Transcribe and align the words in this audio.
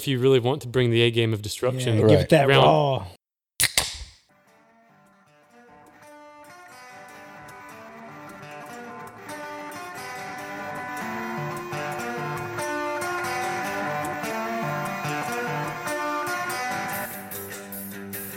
if 0.00 0.08
you 0.08 0.18
really 0.18 0.40
want 0.40 0.62
to 0.62 0.68
bring 0.68 0.90
the 0.90 1.02
A 1.02 1.10
game 1.10 1.34
of 1.34 1.42
destruction. 1.42 1.96
Yeah, 1.98 2.02
Right. 2.04 2.10
Give 2.10 2.20
it 2.20 2.28
that 2.30 2.48
Round- 2.48 2.64
raw. 2.64 3.06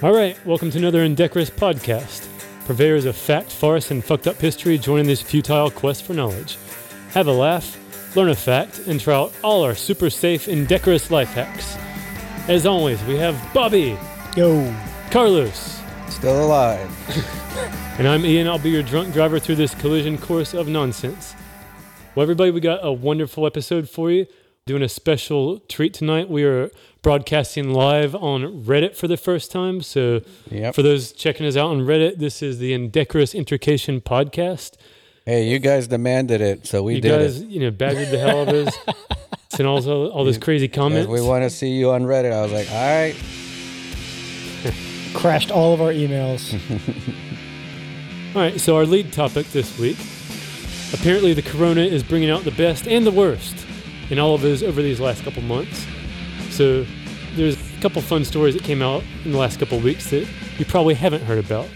All 0.02 0.14
right, 0.14 0.38
welcome 0.45 0.70
to 0.71 0.77
another 0.77 1.04
Indecorous 1.04 1.50
podcast. 1.50 2.27
Purveyors 2.66 3.05
of 3.05 3.16
fact, 3.16 3.50
farce, 3.52 3.89
and 3.89 4.04
fucked 4.04 4.27
up 4.27 4.36
history 4.36 4.77
join 4.77 5.05
this 5.05 5.21
futile 5.21 5.71
quest 5.71 6.04
for 6.04 6.14
knowledge. 6.14 6.57
Have 7.11 7.27
a 7.27 7.32
laugh, 7.32 7.77
learn 8.16 8.30
a 8.30 8.36
fact, 8.36 8.80
and 8.88 9.00
try 9.00 9.16
out 9.16 9.34
all 9.43 9.64
our 9.64 9.75
super 9.75 10.09
safe, 10.09 10.48
indecorous 10.48 11.09
life 11.12 11.30
hacks. 11.34 11.77
As 12.50 12.66
always, 12.66 13.02
we 13.03 13.16
have 13.17 13.36
Bobby, 13.53 13.98
Yo. 14.36 14.73
Carlos, 15.12 15.80
Still 16.09 16.45
alive. 16.45 16.89
and 17.98 18.08
I'm 18.08 18.26
Ian. 18.26 18.48
I'll 18.48 18.59
be 18.59 18.70
your 18.70 18.84
drunk 18.84 19.13
driver 19.13 19.39
through 19.39 19.55
this 19.55 19.73
collision 19.76 20.17
course 20.17 20.53
of 20.53 20.67
nonsense. 20.67 21.34
Well, 22.16 22.22
everybody, 22.23 22.52
we 22.52 22.59
got 22.62 22.80
a 22.86 22.91
wonderful 22.91 23.45
episode 23.48 23.89
for 23.89 24.12
you. 24.12 24.27
Doing 24.66 24.84
a 24.84 24.89
special 24.89 25.59
treat 25.59 25.94
tonight. 25.94 26.30
We 26.30 26.44
are 26.44 26.70
broadcasting 27.02 27.73
live 27.73 28.16
on 28.16 28.64
Reddit 28.64 28.95
for 28.95 29.08
the 29.09 29.17
first 29.17 29.52
time. 29.52 29.81
So, 29.81 30.22
Yep. 30.50 30.75
for 30.75 30.81
those 30.84 31.11
checking 31.11 31.45
us 31.45 31.58
out 31.58 31.70
on 31.72 31.80
Reddit, 31.81 32.17
this 32.20 32.41
is 32.41 32.59
the 32.59 32.72
Indecorous 32.73 33.34
Intrication 33.36 34.00
podcast. 34.00 34.73
Hey, 35.26 35.48
you 35.48 35.59
guys 35.59 35.88
demanded 35.88 36.41
it, 36.41 36.68
so 36.68 36.84
we 36.84 36.95
did. 37.00 37.05
you 37.05 37.09
did 37.12 37.20
guys, 37.22 37.41
it. 37.41 37.48
you 37.48 37.59
know, 37.62 37.72
badgered 37.72 38.09
the 38.09 38.20
hell 38.20 38.41
out 38.41 38.50
of 38.54 38.68
us, 38.68 38.77
sent 39.50 39.68
all, 39.68 39.90
all, 39.90 40.08
all 40.09 40.26
those 40.26 40.38
crazy 40.38 40.68
comments. 40.68 41.08
we 41.09 41.22
want 41.22 41.44
to 41.44 41.50
see 41.50 41.70
you 41.70 41.91
on 41.91 42.04
Reddit. 42.04 42.34
I 42.34 42.41
was 42.41 42.52
like, 42.52 42.70
all 42.70 42.76
right. 42.76 43.16
Crashed 45.14 45.50
all 45.52 45.73
of 45.73 45.81
our 45.81 45.92
emails. 45.94 46.59
All 48.36 48.42
right, 48.42 48.59
so 48.59 48.75
our 48.75 48.86
lead 48.88 49.14
topic 49.14 49.45
this 49.52 49.78
week. 49.78 49.95
Apparently, 50.92 51.34
the 51.36 51.44
corona 51.44 51.81
is 51.81 52.02
bringing 52.02 52.31
out 52.31 52.44
the 52.44 52.52
best 52.52 52.88
and 52.88 53.06
the 53.06 53.12
worst 53.12 53.56
in 54.09 54.17
all 54.17 54.34
of 54.34 54.44
us 54.44 54.64
over 54.64 54.81
these 54.81 55.00
last 55.00 55.23
couple 55.23 55.44
months. 55.44 55.86
So, 56.50 56.84
there's 57.36 57.56
a 57.56 57.80
couple 57.81 58.02
fun 58.02 58.25
stories 58.25 58.56
that 58.56 58.64
came 58.64 58.81
out 58.81 59.03
in 59.23 59.34
the 59.34 59.38
last 59.38 59.59
couple 59.59 59.80
weeks 59.80 60.09
that 60.09 60.28
you 60.58 60.66
probably 60.66 60.95
haven't 60.95 61.22
heard 61.22 61.38
about. 61.45 61.67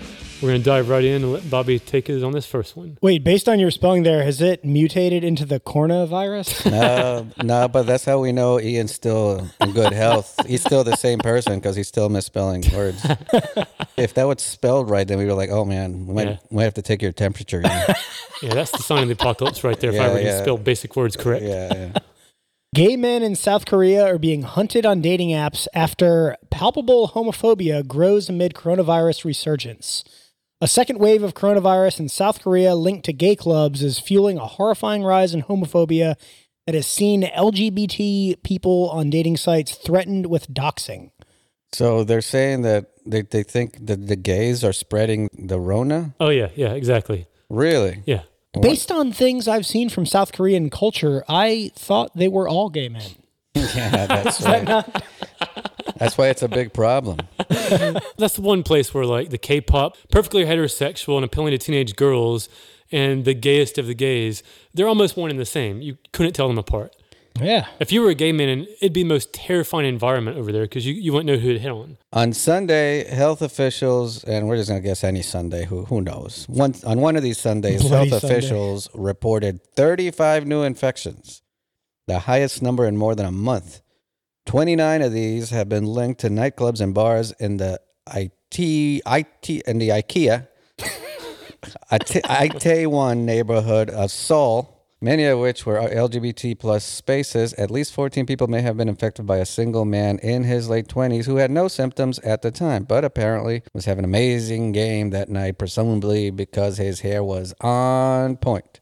We're 0.42 0.50
going 0.50 0.62
to 0.62 0.66
dive 0.66 0.88
right 0.90 1.04
in 1.04 1.24
and 1.24 1.34
let 1.34 1.50
Bobby 1.50 1.80
take 1.80 2.10
it 2.12 2.24
on 2.24 2.32
this 2.32 2.46
first 2.46 2.78
one. 2.78 2.98
Wait, 3.02 3.24
based 3.24 3.50
on 3.50 3.60
your 3.60 3.72
spelling 3.72 4.04
there, 4.04 4.24
has 4.24 4.40
it 4.40 4.64
mutated 4.64 5.24
into 5.24 5.46
the 5.46 5.60
coronavirus? 5.60 6.70
No, 6.78 7.28
no, 7.44 7.68
but 7.68 7.88
that's 7.88 8.06
how 8.06 8.20
we 8.20 8.32
know 8.32 8.60
Ian's 8.60 8.94
still 8.94 9.50
in 9.60 9.72
good 9.72 9.94
health. 9.94 10.40
He's 10.46 10.62
still 10.62 10.84
the 10.84 10.96
same 10.96 11.18
person 11.20 11.56
because 11.56 11.76
he's 11.76 11.88
still 11.88 12.10
misspelling 12.10 12.64
words. 12.76 13.04
if 13.98 14.14
that 14.14 14.26
was 14.26 14.42
spelled 14.44 14.90
right, 14.92 15.08
then 15.08 15.18
we 15.18 15.26
were 15.26 15.34
like, 15.34 15.50
oh 15.50 15.66
man, 15.66 16.06
we 16.06 16.14
might, 16.14 16.28
Yeah. 16.28 16.38
we 16.52 16.58
might 16.58 16.64
have 16.66 16.74
to 16.76 16.82
take 16.84 17.02
your 17.02 17.12
temperature. 17.14 17.62
Ian. 17.66 17.82
Yeah, 18.44 18.54
that's 18.54 18.70
the 18.70 18.84
sign 18.84 19.02
of 19.02 19.08
the 19.08 19.16
apocalypse 19.16 19.64
right 19.64 19.80
there. 19.80 19.90
if 19.92 19.96
I 20.00 20.04
Yeah, 20.04 20.10
ever 20.12 20.18
can 20.20 20.28
yeah. 20.28 20.42
spell 20.44 20.58
basic 20.60 20.96
words 20.96 21.18
correct. 21.18 21.44
yeah, 21.44 21.74
yeah. 21.74 21.94
Gay 22.76 22.96
men 22.96 23.24
in 23.24 23.36
South 23.36 23.66
Korea 23.66 24.06
are 24.06 24.20
being 24.20 24.44
hunted 24.44 24.86
on 24.86 25.02
dating 25.02 25.30
apps 25.30 25.66
after 25.74 26.36
palpable 26.52 27.08
homophobia 27.16 27.88
grows 27.88 28.30
amid 28.30 28.54
coronavirus 28.54 29.26
resurgence. 29.26 30.04
A 30.60 30.68
second 30.68 30.98
wave 30.98 31.22
of 31.22 31.36
coronavirus 31.36 32.00
in 32.00 32.10
South 32.10 32.42
Korea 32.42 32.74
linked 32.74 33.06
to 33.06 33.14
gay 33.14 33.36
clubs 33.36 33.84
is 33.84 34.00
fueling 34.00 34.38
a 34.38 34.48
horrifying 34.48 35.04
rise 35.04 35.36
in 35.36 35.44
homophobia 35.44 36.16
that 36.66 36.74
has 36.74 36.88
seen 36.88 37.22
LGBT 37.22 38.42
people 38.42 38.90
on 38.90 39.12
dating 39.12 39.38
sites 39.38 39.76
threatened 39.76 40.26
with 40.26 40.52
doxing. 40.52 41.12
So 41.74 42.04
they're 42.04 42.22
saying 42.22 42.64
that 42.64 42.88
they, 43.06 43.22
they 43.22 43.44
think 43.44 43.86
that 43.86 44.08
the 44.08 44.16
gays 44.16 44.64
are 44.64 44.74
spreading 44.74 45.30
the 45.38 45.60
Rona? 45.60 46.16
Oh, 46.20 46.30
yeah, 46.30 46.50
yeah, 46.56 46.74
exactly. 46.74 47.28
Really? 47.50 48.02
Yeah. 48.08 48.24
Based 48.60 48.92
on 48.92 49.12
things 49.12 49.48
I've 49.48 49.66
seen 49.66 49.90
from 49.90 50.08
South 50.08 50.32
Korean 50.34 50.72
culture, 50.72 51.24
I 51.30 51.72
thought 51.76 52.16
they 52.16 52.28
were 52.28 52.50
all 52.50 52.70
gay 52.70 52.90
men. 52.90 53.12
Yeah, 53.56 54.06
that's 54.06 54.42
right. 54.42 54.86
That's 56.00 56.18
why 56.18 56.28
it's 56.28 56.44
a 56.44 56.48
big 56.48 56.74
problem. 56.74 57.20
That's 57.50 58.36
the 58.36 58.42
one 58.42 58.64
place 58.64 58.94
where 58.94 59.06
like 59.06 59.30
the 59.30 59.38
K-pop, 59.38 59.98
perfectly 60.12 60.46
heterosexual 60.46 61.16
and 61.16 61.26
appealing 61.26 61.52
to 61.52 61.58
teenage 61.58 61.96
girls, 61.96 62.50
and 62.92 63.26
the 63.26 63.34
gayest 63.34 63.78
of 63.78 63.88
the 63.88 63.94
gays, 63.94 64.44
they're 64.74 64.88
almost 64.88 65.18
one 65.18 65.30
and 65.30 65.40
the 65.40 65.46
same. 65.46 65.82
You 65.82 65.98
couldn't 66.14 66.34
tell 66.34 66.48
them 66.48 66.58
apart. 66.58 66.96
Yeah. 67.42 67.68
If 67.80 67.92
you 67.92 68.02
were 68.02 68.10
a 68.10 68.16
gay 68.16 68.32
man, 68.32 68.66
it'd 68.82 68.94
be 68.94 69.04
the 69.04 69.10
most 69.10 69.34
terrifying 69.34 69.86
environment 69.86 70.38
over 70.38 70.52
there 70.52 70.64
because 70.64 70.86
you, 70.86 70.94
you 70.94 71.14
wouldn't 71.14 71.28
know 71.28 71.38
who 71.38 71.54
to 71.54 71.60
hit 71.60 71.72
on. 71.72 71.98
On 72.14 72.34
Sunday, 72.34 73.08
health 73.08 73.42
officials, 73.42 74.24
and 74.24 74.48
we're 74.48 74.58
just 74.58 74.70
going 74.70 74.82
to 74.82 74.88
guess 74.88 75.04
any 75.04 75.22
Sunday, 75.22 75.66
who, 75.66 75.86
who 75.86 76.02
knows? 76.02 76.46
One, 76.50 76.74
on 76.86 77.00
one 77.00 77.16
of 77.16 77.24
these 77.24 77.38
Sundays, 77.38 77.82
Bloody 77.82 78.10
health 78.10 78.22
Sunday. 78.22 78.36
officials 78.36 78.90
reported 78.94 79.62
35 79.76 80.48
new 80.48 80.64
infections, 80.64 81.42
the 82.08 82.20
highest 82.20 82.62
number 82.62 82.86
in 82.88 82.98
more 82.98 83.16
than 83.16 83.26
a 83.26 83.32
month. 83.32 83.82
29 84.48 85.02
of 85.02 85.12
these 85.12 85.50
have 85.50 85.68
been 85.68 85.86
linked 85.86 86.22
to 86.22 86.30
nightclubs 86.30 86.80
and 86.80 86.94
bars 86.94 87.34
in 87.34 87.58
the 87.58 87.82
IT, 88.16 88.58
IT 88.58 89.50
in 89.68 89.78
the 89.78 89.90
IKEA, 89.90 90.48
Ite- 91.92 92.24
Itaewon 92.24 93.26
neighborhood 93.26 93.90
of 93.90 94.10
Seoul, 94.10 94.86
many 95.02 95.26
of 95.26 95.40
which 95.40 95.66
were 95.66 95.78
LGBT 95.78 96.58
plus 96.58 96.86
spaces. 96.86 97.54
At 97.56 97.70
least 97.70 97.94
14 97.94 98.26
people 98.26 98.48
may 98.48 98.62
have 98.62 98.78
been 98.78 98.88
infected 98.88 99.26
by 99.26 99.40
a 99.40 99.46
single 99.46 99.84
man 99.84 100.18
in 100.20 100.46
his 100.46 100.70
late 100.70 100.88
20s 100.88 101.26
who 101.26 101.36
had 101.36 101.52
no 101.52 101.68
symptoms 101.68 102.18
at 102.20 102.42
the 102.42 102.50
time, 102.50 102.86
but 102.86 103.04
apparently 103.04 103.64
was 103.74 103.84
having 103.84 104.06
an 104.06 104.10
amazing 104.10 104.72
game 104.72 105.10
that 105.10 105.28
night, 105.28 105.58
presumably 105.58 106.30
because 106.30 106.78
his 106.78 107.02
hair 107.02 107.22
was 107.22 107.54
on 107.60 108.38
point. 108.38 108.80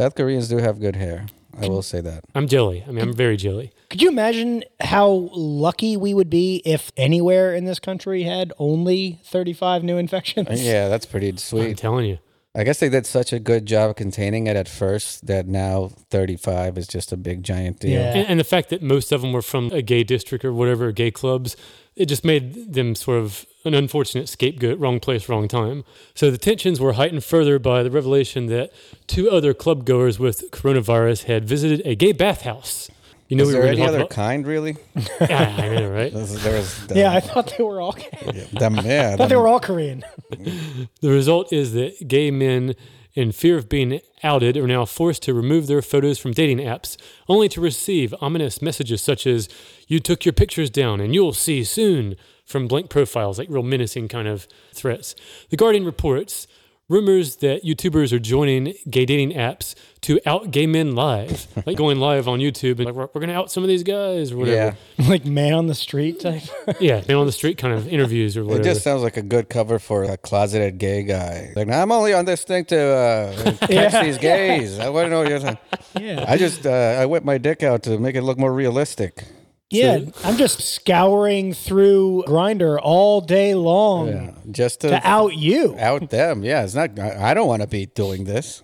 South 0.00 0.14
Koreans 0.14 0.48
do 0.48 0.56
have 0.56 0.80
good 0.80 0.96
hair. 0.96 1.26
I 1.60 1.68
will 1.68 1.82
say 1.82 2.00
that. 2.00 2.24
I'm 2.34 2.48
jelly. 2.48 2.84
I 2.86 2.90
mean, 2.90 3.02
I'm 3.02 3.12
very 3.14 3.36
jelly. 3.36 3.72
Could 3.90 4.00
you 4.00 4.08
imagine 4.08 4.64
how 4.80 5.28
lucky 5.32 5.96
we 5.96 6.14
would 6.14 6.30
be 6.30 6.62
if 6.64 6.92
anywhere 6.96 7.54
in 7.54 7.64
this 7.64 7.78
country 7.78 8.22
had 8.22 8.52
only 8.58 9.20
35 9.24 9.84
new 9.84 9.98
infections? 9.98 10.48
Uh, 10.48 10.54
yeah, 10.56 10.88
that's 10.88 11.06
pretty 11.06 11.28
I'm 11.28 11.38
sweet. 11.38 11.76
telling 11.76 12.06
you. 12.06 12.18
I 12.54 12.64
guess 12.64 12.80
they 12.80 12.90
did 12.90 13.06
such 13.06 13.32
a 13.32 13.38
good 13.38 13.64
job 13.64 13.90
of 13.90 13.96
containing 13.96 14.46
it 14.46 14.56
at 14.56 14.68
first 14.68 15.26
that 15.26 15.46
now 15.46 15.90
35 16.10 16.76
is 16.76 16.86
just 16.86 17.10
a 17.10 17.16
big 17.16 17.42
giant 17.42 17.80
deal. 17.80 17.92
Yeah. 17.92 18.14
And, 18.14 18.28
and 18.28 18.40
the 18.40 18.44
fact 18.44 18.68
that 18.70 18.82
most 18.82 19.10
of 19.10 19.22
them 19.22 19.32
were 19.32 19.40
from 19.40 19.72
a 19.72 19.80
gay 19.80 20.04
district 20.04 20.44
or 20.44 20.52
whatever, 20.52 20.92
gay 20.92 21.10
clubs, 21.10 21.56
it 21.96 22.06
just 22.06 22.24
made 22.26 22.74
them 22.74 22.94
sort 22.94 23.18
of 23.20 23.46
an 23.64 23.74
unfortunate 23.74 24.28
scapegoat, 24.28 24.78
wrong 24.78 25.00
place, 25.00 25.28
wrong 25.28 25.48
time. 25.48 25.84
So 26.14 26.30
the 26.30 26.38
tensions 26.38 26.80
were 26.80 26.94
heightened 26.94 27.24
further 27.24 27.58
by 27.58 27.82
the 27.82 27.90
revelation 27.90 28.46
that 28.46 28.72
two 29.06 29.30
other 29.30 29.54
club 29.54 29.84
goers 29.84 30.18
with 30.18 30.50
coronavirus 30.50 31.24
had 31.24 31.44
visited 31.44 31.82
a 31.86 31.94
gay 31.94 32.12
bathhouse. 32.12 32.90
You 33.28 33.36
know, 33.36 33.44
Is 33.44 33.48
we 33.48 33.52
there 33.54 33.62
were 33.62 33.68
any 33.68 33.80
other 33.82 34.00
talk 34.00 34.10
kind, 34.10 34.46
really? 34.46 34.76
yeah, 35.20 35.56
I 35.58 35.68
know, 35.74 35.90
right? 35.90 36.12
There 36.12 36.20
was 36.58 36.86
the, 36.86 36.94
Yeah, 36.96 37.12
I 37.12 37.20
thought 37.20 37.54
they 37.56 37.64
were 37.64 37.80
all 37.80 37.92
gay. 37.92 38.46
them, 38.52 38.74
yeah, 38.84 39.12
I 39.14 39.16
thought 39.16 39.30
they 39.30 39.36
were 39.36 39.48
all 39.48 39.60
Korean. 39.60 40.04
The 41.00 41.08
result 41.10 41.50
is 41.52 41.72
that 41.72 42.08
gay 42.08 42.30
men, 42.30 42.74
in 43.14 43.32
fear 43.32 43.56
of 43.56 43.68
being 43.68 44.00
outed, 44.22 44.56
are 44.56 44.66
now 44.66 44.84
forced 44.84 45.22
to 45.22 45.34
remove 45.34 45.66
their 45.66 45.80
photos 45.82 46.18
from 46.18 46.32
dating 46.32 46.58
apps, 46.58 46.96
only 47.28 47.48
to 47.50 47.60
receive 47.60 48.14
ominous 48.20 48.60
messages 48.60 49.00
such 49.00 49.26
as, 49.26 49.48
You 49.88 49.98
took 49.98 50.24
your 50.26 50.32
pictures 50.34 50.68
down 50.70 51.00
and 51.00 51.14
you'll 51.14 51.32
see 51.32 51.64
soon, 51.64 52.16
from 52.44 52.68
blank 52.68 52.90
profiles, 52.90 53.38
like 53.38 53.48
real 53.50 53.62
menacing 53.62 54.08
kind 54.08 54.28
of 54.28 54.46
threats. 54.72 55.14
The 55.50 55.56
Guardian 55.56 55.84
reports 55.84 56.46
rumors 56.88 57.36
that 57.36 57.64
YouTubers 57.64 58.12
are 58.12 58.18
joining 58.18 58.74
gay 58.90 59.06
dating 59.06 59.32
apps 59.32 59.74
to 60.02 60.20
out 60.26 60.50
gay 60.50 60.66
men 60.66 60.94
live, 60.94 61.46
like 61.66 61.76
going 61.78 61.98
live 61.98 62.28
on 62.28 62.38
YouTube 62.40 62.76
and 62.78 62.84
like, 62.84 62.94
we're, 62.94 63.08
we're 63.14 63.20
going 63.20 63.28
to 63.28 63.34
out 63.34 63.50
some 63.50 63.62
of 63.62 63.68
these 63.68 63.82
guys 63.82 64.30
or 64.32 64.36
whatever. 64.36 64.76
Yeah. 64.98 65.08
like 65.08 65.24
man 65.24 65.54
on 65.54 65.68
the 65.68 65.74
street 65.74 66.20
type. 66.20 66.42
Yeah, 66.80 67.02
man 67.08 67.16
on 67.16 67.26
the 67.26 67.32
street 67.32 67.56
kind 67.56 67.72
of 67.72 67.88
interviews 67.88 68.36
or 68.36 68.44
whatever. 68.44 68.60
It 68.62 68.64
just 68.64 68.82
sounds 68.84 69.02
like 69.02 69.16
a 69.16 69.22
good 69.22 69.48
cover 69.48 69.78
for 69.78 70.02
a 70.04 70.16
closeted 70.18 70.76
gay 70.78 71.02
guy. 71.04 71.52
Like, 71.56 71.68
I'm 71.70 71.92
only 71.92 72.12
on 72.12 72.24
this 72.24 72.44
thing 72.44 72.64
to 72.66 72.78
uh, 72.78 73.52
catch 73.60 73.70
Yeah. 73.70 74.02
these 74.04 74.18
gays. 74.18 74.78
I 74.78 74.88
want 74.90 75.06
to 75.06 75.10
know 75.10 75.20
what 75.20 75.28
you're 75.30 75.40
saying. 75.40 75.58
yeah. 75.98 76.24
I 76.28 76.36
just, 76.36 76.66
uh, 76.66 76.70
I 77.00 77.06
whip 77.06 77.24
my 77.24 77.38
dick 77.38 77.62
out 77.62 77.84
to 77.84 77.98
make 77.98 78.16
it 78.16 78.22
look 78.22 78.38
more 78.38 78.52
realistic. 78.52 79.24
Yeah. 79.72 80.00
I'm 80.24 80.36
just 80.36 80.60
scouring 80.60 81.54
through 81.54 82.24
Grindr 82.26 82.78
all 82.82 83.20
day 83.20 83.54
long 83.54 84.08
Yeah, 84.08 84.30
just 84.50 84.80
to, 84.82 84.88
to 84.90 85.00
out 85.06 85.34
you. 85.34 85.76
out 85.78 86.10
them. 86.10 86.44
Yeah, 86.44 86.62
it's 86.64 86.74
not. 86.74 86.98
I, 86.98 87.30
I 87.30 87.34
don't 87.34 87.48
want 87.48 87.62
to 87.62 87.68
be 87.68 87.86
doing 87.86 88.24
this. 88.24 88.62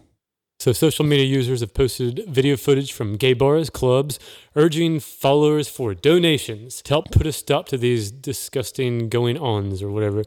So, 0.61 0.73
social 0.73 1.05
media 1.05 1.25
users 1.25 1.61
have 1.61 1.73
posted 1.73 2.25
video 2.27 2.57
footage 2.57 2.93
from 2.93 3.15
gay 3.17 3.33
bars, 3.33 3.71
clubs, 3.71 4.19
urging 4.57 4.99
followers 4.99 5.69
for 5.69 5.95
donations 5.95 6.83
to 6.83 6.95
help 6.95 7.13
put 7.13 7.29
a 7.29 7.33
stop 7.33 7.69
to 7.69 7.79
these 7.79 8.11
disgusting 8.11 9.09
going 9.09 9.39
ons 9.39 9.83
or 9.85 9.91
whatever. 9.91 10.25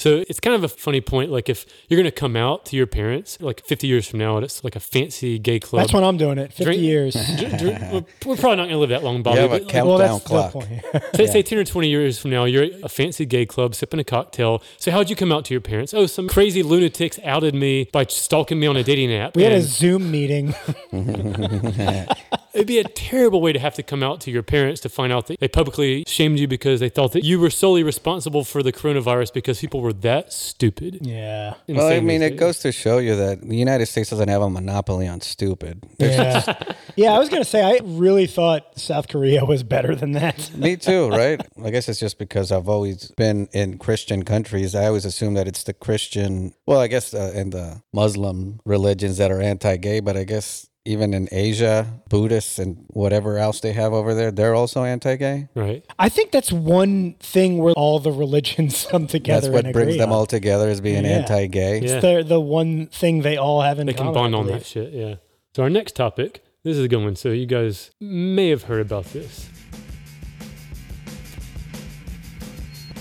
So 0.00 0.24
it's 0.30 0.40
kind 0.40 0.56
of 0.56 0.64
a 0.64 0.68
funny 0.68 1.02
point. 1.02 1.30
Like 1.30 1.50
if 1.50 1.66
you're 1.88 1.98
going 1.98 2.10
to 2.10 2.10
come 2.10 2.34
out 2.34 2.64
to 2.66 2.76
your 2.76 2.86
parents, 2.86 3.36
like 3.38 3.62
50 3.66 3.86
years 3.86 4.08
from 4.08 4.18
now, 4.18 4.38
it's 4.38 4.64
like 4.64 4.74
a 4.74 4.80
fancy 4.80 5.38
gay 5.38 5.60
club. 5.60 5.82
That's 5.82 5.92
when 5.92 6.02
I'm 6.04 6.16
doing 6.16 6.38
it. 6.38 6.54
50 6.54 6.64
Drink- 6.64 6.80
years. 6.82 7.12
Dr- 7.36 7.58
dr- 7.58 7.92
we're 7.92 8.04
we're 8.24 8.36
probably 8.36 8.56
not 8.56 8.62
going 8.64 8.70
to 8.70 8.78
live 8.78 8.88
that 8.88 9.04
long, 9.04 9.22
Bobby. 9.22 9.36
You 9.36 9.42
have 9.42 9.50
but, 9.50 9.62
like, 9.64 9.70
countdown 9.70 9.88
well, 9.88 9.98
that's 9.98 10.24
clock. 10.24 10.52
the 10.52 10.58
point. 10.60 11.04
Say, 11.16 11.26
say 11.26 11.42
10 11.42 11.58
or 11.58 11.64
20 11.64 11.88
years 11.90 12.18
from 12.18 12.30
now, 12.30 12.44
you're 12.46 12.68
a 12.82 12.88
fancy 12.88 13.26
gay 13.26 13.44
club 13.44 13.74
sipping 13.74 14.00
a 14.00 14.04
cocktail. 14.04 14.62
So, 14.78 14.90
how'd 14.90 15.10
you 15.10 15.16
come 15.16 15.32
out 15.32 15.44
to 15.44 15.54
your 15.54 15.60
parents? 15.60 15.92
Oh, 15.92 16.06
some 16.06 16.28
crazy 16.28 16.62
lunatics 16.62 17.18
outed 17.22 17.54
me 17.54 17.90
by 17.92 18.04
stalking 18.06 18.58
me 18.58 18.66
on 18.66 18.78
a 18.78 18.82
dating 18.82 19.12
app. 19.12 19.36
we 19.36 19.42
had 19.42 19.52
a 19.52 19.60
Zoom 19.60 20.10
meeting. 20.10 20.54
it'd 22.54 22.66
be 22.66 22.78
a 22.78 22.84
terrible 22.84 23.40
way 23.40 23.52
to 23.52 23.58
have 23.58 23.74
to 23.74 23.82
come 23.82 24.02
out 24.02 24.20
to 24.22 24.30
your 24.30 24.42
parents 24.42 24.80
to 24.82 24.88
find 24.88 25.12
out 25.12 25.26
that 25.28 25.40
they 25.40 25.48
publicly 25.48 26.04
shamed 26.06 26.38
you 26.38 26.48
because 26.48 26.80
they 26.80 26.88
thought 26.88 27.12
that 27.12 27.24
you 27.24 27.38
were 27.40 27.50
solely 27.50 27.82
responsible 27.82 28.44
for 28.44 28.62
the 28.62 28.72
coronavirus 28.72 29.32
because 29.32 29.60
people 29.60 29.80
were 29.80 29.92
that 29.92 30.32
stupid. 30.32 30.98
yeah. 31.02 31.54
Well, 31.68 31.86
I 31.86 32.00
mean, 32.00 32.22
it 32.22 32.30
days. 32.30 32.40
goes 32.40 32.58
to 32.60 32.72
show 32.72 32.98
you 32.98 33.16
that 33.16 33.40
the 33.40 33.56
United 33.56 33.86
States 33.86 34.10
doesn't 34.10 34.28
have 34.28 34.42
a 34.42 34.50
monopoly 34.50 35.06
on 35.06 35.20
stupid. 35.20 35.84
There's 35.98 36.16
Yeah. 36.16 36.74
yeah, 36.96 37.12
I 37.12 37.18
was 37.18 37.28
going 37.28 37.42
to 37.42 37.48
say, 37.48 37.62
I 37.62 37.80
really 37.82 38.26
thought 38.26 38.78
South 38.78 39.08
Korea 39.08 39.44
was 39.44 39.62
better 39.62 39.94
than 39.94 40.12
that. 40.12 40.50
Me 40.56 40.76
too, 40.76 41.08
right? 41.10 41.40
I 41.62 41.70
guess 41.70 41.88
it's 41.88 42.00
just 42.00 42.18
because 42.18 42.52
I've 42.52 42.68
always 42.68 43.10
been 43.12 43.48
in 43.52 43.78
Christian 43.78 44.24
countries. 44.24 44.74
I 44.74 44.86
always 44.86 45.04
assume 45.04 45.34
that 45.34 45.46
it's 45.46 45.64
the 45.64 45.72
Christian, 45.72 46.54
well, 46.66 46.80
I 46.80 46.88
guess, 46.88 47.14
uh, 47.14 47.32
and 47.34 47.52
the 47.52 47.82
Muslim 47.92 48.60
religions 48.64 49.18
that 49.18 49.30
are 49.30 49.40
anti-gay. 49.40 50.00
But 50.00 50.16
I 50.16 50.24
guess 50.24 50.66
even 50.86 51.12
in 51.12 51.28
Asia, 51.30 51.86
Buddhists 52.08 52.58
and 52.58 52.84
whatever 52.88 53.36
else 53.36 53.60
they 53.60 53.72
have 53.72 53.92
over 53.92 54.14
there, 54.14 54.30
they're 54.30 54.54
also 54.54 54.82
anti-gay. 54.82 55.48
Right. 55.54 55.84
I 55.98 56.08
think 56.08 56.30
that's 56.32 56.50
one 56.50 57.14
thing 57.20 57.58
where 57.58 57.74
all 57.74 57.98
the 57.98 58.10
religions 58.12 58.86
come 58.90 59.06
together. 59.06 59.42
That's 59.42 59.52
what 59.52 59.64
and 59.66 59.74
brings 59.74 59.88
agree 59.90 59.98
them 59.98 60.10
on. 60.10 60.16
all 60.16 60.26
together 60.26 60.68
is 60.70 60.80
being 60.80 61.04
Yeah. 61.04 61.10
anti-gay. 61.10 61.80
Yeah. 61.80 61.88
It's 61.96 62.02
the, 62.02 62.24
the 62.26 62.40
one 62.40 62.86
thing 62.86 63.20
they 63.22 63.36
all 63.36 63.60
have 63.60 63.78
in 63.78 63.86
common. 63.86 63.86
They 63.86 63.92
can 63.92 64.06
common. 64.14 64.32
bond 64.32 64.34
on 64.34 64.46
that 64.46 64.64
shit. 64.64 64.92
Yeah. 64.92 65.16
So, 65.54 65.62
our 65.64 65.70
next 65.70 65.96
topic 65.96 66.42
this 66.62 66.76
is 66.76 66.84
a 66.84 66.88
good 66.88 67.02
one. 67.02 67.16
So, 67.16 67.30
you 67.30 67.46
guys 67.46 67.90
may 68.00 68.48
have 68.50 68.62
heard 68.64 68.80
about 68.80 69.04
this. 69.06 69.48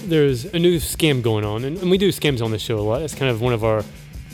There's 0.03 0.45
a 0.45 0.59
new 0.59 0.77
scam 0.77 1.21
going 1.21 1.45
on, 1.45 1.63
and, 1.65 1.77
and 1.77 1.91
we 1.91 1.97
do 1.97 2.09
scams 2.09 2.41
on 2.41 2.51
the 2.51 2.59
show 2.59 2.79
a 2.79 2.81
lot. 2.81 2.99
That's 2.99 3.13
kind 3.15 3.29
of 3.29 3.41
one 3.41 3.53
of 3.53 3.63
our 3.63 3.83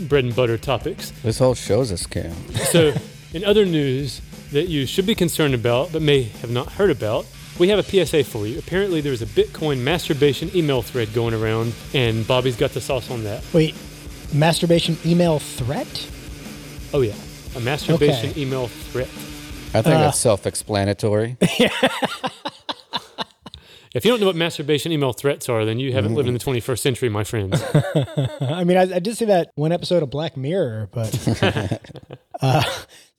bread 0.07 0.23
and 0.23 0.35
butter 0.35 0.57
topics. 0.57 1.11
This 1.23 1.39
whole 1.39 1.55
show's 1.55 1.91
a 1.91 1.95
scam. 1.95 2.33
So, 2.71 2.93
in 3.35 3.43
other 3.43 3.65
news 3.65 4.21
that 4.53 4.69
you 4.69 4.85
should 4.85 5.05
be 5.05 5.13
concerned 5.13 5.53
about 5.53 5.91
but 5.91 6.01
may 6.01 6.23
have 6.23 6.49
not 6.49 6.71
heard 6.71 6.89
about, 6.89 7.25
we 7.59 7.67
have 7.67 7.77
a 7.77 7.83
PSA 7.83 8.23
for 8.23 8.47
you. 8.47 8.57
Apparently, 8.57 9.01
there's 9.01 9.21
a 9.21 9.25
Bitcoin 9.25 9.79
masturbation 9.79 10.49
email 10.55 10.81
thread 10.81 11.13
going 11.13 11.33
around, 11.33 11.73
and 11.93 12.25
Bobby's 12.25 12.55
got 12.55 12.71
the 12.71 12.79
sauce 12.81 13.11
on 13.11 13.25
that. 13.25 13.43
Wait, 13.53 13.75
masturbation 14.33 14.97
email 15.05 15.39
threat? 15.39 16.07
Oh, 16.93 17.01
yeah. 17.01 17.13
A 17.55 17.59
masturbation 17.59 18.29
Okay. 18.31 18.41
email 18.41 18.67
threat. 18.69 19.09
I 19.73 19.81
think 19.81 19.95
Uh. 19.97 19.99
that's 19.99 20.19
self-explanatory. 20.19 21.37
If 23.95 24.03
you 24.03 24.11
don't 24.11 24.19
know 24.19 24.25
what 24.25 24.35
masturbation 24.35 24.91
email 24.91 25.13
threats 25.13 25.47
are, 25.47 25.63
then 25.63 25.79
you 25.79 25.93
haven't 25.93 26.15
lived 26.15 26.27
in 26.27 26.33
the 26.33 26.39
21st 26.39 26.79
century, 26.79 27.07
my 27.07 27.23
friends. 27.23 27.63
I 28.41 28.65
mean, 28.65 28.75
I, 28.75 28.95
I 28.95 28.99
did 28.99 29.15
see 29.15 29.23
that 29.23 29.51
one 29.55 29.71
episode 29.71 30.03
of 30.03 30.09
Black 30.09 30.35
Mirror, 30.35 30.89
but 30.91 31.81
uh, 32.41 32.63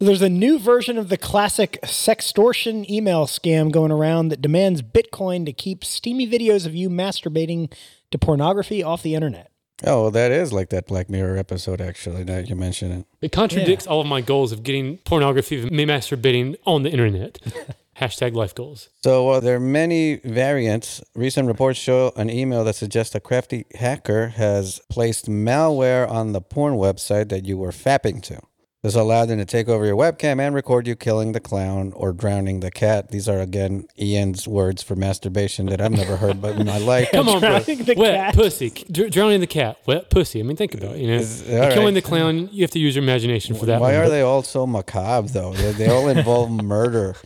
there's 0.01 0.21
a 0.21 0.29
new 0.29 0.59
version 0.59 0.99
of 0.99 1.09
the 1.09 1.17
classic 1.17 1.79
sextortion 1.83 2.87
email 2.91 3.25
scam 3.25 3.73
going 3.73 3.91
around 3.91 4.29
that 4.29 4.43
demands 4.43 4.83
Bitcoin 4.83 5.47
to 5.47 5.53
keep 5.55 5.83
steamy 5.83 6.29
videos 6.29 6.67
of 6.67 6.75
you 6.75 6.91
masturbating 6.91 7.73
to 8.11 8.19
pornography 8.19 8.83
off 8.83 9.03
the 9.03 9.15
internet. 9.15 9.51
oh, 9.87 10.03
well, 10.03 10.11
that 10.11 10.31
is 10.31 10.53
like 10.53 10.69
that 10.69 10.87
Black 10.87 11.09
Mirror 11.09 11.39
episode, 11.39 11.81
actually, 11.81 12.23
now 12.23 12.35
that 12.35 12.51
you 12.51 12.55
mention 12.55 12.93
it. 12.93 13.07
It 13.23 13.33
contradicts 13.33 13.87
all 13.87 14.03
of 14.03 14.07
my 14.07 14.21
goals 14.21 14.53
of 14.53 14.63
getting 14.63 14.99
pornography 14.99 15.63
of 15.63 15.71
me 15.71 15.87
masturbating 15.87 16.55
on 16.67 16.83
the 16.83 16.91
internet. 16.91 17.39
Hashtag 18.01 18.35
life 18.35 18.55
goals. 18.55 18.91
So 19.03 19.31
uh, 19.31 19.41
there 19.41 19.57
are 19.57 19.61
many 19.61 20.17
variants. 20.17 21.03
Recent 21.15 21.49
reports 21.49 21.79
show 21.79 22.13
an 22.17 22.29
email 22.29 22.63
that 22.65 22.77
suggests 22.77 23.15
a 23.15 23.21
crafty 23.21 23.65
hacker 23.75 24.29
has 24.29 24.81
placed 24.91 25.31
malware 25.31 26.09
on 26.09 26.33
the 26.33 26.43
porn 26.43 26.75
website 26.75 27.31
that 27.31 27.47
you 27.47 27.57
were 27.57 27.71
fapping 27.71 28.21
to. 28.25 28.41
This 28.83 28.95
allowed 28.95 29.27
them 29.27 29.39
to 29.39 29.45
take 29.45 29.69
over 29.69 29.85
your 29.85 29.97
webcam 29.97 30.39
and 30.39 30.55
record 30.55 30.87
you 30.87 30.95
killing 30.95 31.33
the 31.33 31.41
clown 31.41 31.93
or 31.97 32.13
drowning 32.13 32.61
the 32.61 32.71
cat. 32.71 33.09
These 33.11 33.29
are 33.29 33.41
again 33.41 33.87
Ian's 33.99 34.47
words 34.47 34.81
for 34.83 34.95
masturbation 34.95 35.67
that 35.67 35.81
I've 35.81 35.91
never 35.91 36.17
heard 36.17 36.41
but 36.41 36.57
in 36.57 36.67
my 36.67 36.79
life. 36.95 37.11
Come 37.11 37.29
on, 37.29 37.41
bro. 37.41 37.59
Drowning 37.59 37.85
the 37.85 37.95
Wet 37.97 38.15
cat. 38.15 38.35
pussy. 38.35 38.71
Dr- 38.71 39.11
drowning 39.11 39.41
the 39.41 39.47
cat. 39.49 39.79
Wet 39.87 40.09
pussy. 40.11 40.39
I 40.39 40.43
mean, 40.45 40.57
think 40.57 40.75
about 40.75 40.95
it. 40.97 41.01
You 41.01 41.09
know, 41.09 41.15
Is- 41.15 41.43
killing 41.47 41.85
right. 41.87 41.95
the 41.95 42.03
clown. 42.03 42.49
You 42.53 42.63
have 42.63 42.71
to 42.73 42.79
use 42.79 42.95
your 42.95 43.03
imagination 43.03 43.57
for 43.57 43.67
that. 43.67 43.81
Why 43.81 43.93
one, 43.93 44.01
are 44.03 44.05
but- 44.05 44.11
they 44.11 44.21
all 44.23 44.43
so 44.43 44.67
macabre 44.69 45.29
though? 45.31 45.53
They, 45.55 45.73
they 45.73 45.89
all 45.89 46.09
involve 46.09 46.51
murder. 46.63 47.17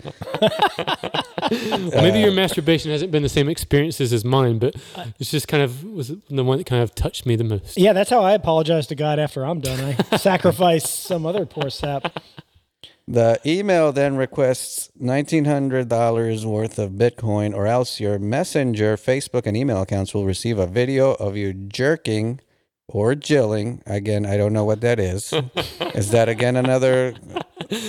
Well, 1.51 2.03
maybe 2.03 2.21
your 2.21 2.31
masturbation 2.33 2.93
hasn't 2.93 3.11
been 3.11 3.25
the 3.25 3.29
same 3.29 3.49
experiences 3.49 4.13
as 4.13 4.25
mine, 4.25 4.59
but 4.61 4.77
it's 5.19 5.31
just 5.33 5.49
kind 5.49 5.63
of 5.65 5.83
was 5.83 6.09
the 6.29 6.45
one 6.45 6.59
that 6.59 6.65
kind 6.67 6.81
of 6.83 6.95
touched 6.95 7.27
me 7.27 7.35
the 7.35 7.43
most. 7.43 7.77
Yeah, 7.77 7.93
that's 7.93 8.11
how 8.11 8.21
I 8.23 8.33
apologize 8.35 8.87
to 8.89 8.95
God 8.95 9.19
after 9.19 9.45
I'm 9.45 9.59
done. 9.61 9.97
I 10.13 10.17
sacrifice 10.17 10.89
some 10.89 11.27
other 11.27 11.47
poor 11.51 11.71
sap. 11.71 12.23
The 13.11 13.41
email 13.45 13.91
then 13.91 14.15
requests 14.15 14.89
$1,900 15.03 16.45
worth 16.45 16.79
of 16.79 16.93
Bitcoin, 16.93 17.53
or 17.53 17.67
else 17.67 17.99
your 17.99 18.21
Messenger, 18.21 18.97
Facebook, 18.97 19.47
and 19.47 19.57
email 19.57 19.83
accounts 19.83 20.15
will 20.15 20.25
receive 20.25 20.61
a 20.61 20.67
video 20.69 21.15
of 21.15 21.37
you 21.37 21.53
jerking 21.53 22.39
or 22.93 23.15
jilling. 23.15 23.83
Again, 23.87 24.27
I 24.27 24.37
don't 24.37 24.53
know 24.53 24.65
what 24.65 24.81
that 24.81 24.99
is. 24.99 25.33
is 25.95 26.11
that 26.11 26.29
again 26.29 26.57
another 26.57 27.15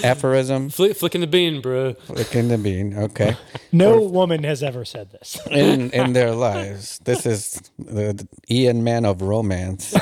aphorism? 0.04 0.70
Flick, 0.70 0.96
flicking 0.96 1.22
the 1.22 1.28
bean, 1.28 1.60
bro. 1.60 1.94
Flicking 1.94 2.48
the 2.48 2.58
bean. 2.58 2.98
Okay. 2.98 3.36
No 3.74 4.02
woman 4.02 4.44
has 4.44 4.62
ever 4.62 4.84
said 4.84 5.12
this. 5.12 5.40
In 5.50 5.92
in 5.94 6.12
their 6.12 6.34
lives, 6.34 7.00
this 7.06 7.26
is 7.26 7.72
the, 7.80 8.12
the 8.12 8.28
Ian 8.54 8.84
Man 8.84 9.06
of 9.06 9.22
romance, 9.22 9.96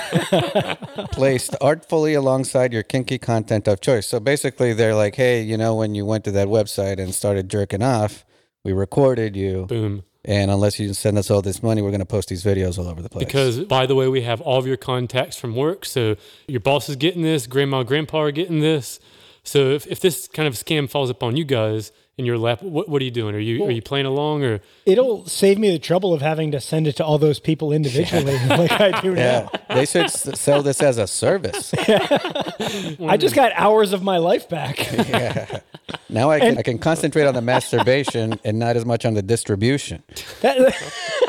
placed 1.12 1.56
artfully 1.62 2.16
alongside 2.16 2.74
your 2.74 2.82
kinky 2.82 3.20
content 3.20 3.68
of 3.68 3.80
choice. 3.80 4.08
So 4.08 4.20
basically, 4.20 4.74
they're 4.74 4.96
like, 4.96 5.14
"Hey, 5.14 5.44
you 5.44 5.56
know, 5.56 5.76
when 5.76 5.94
you 5.94 6.04
went 6.04 6.24
to 6.24 6.32
that 6.32 6.48
website 6.48 6.98
and 7.00 7.14
started 7.14 7.48
jerking 7.48 7.84
off, 7.84 8.26
we 8.64 8.74
recorded 8.74 9.36
you, 9.36 9.68
Boom. 9.68 10.04
And 10.26 10.52
unless 10.52 10.80
you 10.80 10.94
send 10.94 11.18
us 11.18 11.32
all 11.32 11.42
this 11.42 11.64
money, 11.64 11.82
we're 11.82 11.92
going 11.92 12.00
to 12.00 12.06
post 12.06 12.30
these 12.30 12.44
videos 12.44 12.78
all 12.78 12.88
over 12.88 13.02
the 13.02 13.10
place." 13.10 13.26
Because, 13.26 13.60
by 13.60 13.86
the 13.86 13.96
way, 13.96 14.08
we 14.08 14.22
have 14.22 14.42
all 14.42 14.60
of 14.60 14.68
your 14.68 14.78
contacts 14.78 15.38
from 15.38 15.56
work. 15.56 15.86
So 15.86 16.16
your 16.48 16.60
boss 16.60 16.90
is 16.90 16.96
getting 16.96 17.22
this, 17.22 17.48
grandma, 17.48 17.84
grandpa 17.84 18.20
are 18.20 18.32
getting 18.32 18.60
this. 18.60 19.00
So 19.44 19.72
if, 19.72 19.88
if 19.88 20.00
this 20.00 20.28
kind 20.28 20.48
of 20.48 20.54
scam 20.54 20.90
falls 20.90 21.10
upon 21.10 21.38
you 21.38 21.46
guys 21.46 21.92
in 22.20 22.26
your 22.26 22.38
lap, 22.38 22.62
what, 22.62 22.90
what 22.90 23.02
are 23.02 23.06
you 23.06 23.12
doing? 23.12 23.34
Are 23.34 23.40
you 23.40 23.64
are 23.64 23.72
you 23.72 23.82
playing 23.82 24.06
along 24.06 24.44
or 24.44 24.60
It'll 24.86 25.26
save 25.26 25.58
me 25.58 25.72
the 25.72 25.80
trouble 25.80 26.14
of 26.14 26.22
having 26.22 26.52
to 26.52 26.60
send 26.60 26.86
it 26.86 26.98
to 26.98 27.06
all 27.06 27.18
those 27.18 27.40
people 27.40 27.72
individually 27.72 28.38
like 28.50 28.72
I 28.74 29.00
do 29.00 29.16
yeah, 29.16 29.48
now. 29.70 29.76
they 29.76 29.86
should 29.86 30.04
s- 30.04 30.38
sell 30.40 30.62
this 30.62 30.84
as 30.84 30.98
a 30.98 31.08
service. 31.08 31.74
I 31.78 33.16
just 33.18 33.36
got 33.36 33.54
hours 33.56 33.94
of 33.94 34.04
my 34.04 34.18
life 34.18 34.50
back. 34.50 34.78
Now 36.08 36.30
I 36.30 36.40
can 36.40 36.58
I 36.58 36.62
can 36.62 36.78
concentrate 36.78 37.26
on 37.26 37.34
the 37.34 37.42
masturbation 37.42 38.40
and 38.44 38.60
not 38.60 38.76
as 38.76 38.86
much 38.86 39.06
on 39.06 39.16
the 39.16 39.22
distribution. 39.24 40.04
That, 40.42 40.76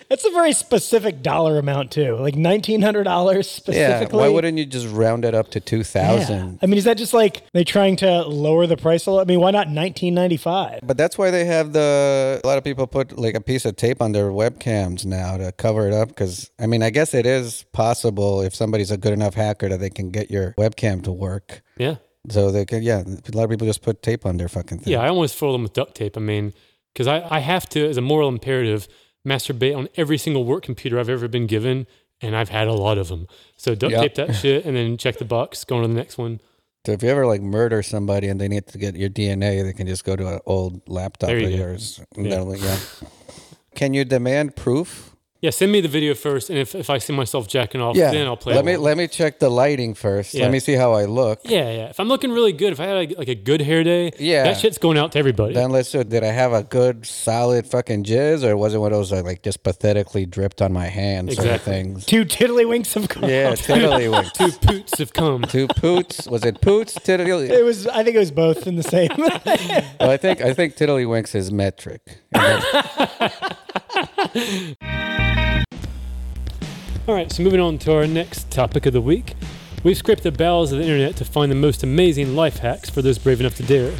that's 0.09 0.25
a 0.25 0.31
very 0.31 0.53
specific 0.53 1.23
dollar 1.23 1.59
amount 1.59 1.91
too, 1.91 2.17
like 2.17 2.37
nineteen 2.37 2.83
hundred 2.83 3.05
dollars 3.05 3.51
specifically. 3.51 4.19
Yeah, 4.19 4.25
why 4.25 4.29
wouldn't 4.29 4.59
you 4.59 4.67
just 4.67 4.89
round 4.89 5.25
it 5.25 5.35
up 5.35 5.51
to 5.53 5.61
two 5.61 5.83
thousand? 5.83 6.53
Yeah. 6.53 6.59
I 6.63 6.67
mean, 6.67 6.79
is 6.79 6.85
that 6.85 6.97
just 6.97 7.15
like 7.15 7.43
they 7.53 7.65
trying 7.65 7.97
to 7.97 8.23
lower 8.23 8.67
the 8.67 8.77
price 8.77 9.07
a 9.07 9.11
lot? 9.11 9.23
I 9.23 9.25
mean, 9.25 9.41
why 9.41 9.51
not 9.51 9.69
nineteen 9.69 10.15
ninety 10.15 10.37
five? 10.37 10.81
But 10.83 10.97
that's 10.97 11.17
why 11.19 11.31
they 11.31 11.45
have 11.45 11.73
the. 11.73 12.41
A 12.43 12.47
lot 12.47 12.59
of 12.59 12.65
people 12.65 12.87
put 12.87 13.19
like 13.19 13.35
a 13.35 13.41
piece 13.41 13.65
of 13.65 13.77
tape 13.77 14.01
on 14.01 14.13
their 14.13 14.31
webcams 14.31 15.05
now 15.05 15.37
to 15.37 15.53
cover 15.53 15.87
it 15.87 15.95
up. 15.95 16.09
Because 16.09 16.51
I 16.59 16.67
mean, 16.67 16.83
I 16.83 16.91
guess 16.91 17.15
it 17.15 17.27
is 17.27 17.65
possible 17.73 18.41
if 18.43 18.55
somebody's 18.55 18.91
a 18.91 18.97
good 18.97 19.13
enough 19.13 19.35
hacker 19.35 19.69
that 19.69 19.81
they 19.81 19.91
can 19.91 20.11
get 20.11 20.31
your 20.31 20.55
webcam 20.59 21.03
to 21.05 21.13
work. 21.13 21.63
yeah? 21.77 21.97
So 22.29 22.51
they 22.51 22.67
can, 22.67 22.83
yeah. 22.83 23.01
A 23.01 23.37
lot 23.37 23.45
of 23.45 23.51
people 23.51 23.67
just 23.67 23.81
put 23.81 24.03
tape 24.03 24.27
on 24.27 24.37
their 24.37 24.49
fucking 24.49 24.81
thing. 24.81 24.93
Yeah, 24.93 25.01
I 25.01 25.09
almost 25.09 25.35
foil 25.37 25.53
them 25.53 25.63
with 25.63 25.73
duct 25.73 25.95
tape. 25.95 26.19
I 26.19 26.21
mean, 26.21 26.53
because 26.93 27.07
I, 27.07 27.27
I 27.31 27.39
have 27.39 27.67
to, 27.71 27.89
as 27.89 27.97
a 27.97 28.03
moral 28.03 28.29
imperative, 28.29 28.89
masturbate 29.27 29.77
on 29.77 29.89
every 29.97 30.19
single 30.19 30.45
work 30.45 30.63
computer 30.65 30.99
I've 30.99 31.09
ever 31.09 31.29
been 31.29 31.47
given, 31.47 31.87
and 32.21 32.37
I've 32.37 32.49
had 32.51 32.69
a 32.69 32.73
lot 32.73 32.99
of 32.99 33.09
them. 33.09 33.27
So 33.57 33.75
duct 33.75 33.93
Yep. 33.93 34.03
tape 34.03 34.15
that 34.17 34.35
shit, 34.35 34.65
and 34.65 34.77
then 34.77 34.97
check 34.97 35.19
the 35.19 35.25
box, 35.25 35.65
go 35.65 35.77
on 35.77 35.83
to 35.83 35.89
the 35.89 35.95
next 35.95 36.19
one. 36.19 36.41
So 36.87 36.93
if 36.93 37.03
you 37.03 37.11
ever 37.11 37.27
like 37.27 37.43
murder 37.43 37.83
somebody 37.83 38.29
and 38.29 38.41
they 38.41 38.49
need 38.49 38.67
to 38.69 38.79
get 38.79 38.97
your 38.97 39.11
DNA, 39.11 39.63
they 39.63 39.73
can 39.75 39.87
just 39.87 40.05
go 40.05 40.17
to 40.17 40.27
an 40.35 40.41
old 40.47 40.81
laptop 40.89 41.31
of 41.31 41.39
yours. 41.41 42.01
and 42.17 42.25
Yeah. 42.27 42.37
they'll- 42.37 42.57
yeah. 42.57 42.79
Can 43.75 43.93
you 43.95 44.05
demand 44.05 44.57
proof 44.57 45.10
Yeah, 45.43 45.49
send 45.51 45.73
me 45.73 45.81
the 45.81 45.89
video 45.89 46.15
first, 46.15 46.51
and 46.51 46.59
if, 46.59 46.75
if 46.75 46.91
I 46.91 46.99
see 46.99 47.15
myself 47.15 47.49
jacking 47.49 47.81
off, 47.81 47.97
Yeah. 47.97 48.11
then 48.11 48.27
I'll 48.27 48.37
play. 48.37 48.55
Let 48.55 48.65
me 48.67 48.77
let 48.77 48.99
me 48.99 49.09
check 49.09 49.39
the 49.39 49.49
lighting 49.49 49.95
first. 49.95 50.35
Yeah. 50.35 50.43
Let 50.43 50.53
me 50.53 50.61
see 50.61 50.75
how 50.75 50.93
I 50.93 51.07
look. 51.07 51.41
Yeah, 51.45 51.71
yeah. 51.71 51.89
If 51.89 51.99
I'm 51.99 52.09
looking 52.09 52.31
really 52.31 52.53
good, 52.53 52.73
if 52.75 52.81
I 52.81 52.85
had 52.85 52.95
like, 52.95 53.17
like 53.17 53.29
a 53.29 53.35
good 53.35 53.63
hair 53.63 53.83
day, 53.83 54.11
Yeah. 54.19 54.43
that 54.45 54.59
shit's 54.59 54.77
going 54.77 54.99
out 54.99 55.13
to 55.13 55.19
everybody. 55.19 55.55
Then 55.55 55.71
let's 55.71 55.91
do. 55.93 56.05
Did 56.05 56.25
I 56.25 56.33
have 56.33 56.53
a 56.53 56.63
good 56.63 57.07
solid 57.07 57.67
fucking 57.67 58.05
jizz, 58.05 58.45
or 58.45 58.55
was 58.55 58.75
it 58.75 58.79
one 58.79 58.93
of 58.93 58.99
those 58.99 59.13
like, 59.13 59.25
like 59.25 59.43
just 59.43 59.63
pathetically 59.63 60.27
dripped 60.27 60.61
on 60.61 60.75
my 60.75 60.89
hands 60.89 61.37
sort 61.37 61.49
of 61.49 61.63
things? 61.63 62.05
Two 62.05 62.27
tiddlywinks 62.27 62.95
of 62.97 63.09
cum. 63.09 63.25
Yeah, 63.25 63.53
tiddlywinks. 63.55 64.33
Two 64.35 64.53
poots 64.67 64.99
have 64.99 65.15
come. 65.15 65.43
Two 65.45 65.69
poots. 65.69 66.27
Was 66.29 66.45
it 66.45 66.61
poots? 66.61 66.95
Tiddly. 67.03 67.49
It 67.49 67.65
was. 67.65 67.87
I 67.87 68.05
think 68.05 68.17
it 68.17 68.19
was 68.19 68.31
both 68.31 68.67
in 68.67 68.77
the 68.77 68.83
same. 68.83 69.09
Well, 69.17 70.11
I 70.11 70.19
think 70.19 70.43
I 70.43 70.53
think 70.53 70.77
tiddlywinks 70.77 71.35
is 71.35 71.51
metric. 71.51 72.03
All 77.09 77.15
right, 77.15 77.33
so 77.33 77.43
moving 77.43 77.61
on 77.61 77.79
to 77.79 77.93
our 77.93 78.07
next 78.07 78.51
topic 78.51 78.87
of 78.87 78.93
the 78.93 79.01
week. 79.01 79.35
We've 79.83 79.97
scraped 79.97 80.23
the 80.23 80.31
bowels 80.31 80.71
of 80.73 80.79
the 80.79 80.85
internet 80.85 81.17
to 81.17 81.25
find 81.25 81.51
the 81.51 81.57
most 81.57 81.83
amazing 81.83 82.37
life 82.37 82.59
hacks 82.59 82.89
for 82.89 83.03
those 83.03 83.19
brave 83.19 83.41
enough 83.41 83.57
to 83.57 83.63
dare. 83.65 83.93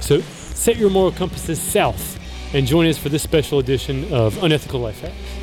So 0.00 0.20
set 0.20 0.76
your 0.76 0.88
moral 0.88 1.12
compasses 1.12 1.60
south 1.60 2.18
and 2.54 2.66
join 2.66 2.86
us 2.86 2.96
for 2.96 3.08
this 3.10 3.22
special 3.22 3.58
edition 3.58 4.10
of 4.12 4.42
Unethical 4.42 4.80
Life 4.80 5.00
Hacks. 5.00 5.33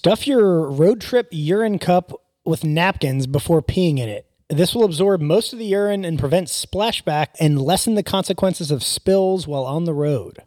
Stuff 0.00 0.26
your 0.26 0.62
road 0.62 0.98
trip 1.02 1.28
urine 1.30 1.78
cup 1.78 2.22
with 2.46 2.64
napkins 2.64 3.26
before 3.26 3.60
peeing 3.60 3.98
in 3.98 4.08
it. 4.08 4.24
This 4.48 4.74
will 4.74 4.84
absorb 4.84 5.20
most 5.20 5.52
of 5.52 5.58
the 5.58 5.66
urine 5.66 6.06
and 6.06 6.18
prevent 6.18 6.48
splashback 6.48 7.26
and 7.38 7.60
lessen 7.60 7.96
the 7.96 8.02
consequences 8.02 8.70
of 8.70 8.82
spills 8.82 9.46
while 9.46 9.64
on 9.64 9.84
the 9.84 9.92
road. 9.92 10.38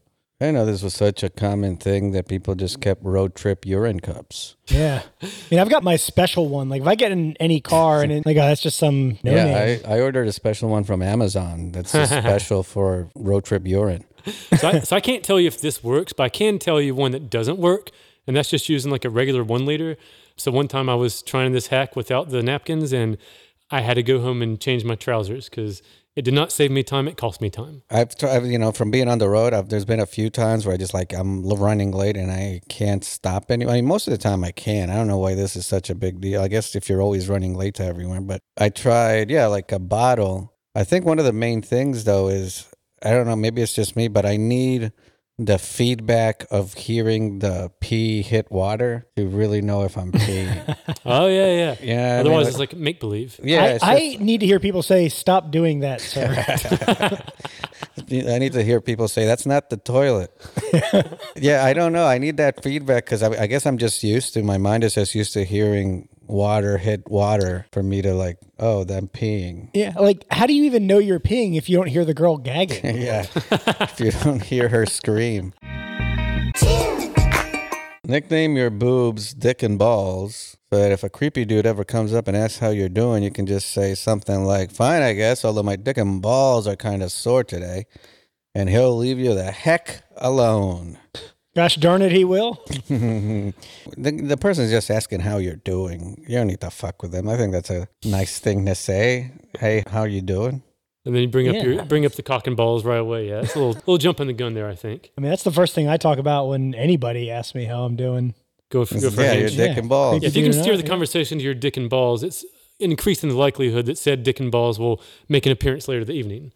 I 0.42 0.50
know 0.50 0.66
this 0.66 0.82
was 0.82 0.96
such 0.96 1.22
a 1.22 1.30
common 1.30 1.78
thing 1.78 2.14
that 2.14 2.28
people 2.28 2.56
just 2.56 2.82
kept 2.82 3.06
road 3.06 3.36
trip 3.36 3.64
urine 3.64 4.00
cups. 4.00 4.56
Yeah. 4.70 5.04
I 5.22 5.30
mean, 5.52 5.60
I've 5.60 5.70
got 5.70 5.84
my 5.84 5.98
special 5.98 6.50
one. 6.50 6.68
Like, 6.68 6.82
if 6.82 6.88
I 6.88 6.96
get 6.96 7.12
in 7.12 7.38
any 7.40 7.62
car 7.62 8.02
and 8.02 8.12
it, 8.12 8.26
like, 8.26 8.38
oh, 8.38 8.48
that's 8.48 8.60
just 8.60 8.80
some 8.80 9.20
no 9.22 9.36
yeah, 9.36 9.44
name. 9.44 9.82
I, 9.86 9.98
I 9.98 10.02
ordered 10.02 10.28
a 10.28 10.34
special 10.34 10.68
one 10.68 10.84
from 10.84 11.04
Amazon 11.04 11.74
that's 11.74 11.92
just 11.92 12.12
special 12.12 12.64
for 12.64 13.12
road 13.14 13.46
trip 13.46 13.68
urine. 13.68 14.04
So 14.58 14.68
I, 14.68 14.80
so 14.80 14.96
I 14.96 15.00
can't 15.00 15.24
tell 15.24 15.40
you 15.40 15.46
if 15.46 15.62
this 15.62 15.84
works, 15.84 16.12
but 16.12 16.24
I 16.24 16.30
can 16.30 16.58
tell 16.58 16.82
you 16.82 16.96
one 16.96 17.12
that 17.12 17.30
doesn't 17.30 17.60
work, 17.60 17.92
and 18.28 18.36
that's 18.36 18.50
just 18.50 18.70
using 18.70 18.92
like 18.92 19.06
a 19.06 19.10
regular 19.10 19.44
one 19.44 19.66
liter. 19.66 19.98
So 20.36 20.52
one 20.52 20.68
time 20.68 20.90
I 20.90 20.96
was 20.96 21.22
trying 21.22 21.52
this 21.52 21.68
hack 21.68 21.96
without 21.96 22.30
the 22.30 22.42
napkins, 22.42 22.94
and 22.94 23.18
I 23.70 23.82
had 23.82 23.96
to 23.96 24.04
go 24.04 24.22
home 24.22 24.42
and 24.42 24.60
change 24.60 24.84
my 24.84 24.96
trousers 24.96 25.50
because 25.50 25.82
it 26.16 26.24
did 26.24 26.34
not 26.34 26.52
save 26.52 26.72
me 26.72 26.84
time; 26.84 27.08
it 27.08 27.18
cost 27.18 27.42
me 27.42 27.50
time. 27.50 27.82
I've 27.90 28.16
tried, 28.16 28.46
you 28.46 28.60
know, 28.60 28.72
from 28.72 28.92
being 28.92 29.08
on 29.08 29.18
the 29.18 29.30
road, 29.30 29.54
I've, 29.54 29.70
there's 29.70 29.86
been 29.86 30.00
a 30.00 30.06
few 30.06 30.30
times 30.30 30.66
where 30.66 30.74
I 30.74 30.78
just 30.78 30.94
like 30.94 31.14
I'm 31.14 31.44
running 31.48 31.92
late 31.92 32.18
and 32.18 32.32
I 32.32 32.62
can't 32.70 33.04
stop 33.04 33.50
any. 33.50 33.66
I 33.66 33.74
mean, 33.74 33.86
most 33.86 34.08
of 34.08 34.12
the 34.12 34.18
time 34.18 34.44
I 34.44 34.52
can. 34.52 34.90
I 34.90 34.96
don't 34.96 35.08
know 35.08 35.18
why 35.18 35.36
this 35.36 35.56
is 35.56 35.66
such 35.66 35.90
a 35.90 35.96
big 35.96 36.22
deal. 36.22 36.42
I 36.42 36.48
guess 36.48 36.76
if 36.76 36.88
you're 36.88 37.02
always 37.02 37.30
running 37.30 37.56
late 37.56 37.76
to 37.76 37.86
everywhere, 37.86 38.22
but 38.22 38.42
I 38.58 38.70
tried, 38.70 39.30
yeah, 39.30 39.48
like 39.48 39.72
a 39.72 39.80
bottle. 39.80 40.54
I 40.76 40.84
think 40.84 41.06
one 41.06 41.20
of 41.20 41.26
the 41.26 41.34
main 41.34 41.62
things 41.62 42.04
though 42.04 42.28
is 42.28 42.68
I 43.04 43.12
don't 43.12 43.28
know, 43.28 43.36
maybe 43.36 43.62
it's 43.62 43.74
just 43.74 43.96
me, 43.96 44.08
but 44.08 44.26
I 44.26 44.38
need 44.38 44.92
the 45.40 45.58
feedback 45.58 46.46
of 46.52 46.74
hearing 46.76 47.40
the 47.40 47.72
pee 47.80 48.22
hit 48.22 48.52
water 48.52 49.08
to 49.16 49.28
really 49.28 49.62
know 49.62 49.84
if 49.84 49.98
I'm 49.98 50.12
peeing. 50.12 50.78
Oh 51.06 51.28
yeah, 51.28 51.48
yeah. 51.48 51.76
Yeah, 51.82 51.96
I 52.20 52.24
mean, 52.24 52.28
Otherwise, 52.28 52.48
it's 52.48 52.60
like 52.60 52.74
make 52.78 53.00
believe. 53.02 53.38
yeah, 53.44 53.78
I, 53.82 53.96
I 53.96 54.00
just- 54.00 54.20
need 54.22 54.40
to 54.40 54.46
hear 54.46 54.60
people 54.60 54.82
say, 54.84 55.10
"Stop 55.10 55.52
doing 55.52 55.82
that, 55.82 56.00
sir." 56.00 56.32
I 58.10 58.40
need 58.40 58.54
to 58.54 58.64
hear 58.64 58.80
people 58.80 59.08
say 59.10 59.26
that's 59.26 59.46
not 59.46 59.70
the 59.70 59.78
toilet. 59.78 60.32
yeah, 61.36 61.66
I 61.66 61.74
don't 61.74 61.92
know. 61.94 62.06
I 62.06 62.20
need 62.20 62.38
that 62.38 62.64
feedback 62.64 63.06
because 63.06 63.22
I, 63.24 63.44
I 63.44 63.48
guess 63.48 63.66
I'm 63.66 63.78
just 63.78 64.04
used 64.04 64.34
to. 64.36 64.44
My 64.44 64.58
mind 64.58 64.84
is 64.86 64.96
just 64.96 65.14
used 65.14 65.34
to 65.34 65.44
hearing 65.44 66.08
water 66.28 66.78
hit 66.78 67.10
water 67.10 67.66
for 67.72 67.84
me 67.84 68.02
to 68.02 68.14
like, 68.14 68.38
oh, 68.60 68.82
I'm 68.82 69.08
peeing. 69.08 69.70
yeah. 69.74 69.94
Like, 70.00 70.26
how 70.32 70.48
do 70.48 70.54
you 70.54 70.64
even 70.64 70.88
know 70.88 70.98
you're 71.00 71.20
peeing 71.20 71.56
if 71.58 71.70
you 71.70 71.78
don't 71.78 71.88
hear 71.88 72.06
the 72.06 72.14
girl 72.14 72.38
gagging? 72.38 72.98
yeah, 73.02 73.26
if 73.82 74.00
you 74.00 74.12
don't 74.12 74.42
hear 74.42 74.70
her 74.70 74.86
scream. 74.86 75.54
Nickname 78.06 78.58
your 78.58 78.70
boobs 78.70 79.34
Dick 79.34 79.64
and 79.64 79.80
Balls 79.80 80.58
so 80.70 80.78
that 80.78 80.92
if 80.92 81.04
a 81.04 81.10
creepy 81.10 81.46
dude 81.46 81.66
ever 81.66 81.86
comes 81.86 82.14
up 82.14 82.28
and 82.28 82.36
asks 82.36 82.60
how 82.60 82.70
you're 82.70 82.90
doing, 82.90 83.24
you 83.24 83.32
can 83.32 83.46
just 83.46 83.70
say 83.72 83.96
something 83.96 84.44
like, 84.44 84.72
Fine, 84.72 85.02
I 85.04 85.14
guess, 85.14 85.46
although 85.46 85.64
my 85.64 85.78
dick 85.78 85.98
and 85.98 86.22
balls 86.22 86.68
are 86.68 86.76
kind 86.76 87.02
of 87.02 87.12
sore 87.12 87.44
today. 87.44 87.86
And 88.54 88.70
he'll 88.70 88.98
leave 88.98 89.20
you 89.20 89.34
the 89.34 89.52
heck 89.52 90.04
alone. 90.18 90.98
Gosh 91.56 91.76
darn 91.76 92.02
it, 92.02 92.12
he 92.12 92.26
will. 92.26 92.64
the, 92.90 93.54
the 93.96 94.38
person's 94.38 94.72
just 94.72 94.90
asking 94.90 95.20
how 95.22 95.38
you're 95.38 95.56
doing. 95.58 96.24
You 96.28 96.38
don't 96.38 96.48
need 96.48 96.62
to 96.62 96.72
fuck 96.72 97.02
with 97.02 97.12
them. 97.12 97.30
I 97.30 97.38
think 97.38 97.52
that's 97.52 97.70
a 97.70 97.88
nice 98.06 98.40
thing 98.40 98.66
to 98.66 98.76
say. 98.76 99.32
Hey, 99.60 99.84
how 99.88 100.02
are 100.02 100.08
you 100.08 100.22
doing? 100.22 100.64
And 101.06 101.14
then 101.14 101.22
you 101.22 101.28
bring 101.28 101.50
up 101.50 101.56
Yeah. 101.56 101.64
your 101.64 101.86
bring 101.86 102.06
up 102.06 102.14
the 102.14 102.24
cock 102.24 102.48
and 102.48 102.56
balls 102.56 102.86
right 102.86 103.00
away. 103.00 103.28
Yeah, 103.30 103.42
it's 103.42 103.56
a 103.56 103.60
little 103.60 103.74
little 103.86 103.98
jump 103.98 104.20
in 104.20 104.28
the 104.28 104.34
gun 104.34 104.54
there. 104.54 104.68
I 104.70 104.76
think. 104.76 105.12
I 105.18 105.22
mean, 105.22 105.30
that's 105.30 105.44
the 105.44 105.52
first 105.52 105.76
thing 105.76 105.88
I 105.88 105.98
talk 105.98 106.18
about 106.18 106.48
when 106.48 106.74
anybody 106.76 107.30
asks 107.30 107.54
me 107.54 107.66
how 107.66 107.84
I'm 107.84 107.96
doing. 107.96 108.34
Go 108.72 108.86
for, 108.86 109.00
go 109.00 109.12
for 109.12 109.22
yeah, 109.22 109.34
a 109.34 109.40
your 109.42 109.50
dick 109.50 109.74
Yeah. 109.74 109.80
and 109.80 109.90
balls. 109.90 110.22
Yeah, 110.24 110.30
if 110.30 110.36
you 110.36 110.44
can 110.44 110.54
steer 110.54 110.76
the 110.78 110.84
conversation 110.84 111.38
to 111.38 111.44
your 111.44 111.54
dick 111.54 111.78
and 111.78 111.90
balls, 111.90 112.24
it's 112.24 112.44
increasing 112.80 113.30
the 113.30 113.36
likelihood 113.36 113.86
that 113.86 113.98
said 114.00 114.24
dick 114.24 114.40
and 114.40 114.52
balls 114.52 114.80
will 114.80 115.00
make 115.30 115.46
an 115.46 115.52
appearance 115.52 115.88
later 115.88 116.02
in 116.02 116.08
the 116.08 116.14
evening. 116.14 116.52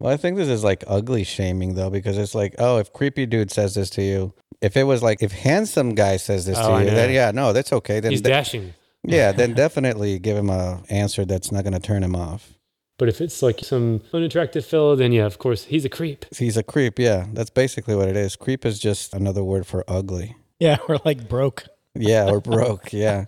Well, 0.00 0.12
I 0.12 0.16
think 0.16 0.36
this 0.36 0.48
is 0.48 0.62
like 0.62 0.84
ugly 0.86 1.24
shaming 1.24 1.74
though, 1.74 1.90
because 1.90 2.18
it's 2.18 2.34
like, 2.34 2.54
oh, 2.58 2.78
if 2.78 2.92
creepy 2.92 3.26
dude 3.26 3.50
says 3.50 3.74
this 3.74 3.90
to 3.90 4.02
you, 4.02 4.32
if 4.60 4.76
it 4.76 4.84
was 4.84 5.02
like 5.02 5.22
if 5.22 5.32
handsome 5.32 5.94
guy 5.94 6.16
says 6.16 6.46
this 6.46 6.58
Oh, 6.58 6.74
I 6.74 6.84
to 6.84 6.90
you, 6.90 6.96
then 6.96 7.12
yeah, 7.12 7.30
no, 7.32 7.52
that's 7.52 7.72
okay. 7.72 8.00
Then 8.00 8.12
He's 8.12 8.20
de- 8.20 8.28
dashing. 8.28 8.74
yeah, 9.02 9.32
then 9.40 9.54
definitely 9.54 10.18
give 10.18 10.36
him 10.36 10.50
a 10.50 10.82
answer 10.88 11.24
that's 11.24 11.50
not 11.50 11.64
going 11.64 11.74
to 11.74 11.80
turn 11.80 12.02
him 12.02 12.14
off. 12.14 12.54
But 12.98 13.08
if 13.08 13.20
it's 13.20 13.42
like 13.42 13.60
some 13.60 14.02
unattractive 14.12 14.66
fellow, 14.66 14.96
then 14.96 15.12
yeah, 15.12 15.26
of 15.26 15.38
course, 15.38 15.64
he's 15.64 15.84
a 15.84 15.88
creep. 15.88 16.26
He's 16.36 16.56
a 16.56 16.64
creep. 16.64 16.98
Yeah, 16.98 17.26
that's 17.32 17.50
basically 17.50 17.94
what 17.94 18.08
it 18.08 18.16
is. 18.16 18.34
Creep 18.34 18.66
is 18.66 18.78
just 18.80 19.14
another 19.14 19.44
word 19.44 19.66
for 19.66 19.84
ugly. 19.86 20.36
Yeah, 20.58 20.78
we're 20.88 20.98
like 21.04 21.28
broke. 21.28 21.66
Yeah, 21.94 22.28
or 22.28 22.40
broke. 22.40 22.92
Yeah. 22.92 23.26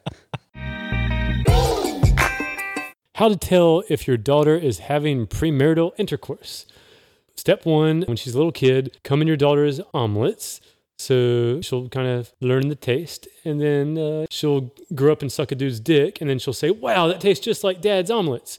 How 3.20 3.28
to 3.28 3.36
tell 3.36 3.82
if 3.90 4.08
your 4.08 4.16
daughter 4.16 4.56
is 4.56 4.78
having 4.78 5.26
premarital 5.26 5.92
intercourse. 5.98 6.64
Step 7.36 7.66
one, 7.66 8.00
when 8.04 8.16
she's 8.16 8.32
a 8.32 8.38
little 8.38 8.50
kid, 8.50 8.96
come 9.04 9.20
in 9.20 9.28
your 9.28 9.36
daughter's 9.36 9.78
omelets. 9.92 10.58
So 10.98 11.60
she'll 11.60 11.90
kind 11.90 12.08
of 12.08 12.32
learn 12.40 12.70
the 12.70 12.74
taste, 12.74 13.28
and 13.44 13.60
then 13.60 13.98
uh, 13.98 14.24
she'll 14.30 14.72
grow 14.94 15.12
up 15.12 15.20
and 15.20 15.30
suck 15.30 15.52
a 15.52 15.54
dude's 15.54 15.80
dick, 15.80 16.22
and 16.22 16.30
then 16.30 16.38
she'll 16.38 16.54
say, 16.54 16.70
Wow, 16.70 17.08
that 17.08 17.20
tastes 17.20 17.44
just 17.44 17.62
like 17.62 17.82
dad's 17.82 18.10
omelets. 18.10 18.58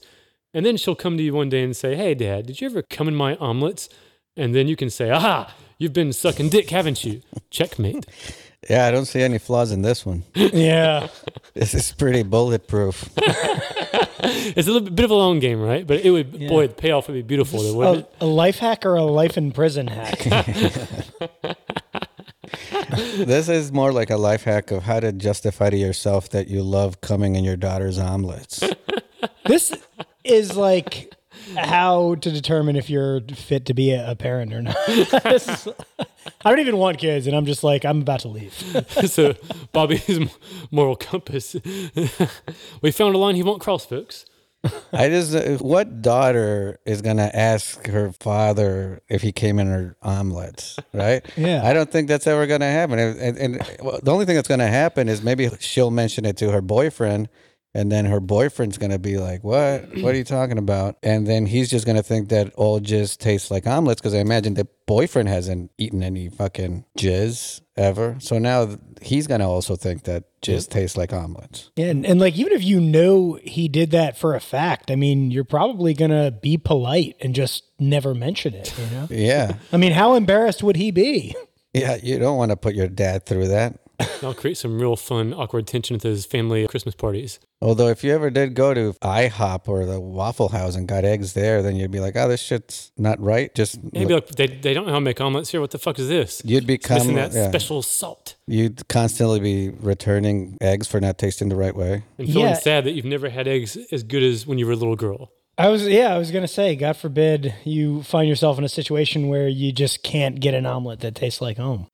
And 0.54 0.64
then 0.64 0.76
she'll 0.76 0.94
come 0.94 1.16
to 1.16 1.24
you 1.24 1.34
one 1.34 1.48
day 1.48 1.64
and 1.64 1.76
say, 1.76 1.96
Hey, 1.96 2.14
dad, 2.14 2.46
did 2.46 2.60
you 2.60 2.68
ever 2.68 2.82
come 2.82 3.08
in 3.08 3.16
my 3.16 3.34
omelets? 3.38 3.88
And 4.36 4.54
then 4.54 4.68
you 4.68 4.76
can 4.76 4.90
say, 4.90 5.10
Aha, 5.10 5.52
you've 5.78 5.92
been 5.92 6.12
sucking 6.12 6.50
dick, 6.50 6.70
haven't 6.70 7.02
you? 7.02 7.22
Checkmate. 7.50 8.06
Yeah, 8.70 8.86
I 8.86 8.92
don't 8.92 9.06
see 9.06 9.22
any 9.22 9.38
flaws 9.38 9.72
in 9.72 9.82
this 9.82 10.06
one. 10.06 10.22
Yeah. 10.36 11.08
This 11.54 11.74
is 11.74 11.90
pretty 11.90 12.22
bulletproof. 12.22 13.10
It's 14.54 14.68
a 14.68 14.72
little 14.72 14.88
bit 14.90 15.04
of 15.04 15.10
a 15.10 15.14
long 15.14 15.40
game, 15.40 15.60
right? 15.60 15.86
But 15.86 16.04
it 16.04 16.10
would, 16.10 16.46
boy, 16.46 16.68
the 16.68 16.74
payoff 16.74 17.08
would 17.08 17.14
be 17.14 17.22
beautiful, 17.22 17.60
though, 17.60 17.74
wouldn't 17.74 18.06
a, 18.20 18.24
a 18.24 18.26
life 18.26 18.58
hack 18.58 18.86
or 18.86 18.94
a 18.94 19.02
life 19.02 19.36
in 19.36 19.50
prison 19.50 19.88
hack? 19.88 20.20
this 23.16 23.48
is 23.48 23.72
more 23.72 23.92
like 23.92 24.10
a 24.10 24.16
life 24.16 24.44
hack 24.44 24.70
of 24.70 24.84
how 24.84 25.00
to 25.00 25.12
justify 25.12 25.70
to 25.70 25.76
yourself 25.76 26.28
that 26.30 26.48
you 26.48 26.62
love 26.62 27.00
coming 27.00 27.34
in 27.34 27.42
your 27.42 27.56
daughter's 27.56 27.98
omelets. 27.98 28.62
this 29.46 29.74
is 30.22 30.56
like 30.56 31.12
how 31.56 32.14
to 32.16 32.30
determine 32.30 32.76
if 32.76 32.88
you're 32.88 33.20
fit 33.34 33.66
to 33.66 33.74
be 33.74 33.90
a, 33.90 34.12
a 34.12 34.14
parent 34.14 34.52
or 34.52 34.62
not. 34.62 34.76
This 36.24 36.32
is- 36.32 36.38
I 36.44 36.50
don't 36.50 36.60
even 36.60 36.76
want 36.76 36.98
kids, 36.98 37.26
and 37.26 37.36
I'm 37.36 37.46
just 37.46 37.64
like, 37.64 37.84
I'm 37.84 38.00
about 38.02 38.20
to 38.20 38.28
leave. 38.28 38.52
so 39.06 39.34
Bobby's 39.72 40.28
moral 40.70 40.96
compass. 40.96 41.56
we 42.80 42.90
found 42.90 43.14
a 43.14 43.18
line 43.18 43.34
he 43.36 43.42
won't 43.42 43.60
cross, 43.60 43.84
folks. 43.86 44.24
I 44.92 45.08
just, 45.08 45.60
what 45.60 46.02
daughter 46.02 46.78
is 46.86 47.02
going 47.02 47.16
to 47.16 47.36
ask 47.36 47.84
her 47.88 48.12
father 48.12 49.02
if 49.08 49.20
he 49.20 49.32
came 49.32 49.58
in 49.58 49.66
her 49.66 49.96
omelets, 50.02 50.78
right? 50.94 51.26
Yeah. 51.36 51.62
I 51.64 51.72
don't 51.72 51.90
think 51.90 52.06
that's 52.06 52.28
ever 52.28 52.46
going 52.46 52.60
to 52.60 52.66
happen. 52.68 52.98
And, 53.00 53.18
and, 53.18 53.38
and 53.38 53.76
well, 53.82 53.98
the 54.00 54.12
only 54.12 54.24
thing 54.24 54.36
that's 54.36 54.46
going 54.46 54.60
to 54.60 54.68
happen 54.68 55.08
is 55.08 55.20
maybe 55.20 55.50
she'll 55.58 55.90
mention 55.90 56.24
it 56.24 56.36
to 56.36 56.52
her 56.52 56.60
boyfriend 56.60 57.28
And 57.74 57.90
then 57.90 58.04
her 58.04 58.20
boyfriend's 58.20 58.76
gonna 58.76 58.98
be 58.98 59.16
like, 59.16 59.42
"What? 59.42 59.88
What 60.02 60.14
are 60.14 60.18
you 60.18 60.24
talking 60.24 60.58
about?" 60.58 60.96
And 61.02 61.26
then 61.26 61.46
he's 61.46 61.70
just 61.70 61.86
gonna 61.86 62.02
think 62.02 62.28
that 62.28 62.52
all 62.54 62.80
jizz 62.80 63.16
tastes 63.16 63.50
like 63.50 63.66
omelets 63.66 64.00
because 64.00 64.12
I 64.14 64.18
imagine 64.18 64.54
the 64.54 64.68
boyfriend 64.86 65.30
hasn't 65.30 65.70
eaten 65.78 66.02
any 66.02 66.28
fucking 66.28 66.84
jizz 66.98 67.62
ever. 67.76 68.16
So 68.20 68.38
now 68.38 68.76
he's 69.00 69.26
gonna 69.26 69.48
also 69.48 69.74
think 69.76 70.02
that 70.02 70.24
jizz 70.42 70.68
tastes 70.68 70.98
like 70.98 71.14
omelets. 71.14 71.70
Yeah, 71.76 71.86
and, 71.86 72.04
and 72.04 72.20
like 72.20 72.36
even 72.36 72.52
if 72.52 72.62
you 72.62 72.78
know 72.78 73.38
he 73.42 73.68
did 73.68 73.90
that 73.92 74.18
for 74.18 74.34
a 74.34 74.40
fact, 74.40 74.90
I 74.90 74.96
mean, 74.96 75.30
you're 75.30 75.42
probably 75.44 75.94
gonna 75.94 76.30
be 76.30 76.58
polite 76.58 77.16
and 77.22 77.34
just 77.34 77.64
never 77.78 78.14
mention 78.14 78.52
it. 78.52 78.74
You 78.78 78.86
know, 78.96 79.06
Yeah, 79.10 79.54
I 79.72 79.78
mean, 79.78 79.92
how 79.92 80.12
embarrassed 80.14 80.62
would 80.62 80.76
he 80.76 80.90
be? 80.90 81.34
yeah. 81.72 81.96
You 82.02 82.18
don't 82.18 82.36
want 82.36 82.50
to 82.50 82.56
put 82.56 82.74
your 82.74 82.88
dad 82.88 83.24
through 83.24 83.48
that. 83.48 83.78
That'll 83.98 84.34
create 84.34 84.56
some 84.56 84.80
real 84.80 84.96
fun, 84.96 85.32
awkward 85.34 85.66
tension 85.66 85.94
at 85.96 86.02
those 86.02 86.24
family 86.24 86.66
Christmas 86.66 86.94
parties. 86.94 87.38
Although 87.60 87.88
if 87.88 88.02
you 88.02 88.12
ever 88.12 88.30
did 88.30 88.54
go 88.54 88.74
to 88.74 88.92
IHOP 89.02 89.68
or 89.68 89.84
the 89.84 90.00
Waffle 90.00 90.48
House 90.48 90.74
and 90.74 90.88
got 90.88 91.04
eggs 91.04 91.34
there, 91.34 91.62
then 91.62 91.76
you'd 91.76 91.90
be 91.92 92.00
like, 92.00 92.16
"Oh, 92.16 92.26
this 92.28 92.40
shit's 92.40 92.90
not 92.96 93.20
right." 93.20 93.54
Just 93.54 93.78
Maybe 93.92 94.14
like 94.14 94.26
they, 94.28 94.46
they 94.48 94.74
don't 94.74 94.86
know 94.86 94.92
how 94.92 94.98
to 94.98 95.04
make 95.04 95.20
omelets 95.20 95.50
here. 95.50 95.60
What 95.60 95.70
the 95.70 95.78
fuck 95.78 95.98
is 95.98 96.08
this? 96.08 96.42
you'd 96.44 96.58
It's 96.58 96.66
become 96.66 96.98
missing 96.98 97.14
that 97.16 97.32
yeah. 97.32 97.48
special 97.48 97.82
salt 97.82 98.34
You'd 98.48 98.88
constantly 98.88 99.38
be 99.40 99.68
returning 99.70 100.58
eggs 100.60 100.88
for 100.88 101.00
not 101.00 101.18
tasting 101.18 101.48
the 101.48 101.56
right 101.56 101.74
way. 101.76 102.02
and 102.18 102.26
feeling 102.28 102.48
Yeah. 102.48 102.54
sad 102.54 102.84
that 102.84 102.92
you've 102.92 103.04
never 103.04 103.28
had 103.30 103.46
eggs 103.46 103.76
as 103.92 104.02
good 104.02 104.22
as 104.24 104.46
when 104.46 104.58
you 104.58 104.66
were 104.66 104.72
a 104.72 104.76
little 104.76 104.96
girl. 104.96 105.30
I 105.58 105.68
was 105.68 105.86
yeah, 105.86 106.12
I 106.14 106.18
was 106.18 106.30
gonna 106.32 106.48
say, 106.48 106.74
God 106.74 106.96
forbid 106.96 107.54
you 107.64 108.02
find 108.02 108.28
yourself 108.28 108.58
in 108.58 108.64
a 108.64 108.68
situation 108.68 109.28
where 109.28 109.46
you 109.46 109.70
just 109.70 110.02
can't 110.02 110.40
get 110.40 110.54
an 110.54 110.66
omelet 110.66 111.00
that 111.00 111.14
tastes 111.14 111.40
like 111.40 111.58
home. 111.58 111.86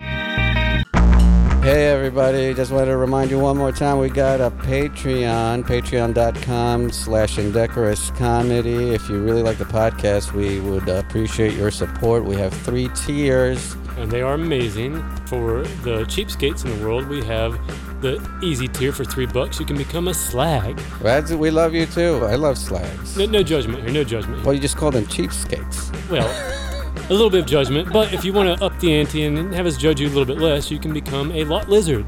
Hey 1.69 1.89
everybody, 1.89 2.55
just 2.55 2.73
wanted 2.73 2.87
to 2.87 2.97
remind 2.97 3.31
you 3.31 3.39
one 3.39 3.59
more 3.59 3.73
time 3.73 3.99
we 3.99 4.09
got 4.09 4.41
a 4.41 4.51
Patreon, 4.51 5.65
patreon.com 5.65 6.91
slash 6.91 7.39
indecorous 7.39 8.09
comedy. 8.13 8.95
If 8.95 9.07
you 9.11 9.23
really 9.23 9.43
like 9.43 9.59
the 9.59 9.67
podcast, 9.67 10.33
we 10.33 10.61
would 10.61 10.89
appreciate 10.89 11.53
your 11.53 11.71
support. 11.71 12.25
We 12.25 12.37
have 12.37 12.55
three 12.55 12.89
tiers. 12.95 13.75
And 13.99 14.11
they 14.11 14.23
are 14.23 14.33
amazing. 14.33 14.95
For 15.27 15.61
the 15.83 16.07
cheapskates 16.07 16.65
in 16.65 16.71
the 16.75 16.87
world, 16.87 17.07
we 17.07 17.23
have 17.27 17.53
the 18.01 18.27
easy 18.43 18.67
tier 18.69 18.91
for 18.91 19.05
three 19.05 19.27
bucks. 19.27 19.61
You 19.61 19.67
can 19.67 19.77
become 19.77 20.09
a 20.09 20.15
slag. 20.15 20.79
That's, 21.03 21.33
we 21.33 21.51
love 21.51 21.75
you 21.75 21.85
too. 21.85 22.25
I 22.25 22.37
love 22.37 22.57
slags. 22.57 23.19
No, 23.19 23.27
no 23.27 23.43
judgment 23.43 23.83
here, 23.83 23.93
no 23.93 24.05
judgment 24.05 24.37
here. 24.37 24.47
Well, 24.47 24.55
you 24.55 24.61
just 24.61 24.79
call 24.79 24.91
them 24.91 25.05
cheapskates. 25.05 25.93
Well, 26.09 26.65
a 27.09 27.13
little 27.13 27.31
bit 27.31 27.41
of 27.41 27.47
judgment, 27.47 27.91
but 27.93 28.13
if 28.13 28.25
you 28.25 28.33
want 28.33 28.59
to 28.59 28.65
up 28.65 28.79
the 28.81 28.93
ante 28.95 29.25
and 29.25 29.55
have 29.55 29.67
us 29.67 29.77
judge 29.77 30.01
you 30.01 30.09
a 30.09 30.11
little 30.11 30.27
bit 30.27 30.39
less, 30.39 30.71
you 30.71 30.79
can 30.79 30.93
become 30.93 31.33
a 31.33 31.45
lot 31.45 31.69
lizard. 31.69 32.05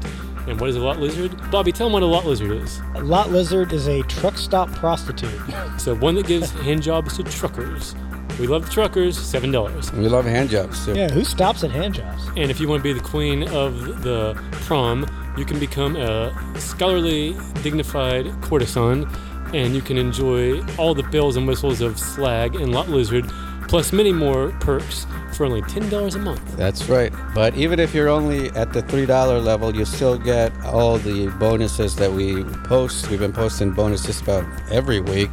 And 0.47 0.59
what 0.59 0.69
is 0.69 0.75
a 0.75 0.79
lot 0.79 0.99
lizard? 0.99 1.31
Bobby, 1.51 1.71
tell 1.71 1.87
them 1.87 1.93
what 1.93 2.03
a 2.03 2.05
lot 2.07 2.25
lizard 2.25 2.51
is. 2.51 2.79
A 2.95 3.01
lot 3.01 3.31
lizard 3.31 3.73
is 3.73 3.87
a 3.87 4.01
truck 4.03 4.37
stop 4.37 4.71
prostitute. 4.73 5.39
So 5.77 5.95
one 5.95 6.15
that 6.15 6.27
gives 6.27 6.51
hand 6.51 6.83
jobs 6.83 7.17
to 7.17 7.23
truckers. 7.23 7.95
We 8.39 8.47
love 8.47 8.65
the 8.65 8.71
truckers, 8.71 9.19
seven 9.19 9.51
dollars. 9.51 9.91
We 9.91 10.07
love 10.07 10.25
hand 10.25 10.49
jobs 10.49 10.85
too. 10.85 10.93
Yeah, 10.93 11.09
who 11.09 11.23
stops 11.23 11.63
at 11.63 11.71
hand 11.71 11.95
jobs? 11.95 12.27
And 12.37 12.49
if 12.49 12.59
you 12.59 12.67
want 12.67 12.79
to 12.79 12.83
be 12.83 12.93
the 12.93 13.05
queen 13.05 13.47
of 13.49 14.03
the 14.03 14.33
prom, 14.51 15.05
you 15.37 15.45
can 15.45 15.59
become 15.59 15.95
a 15.95 16.33
scholarly, 16.59 17.35
dignified 17.61 18.25
courtesan, 18.41 19.07
and 19.53 19.75
you 19.75 19.81
can 19.81 19.97
enjoy 19.97 20.61
all 20.77 20.95
the 20.95 21.03
bells 21.03 21.37
and 21.37 21.47
whistles 21.47 21.81
of 21.81 21.99
slag 21.99 22.55
and 22.55 22.71
lot 22.71 22.89
lizard, 22.89 23.29
plus 23.71 23.93
many 23.93 24.11
more 24.11 24.49
perks 24.59 25.07
for 25.31 25.45
only 25.45 25.61
ten 25.61 25.87
dollars 25.89 26.15
a 26.15 26.19
month. 26.19 26.57
That's 26.57 26.89
right. 26.89 27.13
But 27.33 27.55
even 27.55 27.79
if 27.79 27.95
you're 27.95 28.09
only 28.09 28.49
at 28.49 28.73
the 28.73 28.83
$3 28.83 29.41
level, 29.41 29.73
you 29.73 29.85
still 29.85 30.17
get 30.17 30.51
all 30.65 30.97
the 30.97 31.27
bonuses 31.39 31.95
that 31.95 32.11
we 32.11 32.43
post. 32.65 33.09
We've 33.09 33.21
been 33.21 33.31
posting 33.31 33.71
bonuses 33.71 34.19
about 34.19 34.43
every 34.69 34.99
week. 34.99 35.29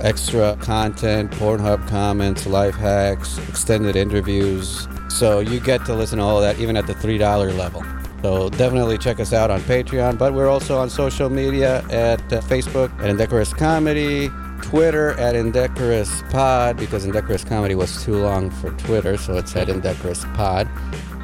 Extra 0.00 0.54
content, 0.60 1.30
Pornhub 1.30 1.88
comments, 1.88 2.46
life 2.46 2.74
hacks, 2.74 3.38
extended 3.48 3.96
interviews. 3.96 4.86
So 5.08 5.40
you 5.40 5.58
get 5.58 5.86
to 5.86 5.94
listen 5.94 6.18
to 6.18 6.24
all 6.24 6.42
that 6.42 6.58
even 6.58 6.76
at 6.76 6.86
the 6.86 6.94
$3 6.94 7.56
level. 7.56 7.82
So 8.20 8.50
definitely 8.50 8.98
check 8.98 9.18
us 9.18 9.32
out 9.32 9.50
on 9.50 9.60
Patreon, 9.62 10.18
but 10.18 10.34
we're 10.34 10.48
also 10.48 10.76
on 10.76 10.90
social 10.90 11.30
media 11.30 11.78
at 11.88 12.20
uh, 12.32 12.42
Facebook 12.42 12.92
at 13.00 13.08
Indecorous 13.08 13.54
Comedy, 13.54 14.28
Twitter 14.62 15.12
at 15.18 15.34
Indecorous 15.34 16.22
Pod 16.30 16.76
because 16.76 17.04
Indecorous 17.04 17.44
Comedy 17.44 17.74
was 17.74 18.04
too 18.04 18.16
long 18.16 18.50
for 18.50 18.70
Twitter, 18.72 19.16
so 19.16 19.36
it's 19.36 19.54
at 19.56 19.68
Indecorous 19.68 20.24
Pod. 20.34 20.68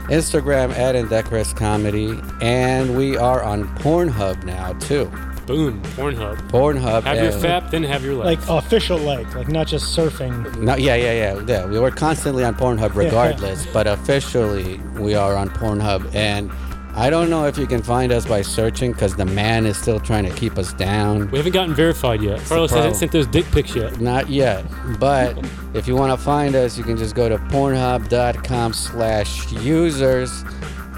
Instagram 0.09 0.71
at 0.77 0.95
Indecorous 0.95 1.53
Comedy, 1.55 2.21
and 2.43 2.97
we 2.97 3.17
are 3.17 3.43
on 3.43 3.65
Pornhub 3.79 4.45
now 4.45 4.73
too. 4.75 5.11
Boom, 5.47 5.83
Pornhub. 5.83 6.37
Pornhub. 6.51 7.03
Have 7.03 7.17
your 7.17 7.27
and- 7.27 7.43
fap, 7.43 7.71
then 7.71 7.83
have 7.85 8.03
your 8.03 8.15
life. 8.15 8.49
Like 8.49 8.65
official 8.65 8.97
like, 8.99 9.35
like 9.35 9.49
not 9.49 9.67
just 9.67 9.97
surfing. 9.97 10.57
No, 10.57 10.75
yeah, 10.77 10.95
yeah, 10.95 11.13
yeah, 11.13 11.45
yeah. 11.47 11.67
We 11.67 11.79
were 11.79 11.91
constantly 11.91 12.45
on 12.45 12.55
Pornhub 12.55 12.95
regardless, 12.95 13.67
but 13.67 13.87
officially 13.87 14.79
we 14.99 15.15
are 15.15 15.37
on 15.37 15.51
Pornhub. 15.51 16.15
And 16.15 16.51
I 16.97 17.11
don't 17.11 17.29
know 17.29 17.45
if 17.47 17.59
you 17.59 17.67
can 17.67 17.83
find 17.83 18.13
us 18.13 18.25
by 18.25 18.43
searching 18.43 18.93
because 18.93 19.17
the 19.17 19.25
man 19.25 19.67
is 19.67 19.77
still 19.77 19.99
trying 19.99 20.25
to 20.25 20.31
keep 20.31 20.57
us 20.57 20.73
down. 20.73 21.29
we 21.33 21.39
haven't 21.39 21.53
gotten 21.53 21.75
verified 21.75 22.23
yet. 22.23 22.41
Carlos 22.45 22.71
hasn't 22.71 22.95
sent 22.95 23.11
those 23.11 23.27
dick 23.27 23.45
pics 23.47 23.75
yet. 23.75 24.01
Not 24.01 24.29
yet. 24.29 24.65
But 25.01 25.37
if 25.75 25.89
you 25.89 25.97
want 25.97 26.17
to 26.17 26.25
find 26.25 26.55
us, 26.55 26.79
you 26.79 26.85
can 26.85 26.97
just 26.97 27.17
go 27.17 27.29
to 27.29 27.37
pornhub.com 27.37 28.73
slash 28.73 29.51
users 29.53 30.45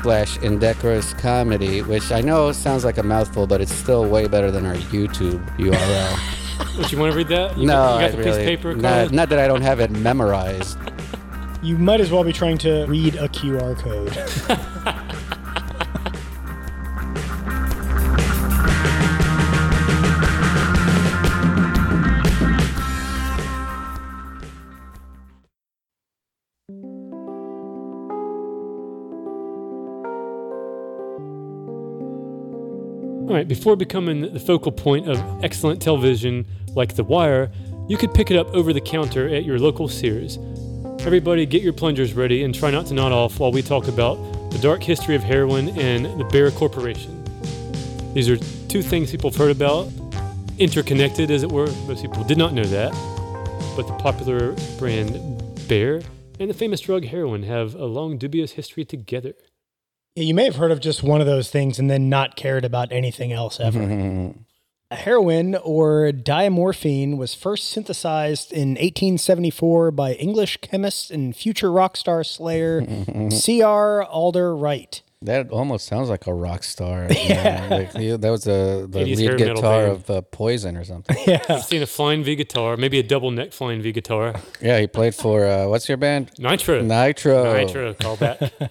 slash 0.02 0.36
indecorous 0.38 1.14
comedy, 1.14 1.80
which 1.80 2.12
I 2.12 2.20
know 2.20 2.52
sounds 2.52 2.84
like 2.84 2.98
a 2.98 3.02
mouthful, 3.02 3.46
but 3.46 3.62
it's 3.62 3.72
still 3.72 4.06
way 4.06 4.28
better 4.28 4.50
than 4.50 4.66
our 4.66 4.74
YouTube 4.74 5.44
URL. 5.56 6.76
Would 6.78 6.92
you 6.92 6.98
want 6.98 7.12
to 7.12 7.16
read 7.16 7.28
that? 7.28 7.56
You 7.56 7.66
no, 7.66 7.72
got, 7.72 8.00
you 8.00 8.06
I 8.06 8.10
got 8.10 8.10
the 8.10 8.16
piece 8.18 8.26
really, 8.26 8.40
of 8.40 8.46
paper, 8.46 8.74
not, 8.74 9.12
not 9.12 9.28
that 9.30 9.38
I 9.38 9.48
don't 9.48 9.62
have 9.62 9.80
it 9.80 9.90
memorized. 9.90 10.78
You 11.62 11.78
might 11.78 12.00
as 12.00 12.12
well 12.12 12.22
be 12.22 12.34
trying 12.34 12.58
to 12.58 12.84
read 12.84 13.14
a 13.14 13.28
QR 13.28 13.78
code. 13.78 15.02
right, 33.36 33.46
before 33.46 33.76
becoming 33.76 34.32
the 34.32 34.40
focal 34.40 34.72
point 34.72 35.06
of 35.08 35.44
excellent 35.44 35.82
television 35.82 36.46
like 36.74 36.96
The 36.96 37.04
Wire, 37.04 37.50
you 37.86 37.98
could 37.98 38.14
pick 38.14 38.30
it 38.30 38.36
up 38.36 38.48
over 38.54 38.72
the 38.72 38.80
counter 38.80 39.28
at 39.28 39.44
your 39.44 39.58
local 39.58 39.88
Sears. 39.88 40.38
Everybody, 41.00 41.44
get 41.44 41.62
your 41.62 41.74
plungers 41.74 42.14
ready 42.14 42.44
and 42.44 42.54
try 42.54 42.70
not 42.70 42.86
to 42.86 42.94
nod 42.94 43.12
off 43.12 43.38
while 43.38 43.52
we 43.52 43.60
talk 43.60 43.88
about 43.88 44.16
the 44.50 44.58
dark 44.58 44.82
history 44.82 45.14
of 45.14 45.22
heroin 45.22 45.68
and 45.78 46.18
the 46.18 46.24
Bayer 46.24 46.50
Corporation. 46.50 47.22
These 48.14 48.30
are 48.30 48.38
two 48.68 48.80
things 48.80 49.10
people 49.10 49.28
have 49.28 49.38
heard 49.38 49.54
about, 49.54 49.92
interconnected 50.58 51.30
as 51.30 51.42
it 51.42 51.52
were. 51.52 51.66
Most 51.86 52.00
people 52.00 52.24
did 52.24 52.38
not 52.38 52.54
know 52.54 52.64
that. 52.64 52.92
But 53.76 53.86
the 53.86 53.96
popular 53.98 54.56
brand 54.78 55.68
Bayer 55.68 56.00
and 56.40 56.48
the 56.48 56.54
famous 56.54 56.80
drug 56.80 57.04
heroin 57.04 57.42
have 57.42 57.74
a 57.74 57.84
long, 57.84 58.16
dubious 58.16 58.52
history 58.52 58.86
together. 58.86 59.34
Yeah, 60.16 60.24
you 60.24 60.32
may 60.34 60.44
have 60.44 60.56
heard 60.56 60.72
of 60.72 60.80
just 60.80 61.02
one 61.02 61.20
of 61.20 61.26
those 61.26 61.50
things 61.50 61.78
and 61.78 61.90
then 61.90 62.08
not 62.08 62.36
cared 62.36 62.64
about 62.64 62.90
anything 62.90 63.32
else 63.32 63.60
ever. 63.60 64.32
Heroin 64.90 65.56
or 65.56 66.10
diamorphine 66.12 67.18
was 67.18 67.34
first 67.34 67.68
synthesized 67.68 68.50
in 68.50 68.70
1874 68.70 69.90
by 69.90 70.12
English 70.14 70.58
chemist 70.62 71.10
and 71.10 71.36
future 71.36 71.70
rock 71.70 71.98
star 71.98 72.24
slayer 72.24 72.86
C.R. 73.30 74.04
Alder 74.04 74.56
Wright. 74.56 75.02
That 75.20 75.50
almost 75.50 75.86
sounds 75.86 76.08
like 76.08 76.26
a 76.26 76.32
rock 76.32 76.62
star. 76.62 77.08
yeah. 77.10 77.66
Like, 77.68 77.92
that 77.92 78.30
was 78.30 78.44
the, 78.44 78.86
the 78.88 79.04
lead 79.04 79.36
guitar 79.36 79.86
of 79.86 80.08
uh, 80.08 80.22
Poison 80.22 80.76
or 80.78 80.84
something. 80.84 81.16
Yeah. 81.26 81.44
I've 81.48 81.64
seen 81.64 81.82
a 81.82 81.86
flying 81.86 82.22
V 82.24 82.36
guitar, 82.36 82.78
maybe 82.78 82.98
a 82.98 83.02
double 83.02 83.30
neck 83.32 83.52
flying 83.52 83.82
V 83.82 83.92
guitar. 83.92 84.34
yeah, 84.62 84.78
he 84.80 84.86
played 84.86 85.14
for, 85.14 85.44
uh, 85.44 85.66
what's 85.68 85.88
your 85.88 85.98
band? 85.98 86.30
Nitro. 86.38 86.80
Nitro. 86.80 87.52
Nitro, 87.52 87.92
call 87.94 88.16
that. 88.16 88.70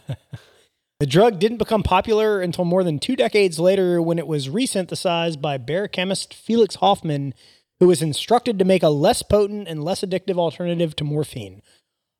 The 0.99 1.05
drug 1.05 1.39
didn't 1.39 1.57
become 1.57 1.83
popular 1.83 2.39
until 2.39 2.63
more 2.63 2.83
than 2.83 2.99
two 2.99 3.17
decades 3.17 3.59
later 3.59 4.01
when 4.01 4.17
it 4.17 4.27
was 4.27 4.47
resynthesized 4.47 5.41
by 5.41 5.57
Bayer 5.57 5.89
chemist 5.89 6.33
Felix 6.33 6.75
Hoffman, 6.75 7.33
who 7.79 7.87
was 7.87 8.01
instructed 8.01 8.57
to 8.59 8.65
make 8.65 8.81
a 8.81 8.89
less 8.89 9.21
potent 9.21 9.67
and 9.67 9.83
less 9.83 10.01
addictive 10.01 10.37
alternative 10.37 10.95
to 10.95 11.03
morphine. 11.03 11.61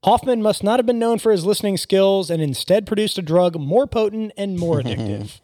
Hoffman 0.03 0.41
must 0.41 0.61
not 0.61 0.77
have 0.77 0.85
been 0.85 0.99
known 0.99 1.19
for 1.19 1.31
his 1.31 1.45
listening 1.45 1.77
skills 1.77 2.29
and 2.29 2.41
instead 2.41 2.85
produced 2.85 3.17
a 3.17 3.21
drug 3.21 3.57
more 3.57 3.87
potent 3.87 4.33
and 4.35 4.59
more 4.59 4.79
addictive. 4.81 5.39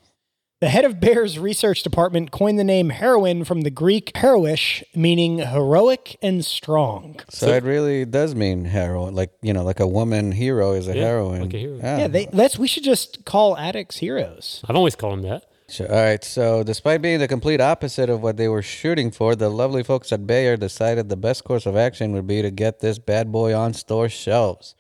The 0.62 0.69
head 0.69 0.86
of 0.86 1.00
Bayer's 1.00 1.38
research 1.38 1.84
department 1.84 2.32
coined 2.32 2.58
the 2.60 2.63
name 2.63 2.89
heroin 2.91 3.43
from 3.43 3.62
the 3.62 3.69
Greek 3.71 4.15
heroish, 4.15 4.84
meaning 4.95 5.39
heroic 5.39 6.17
and 6.21 6.45
strong. 6.45 7.19
So, 7.30 7.47
it 7.50 7.63
really 7.63 8.06
does 8.06 8.36
mean 8.36 8.65
heroine. 8.65 9.13
Like, 9.15 9.32
you 9.41 9.54
know, 9.54 9.63
like 9.63 9.80
a 9.80 9.88
woman 9.88 10.32
hero 10.32 10.74
is 10.74 10.88
a 10.88 10.95
Yeah, 10.95 11.04
heroine. 11.06 11.41
like 11.41 11.54
a 11.54 11.58
hero. 11.58 11.78
Yeah, 11.78 12.08
they, 12.08 12.28
let's 12.32 12.58
we 12.60 12.67
should 12.67 12.84
just 12.84 13.26
call 13.26 13.58
addicts 13.58 13.97
heroes. 13.97 14.63
I've 14.69 14.76
always 14.76 14.95
called 14.95 15.17
them 15.24 15.30
that. 15.30 15.45
Sure. 15.67 15.89
All 15.89 15.95
right. 16.04 16.24
So, 16.24 16.63
despite 16.63 17.02
being 17.02 17.19
the 17.19 17.28
complete 17.30 17.62
opposite 17.62 18.10
of 18.10 18.21
what 18.21 18.36
they 18.38 18.47
were 18.50 18.62
shooting 18.62 19.10
for, 19.10 19.36
the 19.36 19.50
lovely 19.50 19.84
folks 19.84 20.12
at 20.12 20.28
Bayer 20.28 20.58
decided 20.58 21.08
the 21.10 21.15
best 21.15 21.43
course 21.45 21.65
of 21.65 21.76
action 21.78 22.12
would 22.12 22.28
be 22.28 22.41
to 22.41 22.52
get 22.52 22.82
this 22.82 23.00
bad 23.00 23.32
boy 23.32 23.56
on 23.56 23.74
store 23.74 24.10
shelves. 24.10 24.76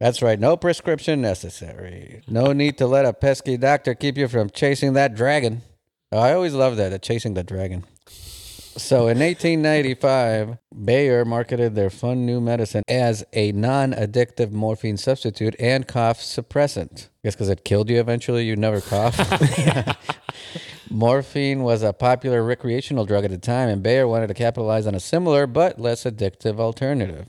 That's 0.00 0.22
right. 0.22 0.38
No 0.38 0.56
prescription 0.56 1.20
necessary. 1.20 2.22
No 2.28 2.52
need 2.52 2.78
to 2.78 2.86
let 2.86 3.04
a 3.04 3.12
pesky 3.12 3.56
doctor 3.56 3.94
keep 3.94 4.18
you 4.18 4.28
from 4.28 4.50
chasing 4.50 4.92
that 4.94 5.14
dragon. 5.14 5.62
Oh, 6.12 6.18
I 6.18 6.32
always 6.32 6.54
love 6.54 6.76
that, 6.76 7.00
chasing 7.02 7.34
the 7.34 7.44
dragon. 7.44 7.84
So 8.76 9.06
in 9.06 9.20
1895, 9.20 10.58
Bayer 10.84 11.24
marketed 11.24 11.76
their 11.76 11.90
fun 11.90 12.26
new 12.26 12.40
medicine 12.40 12.82
as 12.88 13.24
a 13.32 13.52
non 13.52 13.92
addictive 13.92 14.50
morphine 14.50 14.96
substitute 14.96 15.54
and 15.60 15.86
cough 15.86 16.18
suppressant. 16.18 17.08
Guess 17.22 17.36
because 17.36 17.48
it 17.48 17.64
killed 17.64 17.88
you 17.88 18.00
eventually, 18.00 18.44
you 18.44 18.56
never 18.56 18.80
cough. 18.80 19.16
Morphine 20.90 21.62
was 21.62 21.82
a 21.82 21.92
popular 21.92 22.42
recreational 22.42 23.04
drug 23.06 23.24
at 23.24 23.30
the 23.30 23.38
time, 23.38 23.68
and 23.68 23.82
Bayer 23.82 24.06
wanted 24.06 24.26
to 24.26 24.34
capitalize 24.34 24.86
on 24.86 24.94
a 24.94 25.00
similar 25.00 25.46
but 25.46 25.80
less 25.80 26.04
addictive 26.04 26.58
alternative. 26.58 27.28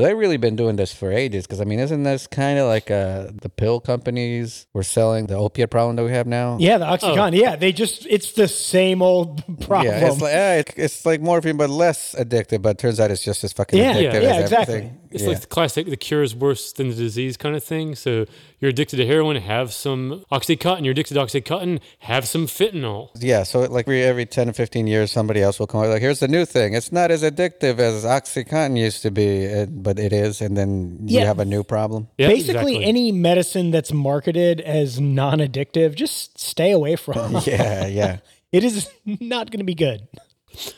So 0.00 0.06
they've 0.06 0.16
really 0.16 0.38
been 0.38 0.56
doing 0.56 0.76
this 0.76 0.94
for 0.94 1.12
ages 1.12 1.46
because, 1.46 1.60
I 1.60 1.64
mean, 1.64 1.78
isn't 1.78 2.02
this 2.04 2.26
kind 2.26 2.58
of 2.58 2.68
like 2.68 2.90
uh, 2.90 3.28
the 3.42 3.50
pill 3.50 3.80
companies 3.80 4.66
were 4.72 4.82
selling 4.82 5.26
the 5.26 5.34
opiate 5.36 5.70
problem 5.70 5.96
that 5.96 6.04
we 6.04 6.12
have 6.12 6.26
now? 6.26 6.56
Yeah, 6.58 6.78
the 6.78 6.86
Oxycontin. 6.86 7.38
Yeah, 7.38 7.56
they 7.56 7.70
just, 7.72 8.06
it's 8.06 8.32
the 8.32 8.48
same 8.48 9.02
old 9.02 9.44
problem. 9.60 9.80
Yeah, 9.90 10.08
it's 10.08 10.20
like, 10.20 10.32
yeah, 10.32 10.62
it's 10.76 11.04
like 11.04 11.20
morphine, 11.20 11.56
but 11.56 11.68
less 11.68 12.14
addictive. 12.14 12.62
But 12.62 12.70
it 12.70 12.78
turns 12.78 12.98
out 12.98 13.10
it's 13.10 13.22
just 13.22 13.44
as 13.44 13.52
fucking 13.52 13.78
Yeah, 13.78 13.94
addictive 13.94 14.22
yeah, 14.22 14.34
as 14.36 14.42
exactly. 14.44 14.74
everything. 14.76 15.09
It's 15.12 15.22
yeah. 15.24 15.30
like 15.30 15.40
the 15.40 15.46
classic 15.48 15.86
the 15.86 15.96
cure 15.96 16.22
is 16.22 16.34
worse 16.36 16.72
than 16.72 16.88
the 16.90 16.94
disease 16.94 17.36
kind 17.36 17.56
of 17.56 17.64
thing. 17.64 17.94
So 17.96 18.26
you're 18.60 18.68
addicted 18.68 18.96
to 18.98 19.06
heroin, 19.06 19.36
have 19.36 19.72
some 19.72 20.24
Oxycontin. 20.30 20.84
You're 20.84 20.92
addicted 20.92 21.14
to 21.14 21.20
Oxycontin, 21.20 21.80
have 22.00 22.28
some 22.28 22.46
fentanyl. 22.46 23.10
yeah, 23.16 23.42
so 23.42 23.60
like 23.60 23.86
every, 23.86 24.02
every 24.04 24.26
10 24.26 24.46
to 24.48 24.52
15 24.52 24.86
years, 24.86 25.10
somebody 25.10 25.42
else 25.42 25.58
will 25.58 25.66
come 25.66 25.82
out 25.82 25.88
like, 25.88 26.00
here's 26.00 26.20
the 26.20 26.28
new 26.28 26.44
thing. 26.44 26.74
It's 26.74 26.92
not 26.92 27.10
as 27.10 27.22
addictive 27.24 27.78
as 27.80 28.04
Oxycontin 28.04 28.78
used 28.78 29.02
to 29.02 29.10
be, 29.10 29.46
eh, 29.46 29.66
but 29.68 29.98
it 29.98 30.12
is. 30.12 30.40
And 30.40 30.56
then 30.56 30.98
you 31.06 31.18
Yeah. 31.18 31.24
have 31.26 31.40
a 31.40 31.44
new 31.44 31.64
problem. 31.64 32.06
Yeah, 32.16 32.28
Basically, 32.28 32.76
exactly. 32.76 32.84
any 32.84 33.10
medicine 33.10 33.70
that's 33.72 33.92
marketed 33.92 34.60
as 34.60 35.00
non 35.00 35.38
addictive, 35.40 35.94
just 35.96 36.38
stay 36.38 36.70
away 36.70 36.94
from. 36.96 37.36
Yeah, 37.46 37.86
yeah. 37.86 38.18
It 38.52 38.62
is 38.64 38.88
not 39.04 39.50
going 39.50 39.58
to 39.60 39.64
be 39.64 39.74
good. 39.74 40.06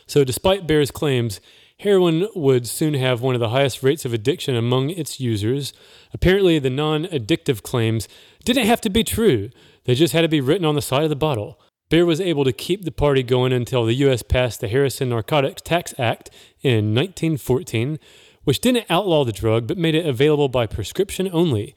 So, 0.06 0.24
despite 0.24 0.66
Bayer's 0.66 0.90
claims, 0.90 1.40
heroin 1.82 2.28
would 2.34 2.66
soon 2.66 2.94
have 2.94 3.20
one 3.20 3.34
of 3.34 3.40
the 3.40 3.50
highest 3.50 3.82
rates 3.82 4.04
of 4.04 4.12
addiction 4.12 4.56
among 4.56 4.90
its 4.90 5.20
users. 5.20 5.72
Apparently, 6.12 6.58
the 6.58 6.70
non 6.70 7.04
addictive 7.06 7.62
claims 7.62 8.08
didn't 8.44 8.66
have 8.66 8.80
to 8.82 8.90
be 8.90 9.04
true, 9.04 9.50
they 9.84 9.94
just 9.94 10.12
had 10.12 10.22
to 10.22 10.28
be 10.28 10.40
written 10.40 10.64
on 10.64 10.74
the 10.74 10.82
side 10.82 11.04
of 11.04 11.10
the 11.10 11.16
bottle. 11.16 11.60
Bayer 11.90 12.06
was 12.06 12.20
able 12.20 12.44
to 12.44 12.52
keep 12.52 12.84
the 12.84 12.92
party 12.92 13.22
going 13.22 13.52
until 13.52 13.84
the 13.84 13.94
U.S. 13.94 14.22
passed 14.22 14.60
the 14.60 14.68
Harrison 14.68 15.10
Narcotics 15.10 15.60
Tax 15.60 15.92
Act 15.98 16.30
in 16.62 16.94
1914, 16.94 17.98
which 18.44 18.60
didn't 18.60 18.86
outlaw 18.88 19.24
the 19.24 19.32
drug 19.32 19.66
but 19.66 19.76
made 19.76 19.94
it 19.94 20.06
available 20.06 20.48
by 20.48 20.66
prescription 20.66 21.28
only. 21.32 21.74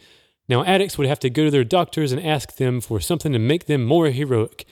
Now, 0.47 0.63
addicts 0.63 0.97
would 0.97 1.07
have 1.07 1.19
to 1.19 1.29
go 1.29 1.45
to 1.45 1.51
their 1.51 1.63
doctors 1.63 2.11
and 2.11 2.23
ask 2.23 2.55
them 2.55 2.79
for 2.79 2.99
something 2.99 3.33
to 3.33 3.39
make 3.39 3.65
them 3.65 3.83
more 3.83 4.09
heroic. 4.09 4.65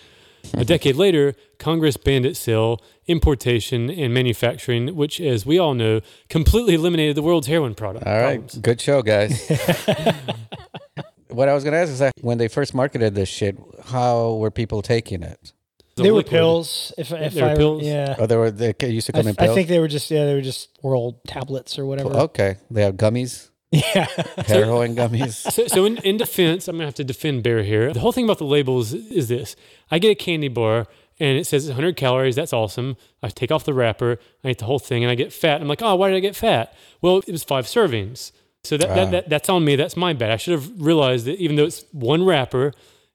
A 0.53 0.65
decade 0.65 0.95
later, 0.95 1.33
Congress 1.57 1.97
banned 1.97 2.25
its 2.25 2.39
sale, 2.39 2.81
importation, 3.07 3.89
and 3.89 4.13
manufacturing, 4.13 4.95
which, 4.95 5.19
as 5.19 5.45
we 5.45 5.57
all 5.57 5.73
know, 5.73 6.01
completely 6.29 6.75
eliminated 6.75 7.15
the 7.15 7.21
world's 7.21 7.47
heroin 7.47 7.75
product. 7.75 8.05
All 8.05 8.13
right. 8.13 8.39
problems. 8.39 8.57
Good 8.59 8.81
show, 8.81 9.01
guys. 9.01 9.47
what 11.29 11.49
I 11.49 11.53
was 11.53 11.63
going 11.63 11.73
to 11.73 11.79
ask 11.79 11.91
is 11.91 11.99
that 11.99 12.13
when 12.21 12.37
they 12.37 12.47
first 12.47 12.73
marketed 12.73 13.15
this 13.15 13.29
shit, 13.29 13.57
how 13.85 14.33
were 14.33 14.51
people 14.51 14.81
taking 14.81 15.23
it? 15.23 15.53
The 15.95 16.03
they 16.03 16.11
were 16.11 16.23
pills. 16.23 16.91
If, 16.97 17.11
if 17.11 17.33
They 17.33 17.41
were 17.41 17.49
I, 17.49 17.55
pills? 17.55 17.83
Yeah. 17.83 18.15
Oh, 18.17 18.25
they 18.25 18.35
were, 18.35 18.49
they 18.49 18.73
used 18.81 19.07
to 19.07 19.15
I, 19.15 19.19
come 19.19 19.27
in 19.27 19.35
pills. 19.35 19.49
I 19.49 19.53
think 19.53 19.69
they 19.69 19.79
were 19.79 19.87
just, 19.87 20.09
yeah, 20.09 20.25
they 20.25 20.33
were 20.33 20.41
just 20.41 20.69
oral 20.81 21.21
tablets 21.27 21.77
or 21.77 21.85
whatever. 21.85 22.09
okay. 22.09 22.57
They 22.71 22.81
have 22.81 22.95
gummies, 22.95 23.49
Yeah. 23.73 24.05
heroin 24.45 24.95
gummies. 24.95 25.51
So, 25.51 25.67
so 25.67 25.85
in, 25.85 25.97
in 25.99 26.17
defense, 26.17 26.67
I'm 26.67 26.75
going 26.75 26.81
to 26.83 26.87
have 26.87 26.95
to 26.95 27.03
defend 27.03 27.41
Bayer 27.43 27.63
here. 27.63 27.91
The 27.91 27.99
whole 28.01 28.11
thing 28.11 28.25
about 28.25 28.37
the 28.37 28.45
labels 28.45 28.93
is 28.93 29.27
this 29.29 29.55
I 29.89 29.97
get 29.99 30.09
a 30.11 30.15
candy 30.15 30.47
bar 30.47 30.85
and 31.19 31.37
it 31.37 31.45
says 31.47 31.65
100 31.67 31.95
calories. 31.97 32.35
That's 32.35 32.53
awesome. 32.53 32.97
I 33.23 33.29
take 33.29 33.51
off 33.51 33.63
the 33.65 33.73
wrapper, 33.73 34.19
I 34.43 34.49
eat 34.49 34.59
the 34.59 34.65
whole 34.65 34.79
thing, 34.79 35.03
and 35.03 35.09
I 35.11 35.15
get 35.15 35.33
fat. 35.33 35.61
I'm 35.61 35.67
like, 35.67 35.81
oh, 35.81 35.95
why 35.95 36.09
did 36.09 36.17
I 36.17 36.19
get 36.19 36.35
fat? 36.35 36.75
Well, 37.01 37.17
it 37.27 37.31
was 37.31 37.43
five 37.43 37.65
servings. 37.65 38.31
So 38.63 38.77
that, 38.77 38.89
Ah. 38.91 38.95
that, 38.95 39.11
that 39.11 39.29
that's 39.29 39.49
on 39.49 39.65
me. 39.65 39.75
That's 39.75 39.97
my 39.97 40.13
bad. 40.13 40.31
I 40.31 40.37
should 40.37 40.53
have 40.53 40.69
realized 40.81 41.25
that 41.25 41.37
even 41.39 41.55
though 41.55 41.65
it's 41.65 41.83
one 41.91 42.23
wrapper, 42.25 42.73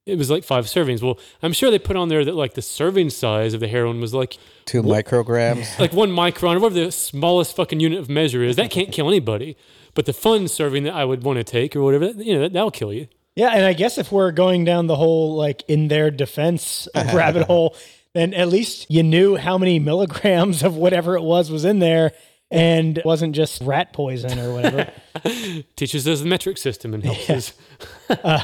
it 0.09 0.16
was 0.16 0.31
like 0.31 0.42
five 0.44 0.64
servings. 0.64 1.03
Well, 1.03 1.18
I'm 1.42 1.53
sure 1.53 1.71
they 1.71 1.79
put 1.79 1.97
on 1.97 2.09
there 2.09 2.25
that 2.25 2.35
like 2.35 2.55
the 2.55 2.62
serving 2.62 3.11
size 3.11 3.55
of 3.55 3.61
the 3.61 3.68
heroin 3.68 4.01
was 4.01 4.14
like 4.14 4.38
Two 4.64 4.83
micrograms. 4.83 5.79
like 5.79 5.92
one 5.92 6.11
micron, 6.11 6.57
or 6.57 6.61
whatever 6.61 6.87
the 6.87 6.92
smallest 6.92 7.55
fucking 7.55 7.81
unit 7.81 7.99
of 7.99 8.09
measure 8.09 8.42
is. 8.42 8.57
That 8.57 8.71
can't 8.71 8.90
kill 8.90 9.09
anybody. 9.09 9.57
But 9.94 10.07
the 10.07 10.12
fun 10.12 10.49
serving 10.49 10.85
that 10.85 10.94
I 10.94 11.05
would 11.05 11.23
want 11.23 11.38
to 11.38 11.44
take 11.44 11.75
or 11.75 11.83
whatever, 11.83 12.07
you 12.07 12.35
know, 12.35 12.40
that, 12.40 12.53
that'll 12.53 12.71
kill 12.71 12.92
you. 12.92 13.09
Yeah, 13.35 13.51
and 13.51 13.64
I 13.64 13.73
guess 13.73 13.99
if 13.99 14.11
we're 14.11 14.33
going 14.33 14.64
down 14.64 14.87
the 14.87 14.97
whole 14.97 15.37
like 15.37 15.62
in 15.68 15.88
their 15.88 16.11
defense 16.11 16.88
rabbit 16.94 17.47
hole, 17.47 17.77
then 18.14 18.35
at 18.35 18.49
least 18.49 18.90
you 18.90 19.03
knew 19.03 19.37
how 19.37 19.59
many 19.59 19.79
milligrams 19.79 20.62
of 20.62 20.77
whatever 20.77 21.16
it 21.16 21.23
was 21.23 21.51
was 21.51 21.64
in 21.64 21.79
there 21.79 22.12
and 22.51 22.99
it 22.99 23.05
wasn't 23.05 23.35
just 23.35 23.61
rat 23.62 23.92
poison 23.92 24.38
or 24.38 24.55
whatever. 24.55 24.90
Teaches 25.77 26.09
us 26.09 26.21
the 26.21 26.27
metric 26.27 26.59
system 26.59 26.94
and 26.94 27.05
helps 27.05 27.31
us. 27.31 27.53
Uh, 28.09 28.42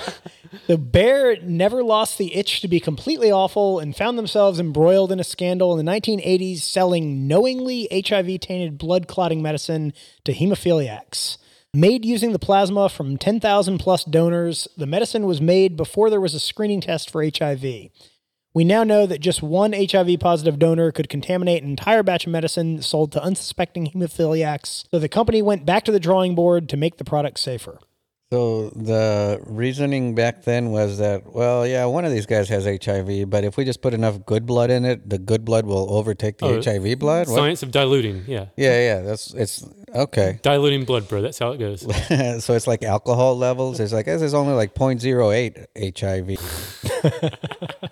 the 0.66 0.78
Bayer 0.78 1.36
never 1.42 1.82
lost 1.82 2.18
the 2.18 2.34
itch 2.34 2.60
to 2.60 2.68
be 2.68 2.80
completely 2.80 3.30
awful 3.30 3.78
and 3.78 3.96
found 3.96 4.18
themselves 4.18 4.58
embroiled 4.58 5.12
in 5.12 5.20
a 5.20 5.24
scandal 5.24 5.78
in 5.78 5.84
the 5.84 5.90
1980s 5.90 6.60
selling 6.60 7.26
knowingly 7.26 7.88
HIV 7.90 8.40
tainted 8.40 8.78
blood 8.78 9.06
clotting 9.08 9.42
medicine 9.42 9.92
to 10.24 10.32
hemophiliacs. 10.32 11.38
Made 11.74 12.04
using 12.04 12.32
the 12.32 12.38
plasma 12.38 12.88
from 12.88 13.16
10,000 13.16 13.78
plus 13.78 14.04
donors, 14.04 14.68
the 14.76 14.86
medicine 14.86 15.26
was 15.26 15.40
made 15.40 15.76
before 15.76 16.08
there 16.08 16.20
was 16.20 16.34
a 16.34 16.40
screening 16.40 16.80
test 16.80 17.10
for 17.10 17.24
HIV. 17.24 17.90
We 18.54 18.62
now 18.62 18.84
know 18.84 19.06
that 19.06 19.20
just 19.20 19.42
one 19.42 19.72
HIV 19.72 20.20
positive 20.20 20.60
donor 20.60 20.92
could 20.92 21.08
contaminate 21.08 21.64
an 21.64 21.70
entire 21.70 22.04
batch 22.04 22.26
of 22.26 22.32
medicine 22.32 22.80
sold 22.80 23.10
to 23.12 23.22
unsuspecting 23.22 23.88
hemophiliacs, 23.88 24.84
so 24.92 25.00
the 25.00 25.08
company 25.08 25.42
went 25.42 25.66
back 25.66 25.84
to 25.86 25.92
the 25.92 25.98
drawing 25.98 26.36
board 26.36 26.68
to 26.68 26.76
make 26.76 26.98
the 26.98 27.04
product 27.04 27.40
safer. 27.40 27.80
So 28.32 28.70
the 28.70 29.38
reasoning 29.46 30.14
back 30.14 30.42
then 30.42 30.70
was 30.72 30.98
that, 30.98 31.32
well, 31.32 31.66
yeah, 31.66 31.84
one 31.84 32.04
of 32.04 32.10
these 32.10 32.26
guys 32.26 32.48
has 32.48 32.64
HIV, 32.64 33.28
but 33.30 33.44
if 33.44 33.56
we 33.56 33.64
just 33.64 33.82
put 33.82 33.94
enough 33.94 34.24
good 34.24 34.46
blood 34.46 34.70
in 34.70 34.84
it, 34.84 35.08
the 35.08 35.18
good 35.18 35.44
blood 35.44 35.66
will 35.66 35.94
overtake 35.94 36.38
the 36.38 36.46
Oh, 36.46 36.60
HIV 36.62 36.98
blood. 36.98 37.28
What? 37.28 37.36
Science 37.36 37.62
of 37.62 37.70
diluting. 37.70 38.24
Yeah. 38.26 38.46
Yeah, 38.56 38.78
yeah, 38.80 39.00
that's 39.02 39.34
it's 39.34 39.64
okay. 39.94 40.40
Diluting 40.42 40.84
blood, 40.84 41.06
bro. 41.06 41.20
That's 41.22 41.38
how 41.38 41.52
it 41.52 41.58
goes. 41.58 41.82
so 42.44 42.54
it's 42.54 42.66
like 42.66 42.82
alcohol 42.82 43.36
levels. 43.36 43.78
It's 43.78 43.92
like 43.92 44.06
this 44.06 44.22
is 44.22 44.34
only 44.34 44.54
like 44.54 44.74
0.08 44.74 45.94
HIV. 46.00 47.30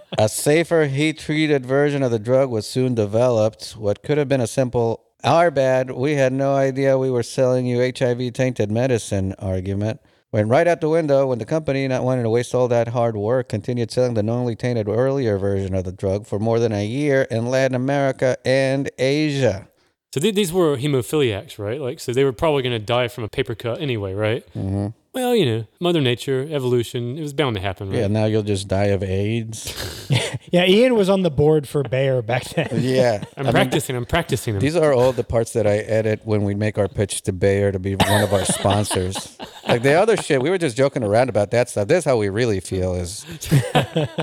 a 0.18 0.28
safer 0.28 0.86
heat-treated 0.86 1.64
version 1.66 2.02
of 2.02 2.10
the 2.10 2.18
drug 2.18 2.50
was 2.50 2.66
soon 2.66 2.94
developed. 2.94 3.72
What 3.72 4.02
could 4.02 4.18
have 4.18 4.28
been 4.28 4.40
a 4.40 4.46
simple 4.48 5.04
"our 5.22 5.50
bad, 5.50 5.90
we 5.92 6.14
had 6.14 6.32
no 6.32 6.54
idea 6.56 6.98
we 6.98 7.10
were 7.10 7.22
selling 7.22 7.66
you 7.66 7.78
HIV-tainted 7.80 8.72
medicine" 8.72 9.34
argument 9.38 10.00
went 10.32 10.48
right 10.48 10.66
out 10.66 10.80
the 10.80 10.88
window 10.88 11.26
when 11.26 11.38
the 11.38 11.44
company, 11.44 11.86
not 11.86 12.02
wanting 12.02 12.24
to 12.24 12.30
waste 12.30 12.54
all 12.54 12.66
that 12.68 12.88
hard 12.88 13.16
work, 13.16 13.48
continued 13.48 13.90
selling 13.90 14.14
the 14.14 14.22
knowingly 14.22 14.56
tainted 14.56 14.88
earlier 14.88 15.38
version 15.38 15.74
of 15.74 15.84
the 15.84 15.92
drug 15.92 16.26
for 16.26 16.38
more 16.38 16.58
than 16.58 16.72
a 16.72 16.84
year 16.84 17.22
in 17.30 17.46
Latin 17.46 17.74
America 17.74 18.36
and 18.44 18.90
Asia. 18.98 19.68
So 20.14 20.20
th- 20.20 20.34
these 20.34 20.52
were 20.52 20.76
hemophiliacs, 20.76 21.58
right? 21.58 21.80
Like, 21.80 22.00
so 22.00 22.12
they 22.12 22.24
were 22.24 22.32
probably 22.32 22.62
going 22.62 22.78
to 22.78 22.84
die 22.84 23.08
from 23.08 23.24
a 23.24 23.28
paper 23.28 23.54
cut 23.54 23.80
anyway, 23.80 24.14
right? 24.14 24.44
hmm 24.52 24.88
Well, 25.14 25.36
you 25.36 25.44
know, 25.44 25.66
Mother 25.78 26.00
Nature, 26.00 26.48
evolution, 26.50 27.18
it 27.18 27.20
was 27.20 27.34
bound 27.34 27.56
to 27.56 27.60
happen, 27.60 27.90
right? 27.90 27.98
Yeah, 27.98 28.06
now 28.06 28.24
you'll 28.24 28.42
just 28.42 28.66
die 28.68 28.86
of 28.86 29.02
AIDS. 29.02 30.08
Yeah, 30.50 30.66
Ian 30.66 30.96
was 30.96 31.08
on 31.08 31.22
the 31.22 31.30
board 31.30 31.66
for 31.66 31.82
Bayer 31.82 32.20
back 32.20 32.44
then. 32.50 32.68
yeah. 32.82 33.24
I'm 33.38 33.40
I 33.40 33.42
mean, 33.44 33.52
practicing. 33.52 33.96
I'm 33.96 34.04
practicing 34.04 34.52
them. 34.52 34.60
These 34.60 34.76
are 34.76 34.92
all 34.92 35.12
the 35.12 35.24
parts 35.24 35.54
that 35.54 35.66
I 35.66 35.78
edit 35.78 36.20
when 36.24 36.42
we 36.42 36.54
make 36.54 36.76
our 36.76 36.88
pitch 36.88 37.22
to 37.22 37.32
Bayer 37.32 37.72
to 37.72 37.78
be 37.78 37.94
one 37.94 38.22
of 38.22 38.32
our 38.34 38.44
sponsors. 38.44 39.38
Like 39.66 39.82
the 39.84 39.94
other 39.94 40.16
shit, 40.16 40.42
we 40.42 40.50
were 40.50 40.58
just 40.58 40.76
joking 40.76 41.04
around 41.04 41.28
about 41.28 41.52
that 41.52 41.70
stuff. 41.70 41.86
This 41.86 41.98
is 41.98 42.04
how 42.04 42.16
we 42.16 42.28
really 42.28 42.58
feel 42.58 42.94
is 42.94 43.24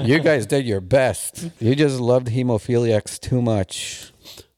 you 0.03 0.19
guys 0.19 0.45
did 0.45 0.65
your 0.65 0.81
best. 0.81 1.49
You 1.59 1.75
just 1.75 1.99
loved 1.99 2.27
hemophiliacs 2.27 3.17
too 3.19 3.41
much. 3.41 4.11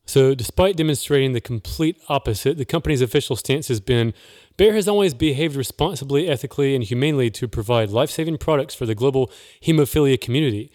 So, 0.06 0.34
despite 0.34 0.76
demonstrating 0.76 1.34
the 1.34 1.40
complete 1.40 1.98
opposite, 2.10 2.58
the 2.58 2.66
company's 2.66 3.02
official 3.02 3.36
stance 3.36 3.68
has 3.70 3.80
been 3.80 4.14
Bayer 4.58 4.74
has 4.74 4.88
always 4.88 5.14
behaved 5.14 5.56
responsibly, 5.56 6.28
ethically, 6.28 6.76
and 6.76 6.84
humanely 6.84 7.30
to 7.32 7.48
provide 7.48 7.90
life 7.90 8.10
saving 8.10 8.38
products 8.38 8.76
for 8.76 8.86
the 8.86 8.96
global 8.96 9.32
hemophilia 9.64 10.20
community. 10.20 10.72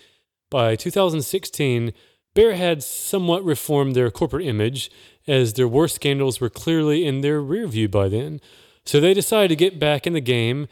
By 0.51 0.77
2016, 0.77 1.93
Bayer 2.35 2.55
had 2.55 2.83
somewhat 2.83 3.45
reformed 3.45 3.95
their 3.95 4.11
corporate 4.11 4.47
image, 4.47 4.91
as 5.27 5.55
their 5.55 5.69
worst 5.69 5.97
scandals 5.97 6.41
were 6.41 6.51
clearly 6.51 7.07
in 7.07 7.21
their 7.21 7.41
rear 7.41 7.67
view 7.67 7.89
by 7.89 8.09
then. 8.09 8.41
So, 8.85 9.01
they 9.01 9.15
decided 9.15 9.49
to 9.49 9.57
get 9.57 9.81
back 9.81 10.07
in 10.07 10.13
the 10.13 10.21
game 10.21 10.69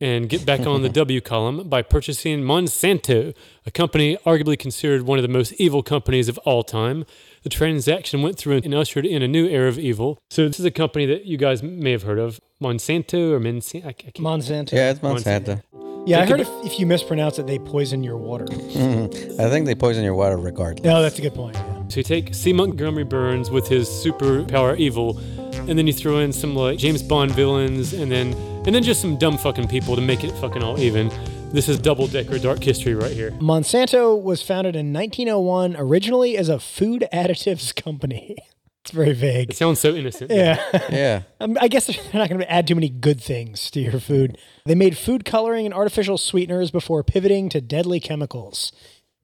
and 0.00 0.28
get 0.28 0.44
back 0.44 0.66
on 0.66 0.82
the 0.82 0.88
W 1.04 1.20
column 1.20 1.68
by 1.68 1.82
purchasing 1.82 2.40
Monsanto, 2.40 3.34
a 3.64 3.70
company 3.70 4.16
arguably 4.26 4.58
considered 4.58 5.02
one 5.02 5.18
of 5.18 5.22
the 5.22 5.28
most 5.28 5.52
evil 5.54 5.82
companies 5.82 6.28
of 6.28 6.38
all 6.38 6.62
time. 6.62 7.04
The 7.46 7.50
transaction 7.50 8.22
went 8.22 8.36
through 8.36 8.60
and 8.64 8.74
ushered 8.74 9.06
in 9.06 9.22
a 9.22 9.28
new 9.28 9.46
era 9.46 9.68
of 9.68 9.78
evil. 9.78 10.18
So 10.30 10.48
this 10.48 10.58
is 10.58 10.66
a 10.66 10.70
company 10.72 11.06
that 11.06 11.26
you 11.26 11.36
guys 11.36 11.62
may 11.62 11.92
have 11.92 12.02
heard 12.02 12.18
of, 12.18 12.40
Monsanto 12.60 13.30
or 13.30 13.38
Monsanto. 13.38 13.84
I, 13.84 13.90
I 13.90 13.92
can't- 13.92 14.16
Monsanto. 14.16 14.72
Yeah, 14.72 14.90
it's 14.90 14.98
Monsanto. 14.98 15.62
Yeah, 16.08 16.22
I 16.22 16.26
heard 16.26 16.40
if, 16.40 16.48
if 16.64 16.80
you 16.80 16.86
mispronounce 16.86 17.38
it, 17.38 17.46
they 17.46 17.60
poison 17.60 18.02
your 18.02 18.16
water. 18.16 18.46
Mhm. 18.46 19.38
I 19.40 19.48
think 19.48 19.66
they 19.66 19.76
poison 19.76 20.02
your 20.02 20.14
water 20.16 20.36
regardless. 20.36 20.84
No, 20.84 21.00
that's 21.00 21.20
a 21.20 21.22
good 21.22 21.34
point. 21.36 21.54
yeah. 21.54 21.84
So 21.86 21.98
you 22.00 22.02
take 22.02 22.34
C. 22.34 22.52
Montgomery 22.52 23.04
Burns 23.04 23.48
with 23.48 23.68
his 23.68 23.88
superpower 23.88 24.76
evil, 24.76 25.16
and 25.68 25.78
then 25.78 25.86
you 25.86 25.92
throw 25.92 26.18
in 26.18 26.32
some 26.32 26.56
like 26.56 26.78
James 26.80 27.00
Bond 27.00 27.30
villains, 27.30 27.92
and 27.92 28.10
then 28.10 28.32
and 28.66 28.74
then 28.74 28.82
just 28.82 29.00
some 29.00 29.16
dumb 29.18 29.38
fucking 29.38 29.68
people 29.68 29.94
to 29.94 30.02
make 30.02 30.24
it 30.24 30.32
fucking 30.38 30.64
all 30.64 30.80
even. 30.80 31.12
This 31.52 31.68
is 31.68 31.78
double 31.78 32.06
decker 32.06 32.38
dark 32.38 32.62
history 32.62 32.94
right 32.94 33.12
here. 33.12 33.30
Monsanto 33.32 34.20
was 34.20 34.42
founded 34.42 34.76
in 34.76 34.92
1901 34.92 35.76
originally 35.78 36.36
as 36.36 36.48
a 36.48 36.58
food 36.58 37.06
additives 37.12 37.74
company. 37.74 38.36
It's 38.84 38.90
very 38.90 39.14
vague. 39.14 39.50
It 39.50 39.56
sounds 39.56 39.80
so 39.80 39.94
innocent. 39.94 40.30
Yeah. 40.30 40.62
Yeah. 40.90 41.22
Um, 41.40 41.58
I 41.60 41.68
guess 41.68 41.86
they're 41.86 41.96
not 42.14 42.28
going 42.28 42.40
to 42.40 42.50
add 42.50 42.66
too 42.66 42.74
many 42.74 42.88
good 42.88 43.20
things 43.20 43.70
to 43.72 43.80
your 43.80 44.00
food. 44.00 44.38
They 44.64 44.74
made 44.74 44.96
food 44.96 45.24
coloring 45.24 45.66
and 45.66 45.74
artificial 45.74 46.18
sweeteners 46.18 46.70
before 46.70 47.02
pivoting 47.04 47.48
to 47.50 47.60
deadly 47.60 48.00
chemicals. 48.00 48.72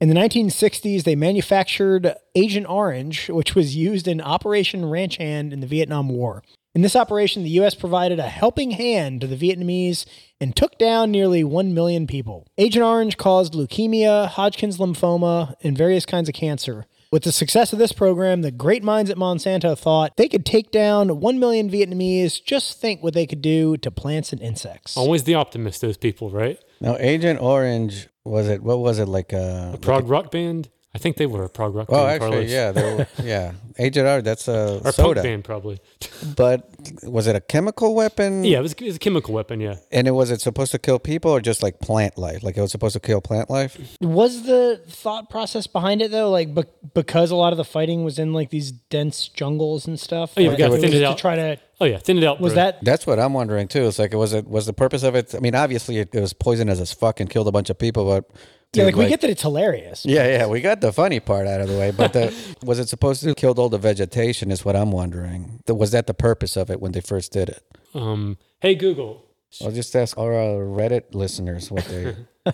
In 0.00 0.08
the 0.08 0.14
1960s, 0.14 1.04
they 1.04 1.16
manufactured 1.16 2.14
Agent 2.34 2.68
Orange, 2.68 3.30
which 3.30 3.54
was 3.54 3.76
used 3.76 4.08
in 4.08 4.20
Operation 4.20 4.84
Ranch 4.84 5.16
Hand 5.16 5.52
in 5.52 5.60
the 5.60 5.66
Vietnam 5.66 6.08
War. 6.08 6.42
In 6.74 6.80
this 6.80 6.96
operation, 6.96 7.42
the 7.42 7.50
U.S. 7.50 7.74
provided 7.74 8.18
a 8.18 8.28
helping 8.28 8.70
hand 8.70 9.20
to 9.20 9.26
the 9.26 9.36
Vietnamese 9.36 10.06
and 10.40 10.56
took 10.56 10.78
down 10.78 11.10
nearly 11.10 11.44
1 11.44 11.74
million 11.74 12.06
people. 12.06 12.46
Agent 12.56 12.82
Orange 12.82 13.18
caused 13.18 13.52
leukemia, 13.52 14.26
Hodgkin's 14.26 14.78
lymphoma, 14.78 15.54
and 15.62 15.76
various 15.76 16.06
kinds 16.06 16.30
of 16.30 16.34
cancer. 16.34 16.86
With 17.10 17.24
the 17.24 17.32
success 17.32 17.74
of 17.74 17.78
this 17.78 17.92
program, 17.92 18.40
the 18.40 18.50
great 18.50 18.82
minds 18.82 19.10
at 19.10 19.18
Monsanto 19.18 19.76
thought 19.78 20.16
they 20.16 20.28
could 20.28 20.46
take 20.46 20.70
down 20.70 21.20
1 21.20 21.38
million 21.38 21.68
Vietnamese. 21.68 22.42
Just 22.42 22.80
think 22.80 23.02
what 23.02 23.12
they 23.12 23.26
could 23.26 23.42
do 23.42 23.76
to 23.76 23.90
plants 23.90 24.32
and 24.32 24.40
insects. 24.40 24.96
Always 24.96 25.24
the 25.24 25.34
optimist, 25.34 25.82
those 25.82 25.98
people, 25.98 26.30
right? 26.30 26.58
Now, 26.80 26.96
Agent 26.98 27.38
Orange 27.42 28.08
was 28.24 28.48
it? 28.48 28.62
What 28.62 28.78
was 28.78 28.98
it 28.98 29.08
like? 29.08 29.34
Uh, 29.34 29.72
a 29.74 29.78
Prog 29.78 30.08
rock 30.08 30.30
band. 30.30 30.70
I 30.94 30.98
think 30.98 31.16
they 31.16 31.24
were 31.24 31.44
a 31.44 31.48
prog 31.48 31.74
rock 31.74 31.86
Oh, 31.88 32.04
band. 32.04 32.10
actually, 32.22 32.30
Carlos. 32.30 32.50
yeah, 32.50 32.70
they 32.72 32.82
were, 32.96 33.06
yeah. 33.24 33.52
Agent 33.78 34.06
Orange. 34.06 34.24
That's 34.24 34.46
a 34.46 34.80
Or 34.84 34.92
soda. 34.92 35.20
punk 35.20 35.24
band, 35.24 35.44
probably. 35.44 35.80
But 36.36 36.68
was 37.02 37.26
it 37.26 37.34
a 37.34 37.40
chemical 37.40 37.94
weapon? 37.94 38.44
Yeah, 38.44 38.58
it 38.58 38.62
was, 38.62 38.72
it 38.74 38.82
was 38.82 38.96
a 38.96 38.98
chemical 38.98 39.32
weapon. 39.32 39.60
Yeah. 39.60 39.76
And 39.90 40.06
it 40.06 40.10
was 40.10 40.30
it 40.30 40.40
supposed 40.42 40.70
to 40.72 40.78
kill 40.78 40.98
people 40.98 41.30
or 41.30 41.40
just 41.40 41.62
like 41.62 41.80
plant 41.80 42.18
life? 42.18 42.42
Like 42.42 42.56
it 42.58 42.60
was 42.60 42.70
supposed 42.72 42.92
to 42.92 43.00
kill 43.00 43.20
plant 43.22 43.48
life? 43.48 43.78
Was 44.02 44.42
the 44.44 44.82
thought 44.86 45.30
process 45.30 45.66
behind 45.66 46.02
it 46.02 46.10
though, 46.10 46.30
like 46.30 46.54
be- 46.54 46.64
because 46.94 47.30
a 47.30 47.36
lot 47.36 47.52
of 47.54 47.56
the 47.56 47.64
fighting 47.64 48.04
was 48.04 48.18
in 48.18 48.32
like 48.34 48.50
these 48.50 48.70
dense 48.70 49.28
jungles 49.28 49.86
and 49.86 49.98
stuff? 49.98 50.34
Oh, 50.36 50.40
yeah, 50.40 50.48
we 50.48 50.50
like, 50.50 50.58
gotta 50.58 50.72
was 50.72 50.80
thin 50.82 50.92
it 50.92 50.98
to 51.00 51.08
out. 51.08 51.18
try 51.18 51.36
to. 51.36 51.58
Oh 51.80 51.86
yeah, 51.86 51.98
thin 51.98 52.18
it 52.18 52.24
out. 52.24 52.38
Was 52.40 52.52
bro. 52.52 52.62
that 52.64 52.84
That's 52.84 53.06
what 53.06 53.18
I'm 53.18 53.32
wondering 53.32 53.66
too. 53.66 53.86
It's 53.86 53.98
like, 53.98 54.12
was 54.12 54.34
it 54.34 54.46
was 54.46 54.66
the 54.66 54.72
purpose 54.74 55.02
of 55.02 55.14
it? 55.16 55.34
I 55.34 55.38
mean, 55.40 55.54
obviously 55.54 55.96
it, 55.98 56.14
it 56.14 56.20
was 56.20 56.34
poisonous 56.34 56.78
as 56.80 56.92
fuck 56.92 57.18
and 57.20 57.28
killed 57.30 57.48
a 57.48 57.52
bunch 57.52 57.70
of 57.70 57.78
people, 57.78 58.04
but 58.04 58.30
yeah? 58.74 58.84
dude, 58.84 58.94
Like, 58.94 59.04
we 59.04 59.08
get 59.08 59.20
that 59.22 59.30
it's 59.30 59.42
hilarious. 59.42 60.04
Yeah, 60.04 60.26
yeah, 60.26 60.46
we 60.46 60.60
got 60.60 60.80
the 60.80 60.92
funny 60.92 61.20
part 61.20 61.46
out 61.46 61.60
of 61.60 61.68
the 61.68 61.78
way, 61.78 61.90
but 61.90 62.12
the, 62.12 62.34
was 62.64 62.78
it 62.78 62.88
supposed 62.88 63.22
to 63.22 63.34
kill 63.34 63.52
all 63.58 63.68
the 63.68 63.78
vegetation? 63.78 64.50
Is 64.50 64.64
what 64.64 64.76
I'm 64.76 64.92
wondering. 64.92 65.60
The- 65.66 65.74
Was 65.74 65.90
that 65.92 66.06
the 66.06 66.14
purpose 66.14 66.56
of 66.56 66.70
it 66.70 66.80
when 66.80 66.92
they 66.92 67.00
first 67.00 67.32
did 67.32 67.48
it? 67.50 67.62
Um, 67.94 68.38
hey 68.60 68.74
Google. 68.74 69.24
I'll 69.62 69.70
just 69.72 69.94
ask 69.94 70.16
our 70.16 70.32
uh, 70.32 70.46
Reddit 70.64 71.14
listeners 71.14 71.70
what 71.70 71.84
they. 71.86 72.16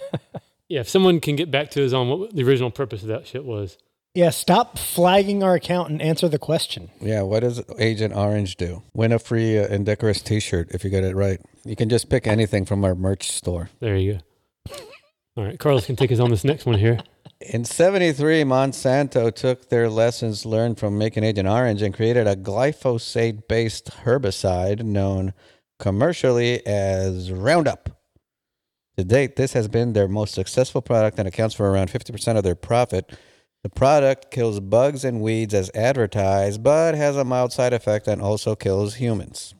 Yeah, 0.71 0.81
if 0.81 0.89
someone 0.91 1.21
can 1.21 1.35
get 1.35 1.51
back 1.51 1.71
to 1.71 1.87
us 1.87 1.95
on 1.95 2.09
what 2.11 2.35
the 2.37 2.45
original 2.45 2.71
purpose 2.71 3.01
of 3.01 3.09
that 3.09 3.27
shit 3.27 3.47
was. 3.47 3.79
Yeah, 4.15 4.29
stop 4.29 4.79
flagging 4.79 5.43
our 5.43 5.55
account 5.55 5.89
and 5.91 6.03
answer 6.03 6.29
the 6.29 6.39
question. 6.39 6.91
yeah, 7.01 7.23
what 7.23 7.41
does 7.41 7.63
Agent 7.79 8.15
Orange 8.15 8.57
do? 8.57 8.83
Win 8.93 9.13
a 9.13 9.19
free 9.19 9.59
uh, 9.59 9.67
Indecorous 9.69 10.21
T-shirt 10.21 10.69
if 10.73 10.85
you 10.85 10.91
get 10.91 11.05
it 11.05 11.17
right. 11.17 11.41
You 11.65 11.75
can 11.75 11.89
just 11.89 12.11
pick 12.11 12.27
anything 12.27 12.67
from 12.67 12.85
our 12.85 12.95
merch 12.95 13.31
store. 13.33 13.71
There 13.81 13.97
you 13.97 14.15
go. 14.15 14.19
All 15.39 15.45
right, 15.45 15.57
Carlos 15.57 15.87
can 15.87 15.95
take 15.95 16.11
us 16.11 16.19
on 16.19 16.31
this 16.31 16.43
next 16.43 16.67
one 16.67 16.81
here. 16.81 16.99
In 17.41 17.65
73, 17.65 18.43
Monsanto 18.43 19.33
took 19.33 19.69
their 19.69 19.89
lessons 19.89 20.45
learned 20.45 20.81
from 20.81 20.99
making 20.99 21.23
Agent 21.23 21.47
Orange 21.47 21.81
and 21.81 21.95
created 21.95 22.27
a 22.27 22.35
glyphosate 22.35 23.47
based 23.47 23.89
herbicide 24.03 24.83
known 24.83 25.33
commercially 25.79 26.67
as 26.67 27.31
Roundup. 27.31 27.89
To 28.97 29.05
date, 29.05 29.37
this 29.37 29.53
has 29.53 29.69
been 29.69 29.93
their 29.93 30.09
most 30.09 30.35
successful 30.35 30.83
product 30.83 31.21
and 31.21 31.29
accounts 31.29 31.55
for 31.55 31.71
around 31.71 31.89
50% 31.89 32.37
of 32.37 32.43
their 32.43 32.57
profit. 32.57 33.17
The 33.63 33.71
product 33.71 34.33
kills 34.33 34.59
bugs 34.59 35.05
and 35.05 35.21
weeds 35.21 35.55
as 35.55 35.71
advertised, 35.73 36.65
but 36.65 36.97
has 36.97 37.17
a 37.17 37.25
mild 37.25 37.53
side 37.53 37.73
effect 37.73 38.09
and 38.09 38.21
also 38.21 38.57
kills 38.57 38.97
humans. 38.97 39.55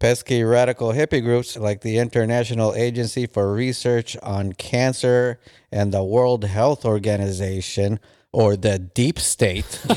Pesky 0.00 0.44
radical 0.44 0.92
hippie 0.92 1.22
groups 1.22 1.56
like 1.56 1.80
the 1.80 1.98
International 1.98 2.72
Agency 2.74 3.26
for 3.26 3.52
Research 3.52 4.16
on 4.22 4.52
Cancer 4.52 5.40
and 5.72 5.92
the 5.92 6.04
World 6.04 6.44
Health 6.44 6.84
Organization, 6.84 7.98
or 8.30 8.56
the 8.56 8.78
Deep 8.78 9.18
State, 9.18 9.80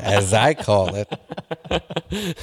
as 0.00 0.32
I 0.32 0.54
call 0.54 0.94
it, 0.94 1.08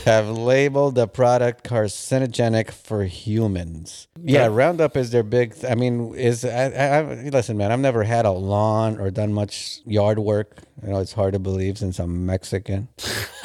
have 0.03 0.27
labeled 0.29 0.95
the 0.95 1.07
product 1.07 1.63
carcinogenic 1.63 2.71
for 2.71 3.05
humans. 3.05 4.09
Yeah, 4.21 4.47
Roundup 4.51 4.97
is 4.97 5.11
their 5.11 5.23
big. 5.23 5.55
I 5.63 5.75
mean, 5.75 6.13
is 6.15 6.43
I, 6.43 6.71
I, 6.71 6.97
I 6.99 7.29
listen, 7.29 7.55
man. 7.55 7.71
I've 7.71 7.79
never 7.79 8.03
had 8.03 8.25
a 8.25 8.31
lawn 8.31 8.99
or 8.99 9.09
done 9.11 9.31
much 9.31 9.79
yard 9.85 10.19
work. 10.19 10.57
You 10.81 10.89
know, 10.89 10.99
it's 10.99 11.13
hard 11.13 11.33
to 11.33 11.39
believe 11.39 11.77
since 11.77 11.99
I'm 11.99 12.25
Mexican, 12.25 12.89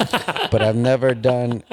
but 0.51 0.61
I've 0.61 0.75
never 0.75 1.15
done. 1.15 1.63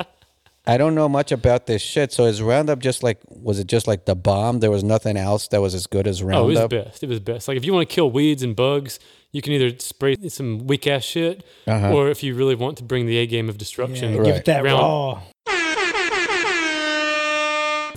I 0.66 0.76
don't 0.78 0.94
know 0.96 1.08
much 1.08 1.30
about 1.32 1.66
this 1.66 1.80
shit. 1.80 2.12
So 2.12 2.24
is 2.24 2.42
Roundup 2.42 2.80
just 2.80 3.02
like 3.02 3.18
was 3.28 3.58
it 3.58 3.66
just 3.68 3.86
like 3.86 4.04
the 4.04 4.14
bomb? 4.16 4.60
There 4.60 4.70
was 4.70 4.82
nothing 4.82 5.16
else 5.16 5.46
that 5.48 5.60
was 5.60 5.74
as 5.74 5.86
good 5.86 6.06
as 6.08 6.22
Roundup. 6.22 6.44
Oh, 6.44 6.50
it 6.50 6.72
was 6.72 6.84
best. 6.84 7.02
It 7.02 7.08
was 7.08 7.20
best. 7.20 7.48
Like 7.48 7.56
if 7.56 7.64
you 7.64 7.72
want 7.72 7.88
to 7.88 7.94
kill 7.94 8.10
weeds 8.10 8.42
and 8.42 8.56
bugs, 8.56 8.98
you 9.32 9.42
can 9.42 9.52
either 9.52 9.76
spray 9.78 10.16
some 10.28 10.66
weak 10.66 10.86
ass 10.86 11.04
shit, 11.04 11.44
Uh-huh. 11.66 11.92
or 11.94 12.08
if 12.08 12.22
you 12.22 12.34
really 12.34 12.54
want 12.54 12.78
to 12.78 12.84
bring 12.84 13.06
the 13.06 13.18
A 13.18 13.26
game 13.26 13.48
of 13.48 13.58
destruction, 13.58 14.12
Yeah, 14.12 14.18
Right. 14.18 14.26
Give 14.26 14.36
it 14.36 14.44
that 14.46 14.64
Round- 14.64 14.80
raw. 14.80 15.22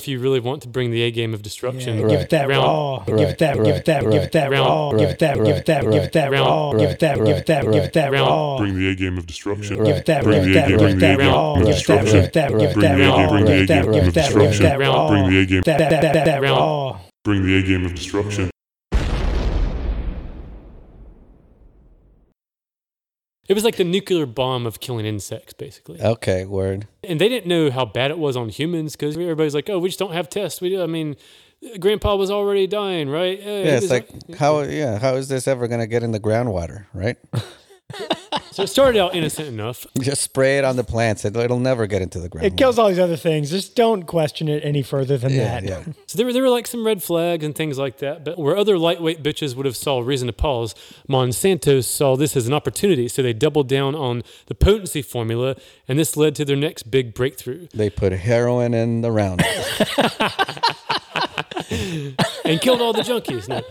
If 0.10 0.13
you 0.13 0.19
really 0.19 0.39
want 0.39 0.63
to 0.63 0.67
bring 0.67 0.89
the 0.91 1.04
A 1.04 1.12
game 1.12 1.34
of 1.34 1.41
destruction, 1.43 1.98
Yeah, 1.98 2.02
Right. 2.04 2.10
Give 2.12 2.22
it 2.22 2.30
that 2.32 2.48
Round- 2.50 2.63
raw. 2.65 3.04
Give 3.06 3.30
it 3.30 3.38
that. 3.38 3.56
Give 3.58 3.76
it 3.76 3.86
that. 3.86 4.04
Give 4.04 4.24
it 4.24 4.32
that 4.32 4.50
Round- 4.52 4.67
raw. 4.67 4.91
Give 4.91 5.10
it 5.10 5.19
that. 5.19 5.36
Give 5.38 5.48
it 5.56 5.65
that. 5.67 5.84
Give 5.84 5.93
it 6.04 6.12
that 6.13 6.32
Round- 6.32 6.48
raw. 6.48 6.72
Give 6.74 6.89
it 6.89 7.00
that. 7.00 7.17
Give 7.17 7.38
it 7.38 7.45
that. 7.45 7.63
Give 7.72 7.84
it 7.84 7.93
that 7.93 8.12
Round- 8.12 8.28
raw. 8.30 8.58
Bring 8.58 8.78
the 8.80 8.89
A 8.89 8.95
game 8.95 9.17
of 9.17 9.28
destruction. 9.28 9.78
Right. 9.78 9.86
Give 9.88 9.98
it 9.98 10.06
that. 10.08 10.26
Right. 10.26 10.34
Give 10.43 10.50
it 10.50 10.54
that. 10.54 10.67
Bring 10.80 10.98
the 11.00 11.06
A 11.13 11.17
game 11.17 11.28
of 11.30 11.65
Give 11.65 11.76
it 11.76 11.86
that. 11.88 12.06
Give 12.06 12.15
it 12.15 12.34
that. 12.34 12.50
Give 12.50 12.62
it 12.62 12.74
Bring 12.74 12.82
that 12.82 12.98
the 12.98 13.04
A 13.04 13.10
raw. 13.10 13.17
game- 13.17 13.30
bring 13.30 13.45
the 13.45 13.52
A 13.52 13.65
game 13.65 13.91
Give 13.91 14.02
of 14.04 14.08
it 14.08 14.13
that. 14.15 14.34
Give 14.34 14.41
it 14.41 14.50
destruction. 14.50 14.63
that 14.63 14.78
Bring 14.78 15.30
the 15.30 15.39
A 15.39 15.45
game. 15.45 15.62
Bring 17.24 17.45
the 17.45 17.58
A 17.58 17.62
game 17.62 17.86
of 17.86 17.93
destruction. 17.95 18.50
It 23.49 23.53
was 23.55 23.63
like 23.65 23.75
the 23.75 23.83
nuclear 23.83 24.25
bomb 24.25 24.65
of 24.65 24.79
killing 24.79 25.05
insects, 25.05 25.53
basically. 25.53 26.01
Okay, 26.01 26.45
word. 26.45 26.88
And 27.03 27.19
they 27.19 27.27
didn't 27.27 27.47
know 27.47 27.71
how 27.71 27.83
bad 27.83 28.12
it 28.12 28.17
was 28.17 28.38
on 28.38 28.47
humans 28.49 28.95
because 28.95 29.15
everybody's 29.17 29.55
like, 29.55 29.69
"Oh, 29.69 29.79
we 29.79 29.89
just 29.89 29.99
don't 29.99 30.13
have 30.13 30.29
tests." 30.29 30.62
We, 30.62 30.79
I 30.81 30.85
mean, 30.85 31.15
Grandpa 31.79 32.15
was 32.15 32.31
already 32.31 32.67
dying, 32.67 33.09
right? 33.09 33.39
Uh, 33.39 33.49
Yeah, 33.49 33.77
it's 33.77 33.89
like 33.89 34.35
how 34.35 34.62
yeah, 34.62 34.99
how 34.99 35.15
is 35.15 35.27
this 35.27 35.47
ever 35.47 35.67
gonna 35.67 35.88
get 35.88 36.03
in 36.03 36.12
the 36.12 36.19
groundwater, 36.19 36.85
right? 36.93 37.17
so 38.52 38.63
it 38.63 38.67
started 38.67 38.99
out 38.99 39.15
innocent 39.15 39.47
enough. 39.47 39.86
Just 39.99 40.21
spray 40.21 40.58
it 40.58 40.63
on 40.65 40.75
the 40.75 40.84
plants. 40.84 41.25
It, 41.25 41.36
it'll 41.36 41.60
never 41.60 41.88
get 41.88 42.02
into 42.02 42.19
the 42.19 42.30
ground. 42.30 42.45
It 42.45 42.56
kills 42.56 42.78
all 42.78 42.88
these 42.88 42.99
other 42.99 43.15
things. 43.15 43.49
Just 43.49 43.75
don't 43.75 44.04
question 44.04 44.47
it 44.47 44.63
any 44.63 44.84
further 44.84 45.17
than 45.17 45.32
Yeah, 45.32 45.60
that. 45.60 45.63
yeah. 45.63 45.84
So 46.06 46.17
there 46.17 46.25
were, 46.25 46.34
there 46.34 46.43
were 46.43 46.49
like 46.49 46.67
some 46.67 46.86
red 46.86 47.02
flags 47.02 47.43
and 47.43 47.56
things 47.56 47.78
like 47.78 47.97
that. 47.97 48.23
But 48.23 48.38
where 48.38 48.56
other 48.56 48.78
lightweight 48.78 49.23
bitches 49.23 49.56
would 49.56 49.65
have 49.65 49.75
saw 49.78 49.99
reason 49.99 50.28
to 50.28 50.34
pause, 50.34 50.75
Monsanto 51.10 51.84
saw 51.84 52.15
this 52.15 52.36
as 52.38 52.47
an 52.47 52.54
opportunity. 52.54 53.08
So 53.08 53.21
they 53.23 53.34
doubled 53.34 53.67
down 53.67 53.95
on 53.95 54.23
the 54.45 54.56
potency 54.56 55.02
formula, 55.02 55.56
and 55.88 55.97
this 55.97 56.15
led 56.15 56.36
to 56.36 56.45
their 56.45 56.56
next 56.56 56.84
big 56.91 57.13
breakthrough 57.13 57.67
They 57.73 57.89
put 57.89 58.12
heroin 58.12 58.73
in 58.73 59.02
the 59.02 59.12
roundup. 59.12 59.47
and 62.45 62.62
killed 62.62 62.82
all 62.82 62.93
the 62.93 63.02
junkies. 63.02 63.47
No. 63.47 63.62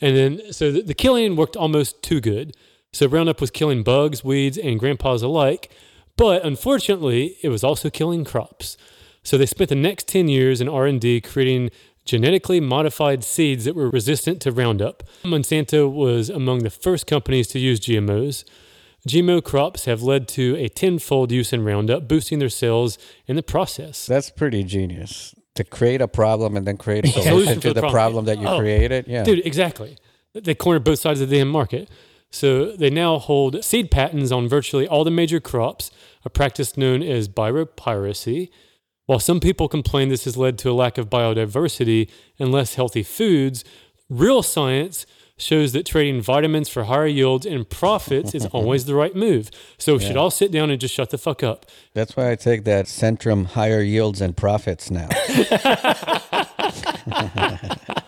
And 0.00 0.16
then, 0.16 0.52
so 0.52 0.70
the, 0.70 0.82
the 0.82 0.94
killing 0.94 1.36
worked 1.36 1.56
almost 1.56 2.02
too 2.02 2.20
good. 2.20 2.54
So 2.96 3.06
Roundup 3.06 3.42
was 3.42 3.50
killing 3.50 3.82
bugs, 3.82 4.24
weeds, 4.24 4.56
and 4.56 4.80
grandpas 4.80 5.20
alike. 5.22 5.70
But 6.16 6.42
unfortunately, 6.46 7.36
it 7.42 7.50
was 7.50 7.62
also 7.62 7.90
killing 7.90 8.24
crops. 8.24 8.78
So 9.22 9.36
they 9.36 9.44
spent 9.44 9.68
the 9.68 9.74
next 9.76 10.08
10 10.08 10.28
years 10.28 10.62
in 10.62 10.68
R&D 10.68 11.20
creating 11.20 11.70
genetically 12.06 12.58
modified 12.58 13.22
seeds 13.22 13.66
that 13.66 13.74
were 13.76 13.90
resistant 13.90 14.40
to 14.42 14.50
Roundup. 14.50 15.02
Monsanto 15.24 15.92
was 15.92 16.30
among 16.30 16.60
the 16.60 16.70
first 16.70 17.06
companies 17.06 17.48
to 17.48 17.58
use 17.58 17.80
GMOs. 17.80 18.44
GMO 19.06 19.44
crops 19.44 19.84
have 19.84 20.00
led 20.02 20.26
to 20.28 20.56
a 20.56 20.68
tenfold 20.70 21.30
use 21.30 21.52
in 21.52 21.64
Roundup, 21.64 22.08
boosting 22.08 22.38
their 22.38 22.48
sales 22.48 22.96
in 23.26 23.36
the 23.36 23.42
process. 23.42 24.06
That's 24.06 24.30
pretty 24.30 24.62
genius. 24.64 25.34
to 25.56 25.64
create 25.64 26.00
a 26.02 26.08
problem 26.08 26.56
and 26.56 26.66
then 26.66 26.76
create 26.78 27.04
a 27.04 27.08
Solution 27.12 27.30
solution 27.32 27.60
to 27.60 27.68
the 27.74 27.80
problem. 27.80 27.92
problem 27.92 28.24
that 28.26 28.38
you 28.40 28.46
Oh. 28.46 28.58
created. 28.58 29.06
Yeah. 29.06 29.22
Dude, 29.24 29.44
exactly. 29.46 29.96
They 30.34 30.54
cornered 30.54 30.84
both 30.84 30.98
sides 30.98 31.20
of 31.22 31.28
the 31.30 31.36
damn 31.38 31.48
market. 31.48 31.88
So 32.30 32.72
they 32.72 32.90
now 32.90 33.18
hold 33.18 33.64
seed 33.64 33.90
patents 33.90 34.32
on 34.32 34.48
virtually 34.48 34.86
all 34.86 35.04
the 35.04 35.10
major 35.10 35.40
crops, 35.40 35.90
a 36.24 36.30
practice 36.30 36.76
known 36.76 37.02
as 37.02 37.28
biopiracy. 37.28 38.50
While 39.06 39.20
some 39.20 39.40
people 39.40 39.68
complain 39.68 40.08
this 40.08 40.24
has 40.24 40.36
led 40.36 40.58
to 40.58 40.70
a 40.70 40.72
lack 40.72 40.98
of 40.98 41.08
biodiversity 41.08 42.10
and 42.38 42.50
less 42.50 42.74
healthy 42.74 43.04
foods, 43.04 43.64
real 44.10 44.42
science 44.42 45.06
shows 45.38 45.72
that 45.72 45.84
trading 45.84 46.20
vitamins 46.20 46.68
for 46.68 46.84
higher 46.84 47.06
yields 47.06 47.46
and 47.46 47.68
profits 47.68 48.34
is 48.34 48.46
always 48.52 48.86
the 48.86 48.94
right 48.94 49.14
move. 49.14 49.50
So 49.78 49.94
we 49.94 50.04
should 50.04 50.16
all 50.16 50.30
sit 50.30 50.50
down 50.50 50.70
and 50.70 50.80
just 50.80 50.94
shut 50.94 51.10
the 51.10 51.18
fuck 51.18 51.42
up. 51.42 51.66
That's 51.94 52.16
why 52.16 52.30
I 52.30 52.36
take 52.36 52.64
that 52.64 52.86
Centrum 52.86 53.46
higher 53.46 53.82
yields 53.82 54.20
and 54.20 54.36
profits 54.36 54.90
now. 54.90 55.08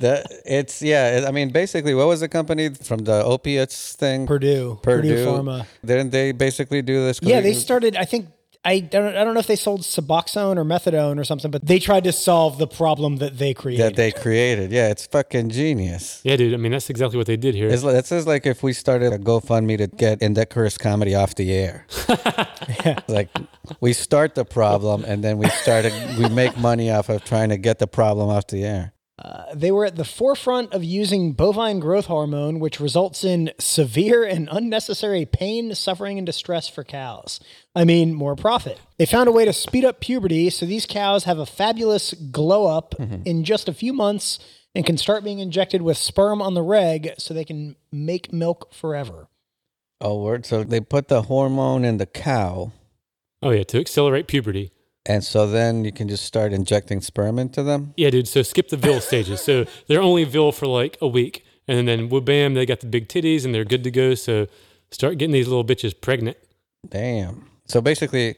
that 0.00 0.26
it's 0.44 0.82
yeah. 0.82 1.24
I 1.26 1.30
mean, 1.30 1.50
basically, 1.50 1.94
what 1.94 2.06
was 2.06 2.20
the 2.20 2.28
company 2.28 2.70
from 2.70 3.00
the 3.00 3.24
opiates 3.24 3.94
thing? 3.94 4.26
Purdue, 4.26 4.78
Purdue. 4.82 5.26
Pharma. 5.26 5.66
Didn't 5.84 6.10
they 6.10 6.32
basically 6.32 6.82
do 6.82 7.04
this? 7.04 7.20
Yeah, 7.22 7.40
they 7.40 7.54
started. 7.54 7.96
I 7.96 8.04
think 8.04 8.28
I 8.64 8.80
don't. 8.80 9.16
I 9.16 9.22
don't 9.24 9.34
know 9.34 9.40
if 9.40 9.46
they 9.46 9.56
sold 9.56 9.82
Suboxone 9.82 10.56
or 10.56 10.64
methadone 10.64 11.20
or 11.20 11.24
something, 11.24 11.50
but 11.50 11.64
they 11.64 11.78
tried 11.78 12.04
to 12.04 12.12
solve 12.12 12.58
the 12.58 12.66
problem 12.66 13.18
that 13.18 13.38
they 13.38 13.54
created. 13.54 13.84
that 13.84 13.96
they 13.96 14.10
created. 14.10 14.72
Yeah, 14.72 14.88
it's 14.88 15.06
fucking 15.06 15.50
genius. 15.50 16.20
Yeah, 16.24 16.36
dude. 16.36 16.52
I 16.52 16.56
mean, 16.56 16.72
that's 16.72 16.90
exactly 16.90 17.16
what 17.16 17.28
they 17.28 17.36
did 17.36 17.54
here. 17.54 17.68
It's 17.68 17.84
like, 17.84 17.94
it's 17.94 18.08
just 18.08 18.26
like 18.26 18.44
if 18.44 18.62
we 18.62 18.72
started 18.72 19.12
a 19.12 19.18
GoFundMe 19.18 19.78
to 19.78 19.86
get 19.86 20.20
Indecorous 20.20 20.78
comedy 20.78 21.14
off 21.14 21.34
the 21.36 21.52
air. 21.52 21.86
Like 23.08 23.28
we 23.80 23.92
start 23.92 24.34
the 24.34 24.44
problem 24.44 25.04
and 25.04 25.22
then 25.22 25.38
we 25.38 25.48
started 25.48 25.92
we 26.18 26.28
make 26.28 26.56
money 26.58 26.90
off 26.90 27.08
of 27.08 27.24
trying 27.24 27.50
to 27.50 27.56
get 27.56 27.78
the 27.78 27.86
problem 27.86 28.28
off 28.28 28.46
the 28.48 28.64
air. 28.64 28.92
Uh, 29.18 29.44
they 29.54 29.70
were 29.70 29.86
at 29.86 29.96
the 29.96 30.04
forefront 30.04 30.74
of 30.74 30.84
using 30.84 31.32
bovine 31.32 31.80
growth 31.80 32.04
hormone, 32.04 32.60
which 32.60 32.78
results 32.78 33.24
in 33.24 33.50
severe 33.58 34.22
and 34.22 34.46
unnecessary 34.52 35.24
pain, 35.24 35.74
suffering, 35.74 36.18
and 36.18 36.26
distress 36.26 36.68
for 36.68 36.84
cows. 36.84 37.40
I 37.74 37.84
mean, 37.84 38.12
more 38.12 38.36
profit. 38.36 38.78
They 38.98 39.06
found 39.06 39.28
a 39.28 39.32
way 39.32 39.46
to 39.46 39.54
speed 39.54 39.86
up 39.86 40.00
puberty, 40.00 40.50
so 40.50 40.66
these 40.66 40.84
cows 40.84 41.24
have 41.24 41.38
a 41.38 41.46
fabulous 41.46 42.12
glow 42.12 42.66
up 42.66 42.94
mm-hmm. 42.98 43.22
in 43.24 43.42
just 43.42 43.70
a 43.70 43.74
few 43.74 43.94
months 43.94 44.38
and 44.74 44.84
can 44.84 44.98
start 44.98 45.24
being 45.24 45.38
injected 45.38 45.80
with 45.80 45.96
sperm 45.96 46.42
on 46.42 46.52
the 46.52 46.62
reg 46.62 47.14
so 47.16 47.32
they 47.32 47.44
can 47.44 47.76
make 47.90 48.34
milk 48.34 48.74
forever. 48.74 49.28
Oh, 49.98 50.20
word. 50.20 50.44
So 50.44 50.62
they 50.62 50.80
put 50.80 51.08
the 51.08 51.22
hormone 51.22 51.86
in 51.86 51.96
the 51.96 52.04
cow, 52.04 52.72
oh, 53.42 53.50
yeah, 53.50 53.64
to 53.64 53.80
accelerate 53.80 54.26
puberty. 54.26 54.72
And 55.08 55.22
so 55.24 55.46
then 55.46 55.84
you 55.84 55.92
can 55.92 56.08
just 56.08 56.24
start 56.24 56.52
injecting 56.52 57.00
sperm 57.00 57.38
into 57.38 57.62
them. 57.62 57.94
Yeah, 57.96 58.10
dude. 58.10 58.26
So 58.26 58.42
skip 58.42 58.68
the 58.68 58.76
veal 58.76 59.00
stages. 59.00 59.40
So 59.40 59.64
they're 59.86 60.02
only 60.02 60.24
veal 60.24 60.50
for 60.50 60.66
like 60.66 60.98
a 61.00 61.06
week, 61.06 61.44
and 61.68 61.86
then 61.86 62.08
whoop, 62.08 62.24
bam, 62.24 62.54
they 62.54 62.66
got 62.66 62.80
the 62.80 62.86
big 62.86 63.08
titties 63.08 63.44
and 63.44 63.54
they're 63.54 63.64
good 63.64 63.84
to 63.84 63.90
go. 63.90 64.14
So 64.14 64.48
start 64.90 65.18
getting 65.18 65.32
these 65.32 65.46
little 65.48 65.64
bitches 65.64 65.98
pregnant. 65.98 66.36
Damn. 66.88 67.48
So 67.66 67.80
basically, 67.80 68.36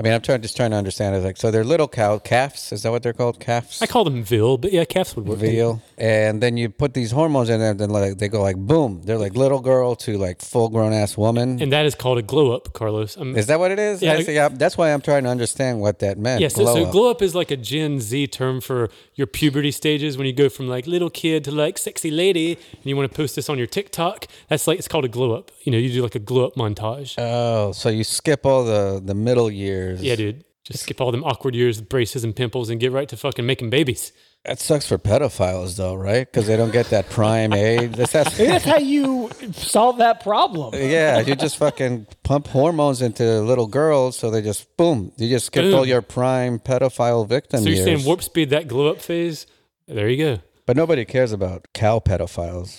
I 0.00 0.02
mean, 0.02 0.14
I'm 0.14 0.22
trying 0.22 0.40
just 0.40 0.56
trying 0.56 0.70
to 0.70 0.78
understand. 0.78 1.14
It's 1.14 1.26
like 1.26 1.36
so 1.36 1.50
they're 1.50 1.62
little 1.62 1.86
cow 1.86 2.18
calves. 2.18 2.72
Is 2.72 2.84
that 2.84 2.90
what 2.90 3.02
they're 3.02 3.12
called? 3.12 3.38
Calves. 3.38 3.82
I 3.82 3.86
call 3.86 4.04
them 4.04 4.24
veal, 4.24 4.56
but 4.56 4.72
yeah, 4.72 4.86
calves 4.86 5.14
would 5.14 5.26
work. 5.26 5.38
veal, 5.38 5.82
and 5.98 6.42
then 6.42 6.56
you 6.56 6.70
put 6.70 6.94
these 6.94 7.10
hormones 7.10 7.50
in 7.50 7.60
there. 7.60 7.74
Then 7.74 7.90
like 7.90 8.16
they 8.16 8.28
go 8.28 8.40
like 8.40 8.56
boom. 8.56 9.02
They're 9.04 9.18
like 9.18 9.36
little 9.36 9.60
girl 9.60 9.94
to 9.96 10.16
like 10.16 10.40
full 10.40 10.70
grown 10.70 10.94
ass 10.94 11.18
woman. 11.18 11.60
And 11.60 11.70
that 11.74 11.84
is 11.84 11.94
called 11.94 12.16
a 12.16 12.22
glow 12.22 12.52
up, 12.52 12.72
Carlos. 12.72 13.18
Um, 13.18 13.36
Is 13.36 13.46
that 13.48 13.58
what 13.58 13.72
it 13.72 13.78
is? 13.78 14.00
Yeah, 14.00 14.14
I 14.14 14.48
that's 14.48 14.78
why 14.78 14.90
I'm 14.90 15.02
trying 15.02 15.24
to 15.24 15.28
understand 15.28 15.82
what 15.82 15.98
that 15.98 16.16
meant. 16.16 16.40
yeah, 16.40 16.48
so, 16.48 16.62
glow 16.62 16.74
so 16.76 16.84
up. 16.86 16.92
glow 16.92 17.10
up 17.10 17.20
is 17.20 17.34
like 17.34 17.50
a 17.50 17.56
Gen 17.58 18.00
Z 18.00 18.28
term 18.28 18.62
for 18.62 18.88
your 19.16 19.26
puberty 19.26 19.70
stages 19.70 20.16
when 20.16 20.26
you 20.26 20.32
go 20.32 20.48
from 20.48 20.66
like 20.66 20.86
little 20.86 21.10
kid 21.10 21.44
to 21.44 21.50
like 21.50 21.76
sexy 21.76 22.10
lady 22.10 22.52
and 22.52 22.86
you 22.86 22.96
want 22.96 23.10
to 23.10 23.14
post 23.14 23.36
this 23.36 23.50
on 23.50 23.58
your 23.58 23.66
TikTok. 23.66 24.26
That's 24.48 24.66
like, 24.66 24.78
it's 24.78 24.88
called 24.88 25.04
a 25.04 25.08
glow 25.08 25.32
up. 25.32 25.50
You 25.64 25.72
know, 25.72 25.78
you 25.78 25.92
do 25.92 26.02
like 26.02 26.14
a 26.14 26.20
glow 26.20 26.46
up 26.46 26.54
montage. 26.54 27.16
oh, 27.18 27.72
so 27.72 27.90
you 27.90 28.02
skip 28.02 28.46
all 28.46 28.64
the 28.64 29.02
the 29.04 29.14
middle 29.14 29.50
years. 29.50 29.89
Yeah, 29.98 30.16
dude. 30.16 30.44
Just 30.64 30.82
skip 30.84 31.00
all 31.00 31.10
them 31.10 31.24
awkward 31.24 31.54
years 31.54 31.80
with 31.80 31.88
braces 31.88 32.22
and 32.22 32.36
pimples 32.36 32.68
and 32.68 32.78
get 32.78 32.92
right 32.92 33.08
to 33.08 33.16
fucking 33.16 33.46
making 33.46 33.70
babies. 33.70 34.12
That 34.44 34.58
sucks 34.60 34.86
for 34.86 34.98
pedophiles 34.98 35.76
though, 35.76 35.94
right? 35.94 36.26
Because 36.30 36.46
they 36.46 36.56
don't 36.56 36.70
get 36.70 36.86
that 36.90 37.08
prime 37.10 37.52
age. 37.54 37.92
That's, 37.92 38.12
that's, 38.12 38.36
that's 38.36 38.64
how 38.64 38.76
you 38.78 39.30
solve 39.52 39.98
that 39.98 40.22
problem. 40.22 40.74
yeah, 40.74 41.20
you 41.20 41.34
just 41.34 41.56
fucking 41.64 42.06
pump 42.24 42.46
hormones 42.46 43.00
into 43.02 43.40
little 43.40 43.66
girls, 43.66 44.16
so 44.16 44.30
they 44.30 44.42
just 44.42 44.76
boom. 44.76 45.12
You 45.16 45.28
just 45.30 45.46
skipped 45.46 45.74
all 45.74 45.86
your 45.86 46.02
prime 46.02 46.58
pedophile 46.58 47.26
victim 47.26 47.60
So 47.62 47.66
you're 47.68 47.76
years. 47.76 47.84
saying 47.84 48.04
warp 48.04 48.22
speed 48.22 48.50
that 48.50 48.68
glow 48.68 48.88
up 48.88 49.00
phase? 49.00 49.46
There 49.88 50.08
you 50.08 50.18
go. 50.18 50.40
But 50.66 50.76
nobody 50.76 51.04
cares 51.06 51.32
about 51.32 51.66
cow 51.74 51.98
pedophiles. 52.00 52.76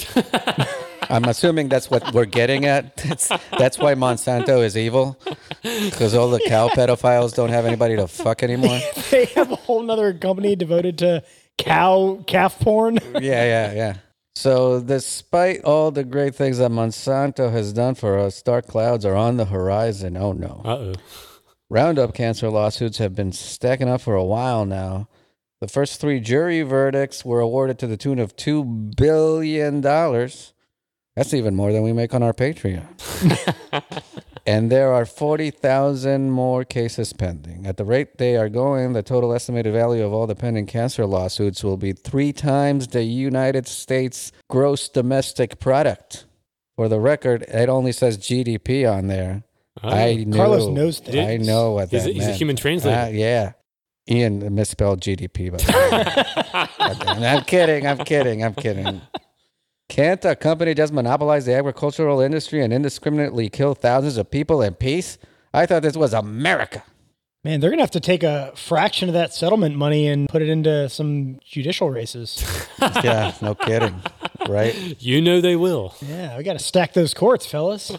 I'm 1.12 1.26
assuming 1.26 1.69
that's 1.69 1.89
what 1.89 2.13
we're 2.13 2.26
getting 2.26 2.65
at. 2.65 2.95
That's, 3.12 3.28
that's 3.58 3.78
why 3.78 3.95
Monsanto 3.95 4.63
is 4.63 4.78
evil. 4.78 5.19
Because 5.62 6.13
all 6.15 6.30
the 6.30 6.39
cow 6.47 6.69
pedophiles 6.69 7.34
don't 7.36 7.50
have 7.50 7.65
anybody 7.65 7.95
to 7.97 8.08
fuck 8.08 8.43
anymore. 8.43 8.80
they 9.12 9.26
have 9.26 9.52
a 9.52 9.56
whole 9.56 9.84
nother 9.84 10.13
company 10.13 10.56
devoted 10.56 10.97
to 11.00 11.24
cow 11.58 12.24
calf 12.28 12.60
porn. 12.60 13.00
Yeah, 13.15 13.43
yeah, 13.43 13.74
yeah. 13.74 13.97
So, 14.36 14.82
despite 14.82 15.62
all 15.63 15.91
the 15.91 16.06
great 16.06 16.36
things 16.36 16.60
that 16.60 16.71
Monsanto 16.71 17.52
has 17.52 17.74
done 17.74 17.95
for 17.95 18.17
us, 18.17 18.41
dark 18.41 18.67
clouds 18.67 19.06
are 19.06 19.15
on 19.15 19.38
the 19.38 19.45
horizon. 19.45 20.15
Oh 20.15 20.32
no. 20.32 20.62
Uh 20.63 20.69
oh. 20.69 20.93
Roundup 21.69 22.13
cancer 22.13 22.50
lawsuits 22.50 22.97
have 23.00 23.15
been 23.15 23.32
stacking 23.32 23.89
up 23.89 24.02
for 24.02 24.15
a 24.15 24.24
while 24.24 24.65
now. 24.65 25.08
The 25.62 25.67
first 25.67 26.02
three 26.02 26.19
jury 26.19 26.63
verdicts 26.63 27.24
were 27.24 27.39
awarded 27.39 27.78
to 27.80 27.88
the 27.88 27.95
tune 27.95 28.17
of 28.17 28.36
$2 28.36 28.95
billion. 28.97 29.80
That's 31.15 31.34
even 31.34 31.56
more 31.56 31.74
than 31.74 31.84
we 31.84 31.91
make 31.91 32.13
on 32.13 32.24
our 32.24 32.34
Patreon. 32.34 32.86
and 34.45 34.71
there 34.71 34.93
are 34.93 35.06
40,000 35.06 36.32
more 36.32 36.63
cases 36.63 37.12
pending. 37.12 37.65
At 37.65 37.76
the 37.76 37.84
rate 37.84 38.17
they 38.17 38.38
are 38.38 38.47
going, 38.47 38.93
the 38.93 39.04
total 39.04 39.34
estimated 39.34 39.74
value 39.74 40.06
of 40.06 40.13
all 40.13 40.26
the 40.26 40.36
pending 40.36 40.67
cancer 40.67 41.06
lawsuits 41.06 41.63
will 41.63 41.76
be 41.78 41.91
three 41.91 42.32
times 42.32 42.88
the 42.88 43.04
United 43.04 43.67
States 43.67 44.32
gross 44.50 44.88
domestic 44.88 45.60
product. 45.60 46.26
For 46.78 46.88
the 46.88 47.00
record, 47.00 47.43
it 47.43 47.67
only 47.67 47.91
says 47.91 48.17
GDP 48.17 48.89
on 48.89 49.08
there. 49.08 49.43
I 49.84 50.24
know. 50.26 50.38
Carlos 50.38 50.67
knows 50.69 51.00
things. 51.00 51.17
I 51.17 51.38
know 51.38 51.74
what 51.74 51.89
He's 51.89 52.06
that 52.06 52.13
he's 52.13 52.28
a 52.28 52.34
human 52.34 52.56
translator. 52.56 52.97
Ah, 52.97 53.08
yeah. 53.08 53.52
Ian 54.10 54.56
misspelled 54.56 55.02
GDP, 55.02 55.52
but 55.52 55.63
I'm 57.08 57.43
kidding. 57.43 57.86
I'm 57.86 58.00
kidding. 58.00 58.43
I'm 58.43 58.54
kidding. 58.54 59.02
Can't 59.92 60.24
a 60.24 60.38
company 60.38 60.74
just 60.74 60.94
monopolize 60.94 61.46
the 61.46 61.54
agricultural 61.54 62.22
industry 62.22 62.64
and 62.64 62.72
indiscriminately 62.72 63.50
kill 63.50 63.76
thousands 63.76 64.16
of 64.16 64.32
people 64.32 64.62
in 64.62 64.74
peace? 64.74 65.18
I 65.54 65.66
thought 65.66 65.82
this 65.82 65.98
was 65.98 66.14
America. 66.14 66.82
Man, 67.44 67.60
they're 67.60 67.70
gonna 67.70 67.82
have 67.82 67.92
to 67.92 68.00
take 68.00 68.24
a 68.24 68.54
fraction 68.56 69.10
of 69.10 69.14
that 69.16 69.34
settlement 69.34 69.76
money 69.76 70.08
and 70.08 70.30
put 70.30 70.42
it 70.42 70.48
into 70.48 70.88
some 70.88 71.40
judicial 71.44 71.90
races. 71.90 72.42
Yeah, 73.04 73.36
no 73.44 73.54
kidding. 73.54 74.02
Right? 74.50 74.96
you 75.00 75.22
know 75.22 75.40
they 75.40 75.56
will. 75.56 75.94
yeah, 76.02 76.36
we 76.38 76.44
got 76.44 76.54
to 76.54 76.60
stack 76.60 76.94
those 76.94 77.14
courts, 77.14 77.46
fellas. 77.46 77.92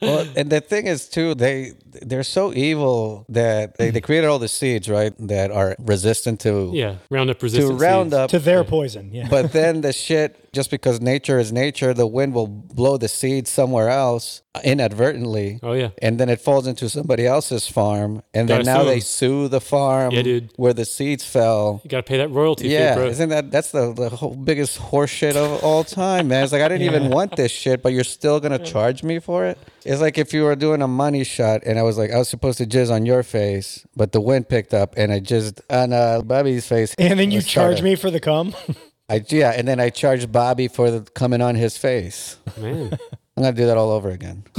Well, 0.00 0.28
and 0.36 0.48
the 0.48 0.60
thing 0.60 0.86
is 0.86 1.08
too, 1.08 1.34
they 1.34 1.72
they're 2.02 2.22
so 2.22 2.52
evil 2.54 3.24
that 3.28 3.76
they, 3.78 3.90
they 3.90 4.00
created 4.00 4.26
all 4.28 4.38
the 4.38 4.48
seeds, 4.48 4.88
right, 4.88 5.12
that 5.28 5.50
are 5.50 5.76
resistant 5.78 6.40
to 6.40 6.70
Yeah, 6.74 6.96
Roundup 7.10 7.42
resistant 7.42 7.68
to 7.68 7.74
resistant. 7.74 7.80
Roundup. 8.12 8.30
to 8.30 8.38
their 8.38 8.64
poison. 8.64 9.10
Yeah. 9.12 9.28
but 9.30 9.52
then 9.52 9.80
the 9.86 9.92
shit, 9.92 10.52
just 10.52 10.70
because 10.70 11.00
nature 11.00 11.38
is 11.38 11.52
nature, 11.52 11.92
the 11.94 12.06
wind 12.06 12.34
will 12.34 12.46
blow 12.46 12.96
the 12.96 13.08
seed 13.08 13.46
somewhere 13.46 13.88
else 13.90 14.42
inadvertently. 14.80 15.58
Oh 15.62 15.72
yeah. 15.72 15.90
And 16.00 16.18
then 16.18 16.28
it 16.28 16.40
falls 16.40 16.66
into 16.66 16.88
somebody 16.88 17.26
else's 17.26 17.66
farm, 17.68 18.22
and 18.34 18.48
then 18.48 18.62
Gotta 18.62 18.64
now 18.64 18.78
sue 18.80 18.86
they 18.86 18.94
'em. 18.94 19.00
sue 19.00 19.48
the 19.48 19.60
farm 19.60 20.12
Yeah, 20.12 20.22
dude. 20.22 20.50
where 20.56 20.72
the 20.72 20.84
seeds 20.84 21.24
fell. 21.24 21.80
You 21.84 21.90
got 21.90 21.98
to 21.98 22.02
pay 22.02 22.18
that 22.18 22.28
royalty 22.30 22.68
Yeah, 22.68 22.94
fee, 22.94 23.00
bro. 23.00 23.08
isn't 23.08 23.28
that 23.30 23.50
that's 23.50 23.70
the, 23.72 23.92
the 23.92 24.08
whole 24.10 24.34
biggest 24.34 24.78
horseshit 24.78 25.36
of 25.36 25.62
all 25.62 25.84
time, 25.84 26.28
man? 26.28 26.44
It's 26.44 26.52
like 26.52 26.62
I 26.62 26.68
didn't 26.68 26.86
even 26.86 27.10
want 27.10 27.36
this 27.36 27.52
shit, 27.52 27.82
but 27.82 27.92
you're 27.92 28.04
still 28.04 28.40
gonna 28.40 28.58
charge 28.58 29.02
me 29.02 29.18
for 29.18 29.44
it. 29.46 29.58
It's 29.84 30.00
like 30.00 30.18
if 30.18 30.32
you 30.34 30.42
were 30.44 30.56
doing 30.56 30.82
a 30.82 30.88
money 30.88 31.22
shot, 31.24 31.62
and 31.64 31.78
I 31.78 31.82
was 31.86 31.98
like, 31.98 32.10
I 32.12 32.18
was 32.18 32.28
supposed 32.28 32.58
to 32.58 32.66
jizz 32.66 32.90
on 32.90 33.06
your 33.06 33.22
face, 33.22 33.86
but 33.96 34.12
the 34.12 34.20
wind 34.20 34.48
picked 34.48 34.74
up, 34.74 34.94
and 34.96 35.10
I 35.12 35.20
jizzed 35.20 35.60
on 35.70 35.92
uh, 35.92 36.20
Bobby's 36.22 36.66
face, 36.66 36.94
and 36.98 37.18
then 37.18 37.30
you 37.30 37.38
Let's 37.38 37.48
charge 37.50 37.82
me 37.82 37.94
for 37.96 38.10
the 38.10 38.20
cum. 38.20 38.54
I 39.08 39.24
yeah, 39.28 39.52
and 39.52 39.66
then 39.68 39.78
I 39.78 39.90
charged 39.90 40.32
Bobby 40.32 40.66
for 40.68 40.90
the 40.90 41.00
coming 41.10 41.40
on 41.40 41.54
his 41.54 41.76
face. 41.78 42.36
Man. 42.60 42.98
I'm 43.36 43.42
gonna 43.42 43.56
do 43.56 43.66
that 43.66 43.76
all 43.76 43.90
over 43.90 44.10
again. 44.10 44.44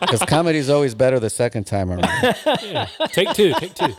Because 0.00 0.20
comedy's 0.20 0.68
always 0.68 0.94
better 0.94 1.18
the 1.18 1.30
second 1.30 1.64
time 1.64 1.90
around. 1.90 2.04
Yeah. 2.62 2.86
Take 3.08 3.32
two. 3.32 3.52
Take 3.54 3.74
two. 3.74 3.94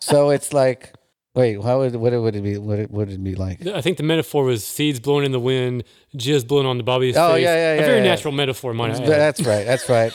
So 0.00 0.30
it's 0.30 0.52
like, 0.52 0.92
wait, 1.34 1.62
how 1.62 1.80
would 1.80 1.94
what 1.96 2.12
would 2.12 2.34
it 2.36 2.42
be? 2.42 2.58
What 2.58 2.78
it 2.78 2.90
would 2.90 3.10
it 3.10 3.22
be 3.22 3.34
like? 3.34 3.64
I 3.66 3.80
think 3.80 3.96
the 3.96 4.02
metaphor 4.02 4.44
was 4.44 4.64
seeds 4.64 4.98
blowing 4.98 5.24
in 5.24 5.32
the 5.32 5.38
wind, 5.40 5.84
jizz 6.16 6.46
blowing 6.48 6.66
onto 6.66 6.82
Bobby's 6.82 7.16
Oh, 7.16 7.34
face. 7.34 7.42
yeah, 7.44 7.54
yeah, 7.76 7.82
A 7.82 7.86
very 7.86 7.98
yeah. 7.98 8.04
natural 8.04 8.32
metaphor, 8.32 8.72
might 8.74 8.94
I. 8.98 9.06
That's 9.06 9.42
right. 9.42 9.64
That's 9.66 9.88
right. 9.88 10.12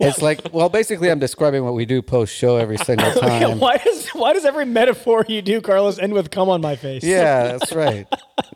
It's 0.00 0.20
like, 0.20 0.52
well, 0.52 0.68
basically, 0.68 1.10
I'm 1.10 1.18
describing 1.18 1.64
what 1.64 1.74
we 1.74 1.86
do 1.86 2.02
post 2.02 2.34
show 2.34 2.56
every 2.56 2.76
single 2.78 3.10
time. 3.12 3.58
why 3.58 3.78
does 3.78 4.08
why 4.10 4.32
does 4.34 4.44
every 4.44 4.66
metaphor 4.66 5.24
you 5.28 5.40
do, 5.42 5.60
Carlos, 5.60 5.98
end 5.98 6.12
with 6.12 6.30
"come 6.30 6.48
on 6.50 6.60
my 6.60 6.76
face"? 6.76 7.02
Yeah, 7.02 7.44
that's 7.58 7.72
right. 7.72 8.06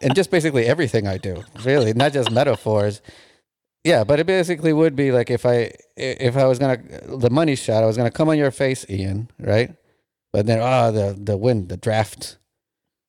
and 0.03 0.15
just 0.15 0.31
basically 0.31 0.67
everything 0.67 1.07
I 1.09 1.17
do, 1.19 1.43
really, 1.65 1.95
not 1.95 2.13
just 2.13 2.31
metaphors. 2.31 3.01
Yeah, 3.85 4.05
but 4.05 4.21
it 4.21 4.27
basically 4.27 4.75
would 4.75 4.95
be 4.95 5.11
like 5.13 5.31
if 5.31 5.47
I 5.47 5.73
if 5.97 6.37
I 6.37 6.45
was 6.45 6.59
gonna 6.59 6.79
the 7.17 7.31
money 7.31 7.57
shot, 7.57 7.83
I 7.83 7.87
was 7.87 7.97
gonna 7.97 8.11
come 8.11 8.29
on 8.29 8.37
your 8.37 8.51
face, 8.51 8.85
Ian, 8.91 9.31
right? 9.39 9.75
But 10.33 10.45
then 10.47 10.61
ah, 10.61 10.91
the 10.91 11.17
the 11.19 11.37
wind, 11.39 11.71
the 11.71 11.79
draft 11.79 12.37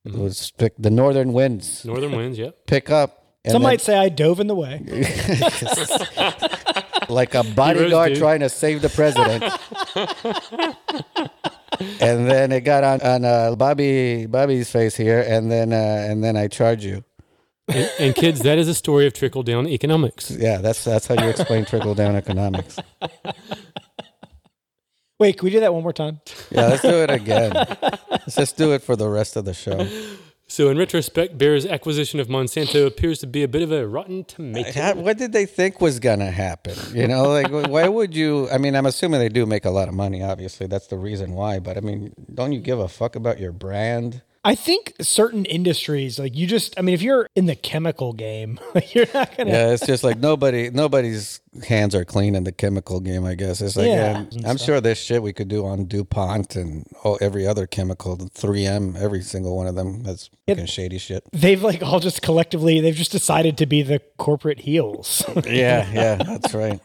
Mhm. 0.07 0.17
was 0.17 0.51
pick, 0.57 0.73
the 0.79 0.89
northern 0.89 1.31
winds 1.33 1.83
Northern 1.85 2.13
winds, 2.13 2.39
yep. 2.39 2.65
pick 2.65 2.89
up. 2.89 3.35
and 3.45 3.51
Some 3.51 3.61
then- 3.61 3.69
might 3.71 3.81
say 3.81 3.95
I 3.97 4.07
dove 4.09 4.39
in 4.39 4.47
the 4.47 4.55
way. 4.55 4.81
like 7.11 7.35
a 7.35 7.43
bodyguard 7.55 8.15
trying 8.15 8.39
to 8.39 8.49
save 8.49 8.81
the 8.81 8.89
president. 8.89 9.43
and 12.01 12.29
then 12.29 12.51
it 12.51 12.61
got 12.61 12.83
on 12.83 13.01
on 13.01 13.25
uh, 13.25 13.55
Bobby 13.55 14.25
Bobby's 14.25 14.71
face 14.71 14.95
here, 14.95 15.23
and 15.27 15.51
then 15.51 15.73
uh, 15.73 16.07
and 16.09 16.23
then 16.23 16.37
I 16.37 16.47
charge 16.47 16.85
you. 16.85 17.03
And, 17.67 17.91
and 17.99 18.15
kids, 18.15 18.41
that 18.41 18.57
is 18.57 18.67
a 18.67 18.73
story 18.73 19.07
of 19.07 19.13
trickle 19.13 19.43
down 19.43 19.67
economics. 19.67 20.31
Yeah, 20.31 20.57
that's 20.57 20.83
that's 20.83 21.07
how 21.07 21.21
you 21.21 21.29
explain 21.29 21.65
trickle 21.65 21.95
down 21.95 22.15
economics. 22.15 22.77
Wait, 25.19 25.37
can 25.37 25.45
we 25.45 25.51
do 25.51 25.59
that 25.59 25.73
one 25.73 25.83
more 25.83 25.93
time? 25.93 26.19
Yeah, 26.49 26.67
let's 26.67 26.81
do 26.81 27.03
it 27.03 27.11
again. 27.11 27.53
Let's 28.09 28.35
just 28.35 28.57
do 28.57 28.73
it 28.73 28.81
for 28.81 28.95
the 28.95 29.07
rest 29.07 29.35
of 29.35 29.45
the 29.45 29.53
show. 29.53 29.87
So, 30.51 30.67
in 30.69 30.77
retrospect, 30.77 31.37
Bayer's 31.37 31.65
acquisition 31.65 32.19
of 32.19 32.27
Monsanto 32.27 32.85
appears 32.85 33.19
to 33.19 33.27
be 33.27 33.41
a 33.41 33.47
bit 33.47 33.61
of 33.61 33.71
a 33.71 33.87
rotten 33.87 34.25
tomato. 34.25 34.95
What 34.95 35.17
did 35.17 35.31
they 35.31 35.45
think 35.45 35.79
was 35.79 36.01
gonna 36.01 36.29
happen? 36.29 36.75
You 36.93 37.07
know, 37.07 37.29
like 37.29 37.49
why 37.69 37.87
would 37.87 38.13
you? 38.13 38.49
I 38.49 38.57
mean, 38.57 38.75
I'm 38.75 38.85
assuming 38.85 39.21
they 39.21 39.29
do 39.29 39.45
make 39.45 39.63
a 39.63 39.69
lot 39.69 39.87
of 39.87 39.93
money. 39.93 40.21
Obviously, 40.21 40.67
that's 40.67 40.87
the 40.87 40.97
reason 40.97 41.31
why. 41.35 41.59
But 41.59 41.77
I 41.77 41.79
mean, 41.79 42.13
don't 42.33 42.51
you 42.51 42.59
give 42.59 42.79
a 42.79 42.89
fuck 42.89 43.15
about 43.15 43.39
your 43.39 43.53
brand? 43.53 44.23
I 44.43 44.55
think 44.55 44.93
certain 45.01 45.45
industries, 45.45 46.17
like 46.17 46.35
you 46.35 46.47
just, 46.47 46.73
I 46.79 46.81
mean, 46.81 46.95
if 46.95 47.03
you're 47.03 47.27
in 47.35 47.45
the 47.45 47.55
chemical 47.55 48.11
game, 48.11 48.59
you're 48.91 49.05
not 49.13 49.37
gonna. 49.37 49.51
Yeah, 49.51 49.71
it's 49.73 49.85
just 49.85 50.03
like 50.03 50.17
nobody, 50.17 50.71
nobody's 50.71 51.41
hands 51.67 51.93
are 51.93 52.03
clean 52.03 52.33
in 52.33 52.43
the 52.43 52.51
chemical 52.51 52.99
game. 53.01 53.23
I 53.23 53.35
guess 53.35 53.61
it's 53.61 53.75
like, 53.75 53.85
Yeah. 53.85 54.25
yeah, 54.31 54.49
I'm 54.49 54.57
sure 54.57 54.81
there's 54.81 54.97
shit 54.97 55.21
we 55.21 55.31
could 55.31 55.47
do 55.47 55.63
on 55.65 55.85
Dupont 55.85 56.55
and 56.55 56.87
oh, 57.05 57.19
every 57.21 57.45
other 57.45 57.67
chemical, 57.67 58.17
3M, 58.17 58.99
every 58.99 59.21
single 59.21 59.55
one 59.55 59.67
of 59.67 59.75
them. 59.75 60.01
That's 60.01 60.31
Yeah. 60.47 60.55
fucking 60.55 60.65
shady 60.65 60.97
shit. 60.97 61.23
They've 61.31 61.61
like 61.61 61.83
all 61.83 61.99
just 61.99 62.23
collectively, 62.23 62.81
they've 62.81 62.95
just 62.95 63.11
decided 63.11 63.59
to 63.59 63.67
be 63.67 63.83
the 63.83 63.99
corporate 64.17 64.61
heels. 64.61 65.23
Yeah, 65.45 65.87
yeah, 65.91 66.15
that's 66.15 66.55
right. 66.55 66.79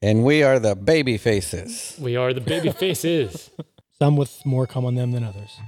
And 0.00 0.24
we 0.24 0.44
are 0.44 0.60
the 0.60 0.76
baby 0.76 1.18
faces. 1.18 1.96
We 2.00 2.14
are 2.14 2.32
the 2.32 2.40
baby 2.40 2.70
faces. 2.84 3.50
Some 3.98 4.16
with 4.16 4.44
more 4.46 4.68
come 4.68 4.84
on 4.84 4.94
them 4.94 5.10
than 5.10 5.24
others. 5.24 5.58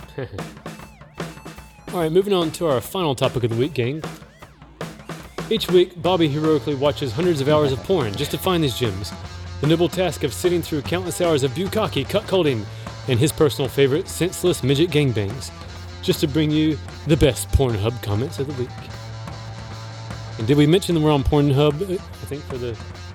All 1.94 2.00
right, 2.00 2.10
moving 2.10 2.32
on 2.32 2.50
to 2.52 2.66
our 2.66 2.80
final 2.80 3.14
topic 3.14 3.44
of 3.44 3.50
the 3.50 3.56
week, 3.56 3.74
gang. 3.74 4.02
Each 5.48 5.70
week, 5.70 6.02
Bobby 6.02 6.26
heroically 6.26 6.74
watches 6.74 7.12
hundreds 7.12 7.40
of 7.40 7.48
hours 7.48 7.70
of 7.70 7.78
porn 7.84 8.12
just 8.16 8.32
to 8.32 8.38
find 8.38 8.64
these 8.64 8.76
gems. 8.76 9.12
The 9.60 9.68
noble 9.68 9.88
task 9.88 10.24
of 10.24 10.34
sitting 10.34 10.60
through 10.60 10.82
countless 10.82 11.20
hours 11.20 11.44
of 11.44 11.52
bukkake, 11.52 12.08
cuckolding, 12.08 12.64
and 13.06 13.20
his 13.20 13.30
personal 13.30 13.68
favorite, 13.68 14.08
senseless 14.08 14.64
midget 14.64 14.90
gangbangs, 14.90 15.52
just 16.02 16.18
to 16.18 16.26
bring 16.26 16.50
you 16.50 16.76
the 17.06 17.16
best 17.16 17.48
Pornhub 17.50 18.02
comments 18.02 18.40
of 18.40 18.48
the 18.48 18.60
week. 18.60 18.70
And 20.38 20.48
did 20.48 20.56
we 20.56 20.66
mention 20.66 20.96
that 20.96 21.00
we're 21.00 21.12
on 21.12 21.22
Pornhub? 21.22 21.80
uh, 21.80 21.92
I 21.92 22.26
think 22.26 22.42
for 22.42 22.58
the 22.58 22.72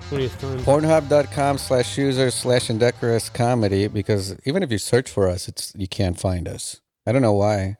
20th 0.08 0.40
time. 0.40 0.58
Pornhub.com 0.60 1.58
slash 1.58 1.98
users 1.98 2.34
slash 2.34 2.70
indecorous 2.70 3.28
comedy 3.28 3.88
because 3.88 4.36
even 4.46 4.62
if 4.62 4.72
you 4.72 4.78
search 4.78 5.10
for 5.10 5.28
us, 5.28 5.48
it's 5.48 5.74
you 5.76 5.86
can't 5.86 6.18
find 6.18 6.48
us. 6.48 6.80
I 7.06 7.12
don't 7.12 7.20
know 7.20 7.34
why 7.34 7.76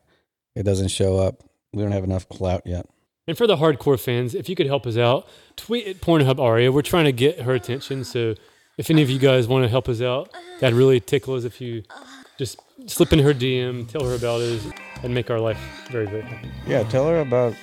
it 0.55 0.63
doesn't 0.63 0.89
show 0.89 1.17
up. 1.17 1.43
We 1.73 1.81
don't 1.81 1.91
have 1.91 2.03
enough 2.03 2.27
clout 2.27 2.63
yet. 2.65 2.85
And 3.27 3.37
for 3.37 3.47
the 3.47 3.57
hardcore 3.57 3.99
fans, 3.99 4.35
if 4.35 4.49
you 4.49 4.55
could 4.55 4.65
help 4.67 4.85
us 4.85 4.97
out, 4.97 5.27
tweet 5.55 5.87
at 5.87 6.01
Pornhub 6.01 6.39
Aria. 6.39 6.71
We're 6.71 6.81
trying 6.81 7.05
to 7.05 7.11
get 7.11 7.41
her 7.41 7.53
attention. 7.53 8.03
So 8.03 8.35
if 8.77 8.89
any 8.89 9.01
of 9.01 9.09
you 9.09 9.19
guys 9.19 9.47
want 9.47 9.63
to 9.63 9.69
help 9.69 9.87
us 9.87 10.01
out, 10.01 10.35
that'd 10.59 10.77
really 10.77 10.99
tickle 10.99 11.35
us 11.35 11.43
if 11.43 11.61
you 11.61 11.83
just 12.37 12.59
slip 12.87 13.13
in 13.13 13.19
her 13.19 13.33
DM, 13.33 13.87
tell 13.87 14.03
her 14.03 14.15
about 14.15 14.41
us, 14.41 14.65
and 15.03 15.13
make 15.13 15.29
our 15.29 15.39
life 15.39 15.59
very, 15.91 16.07
very 16.07 16.23
happy. 16.23 16.49
Yeah, 16.65 16.83
tell 16.83 17.07
her 17.07 17.19
about 17.19 17.53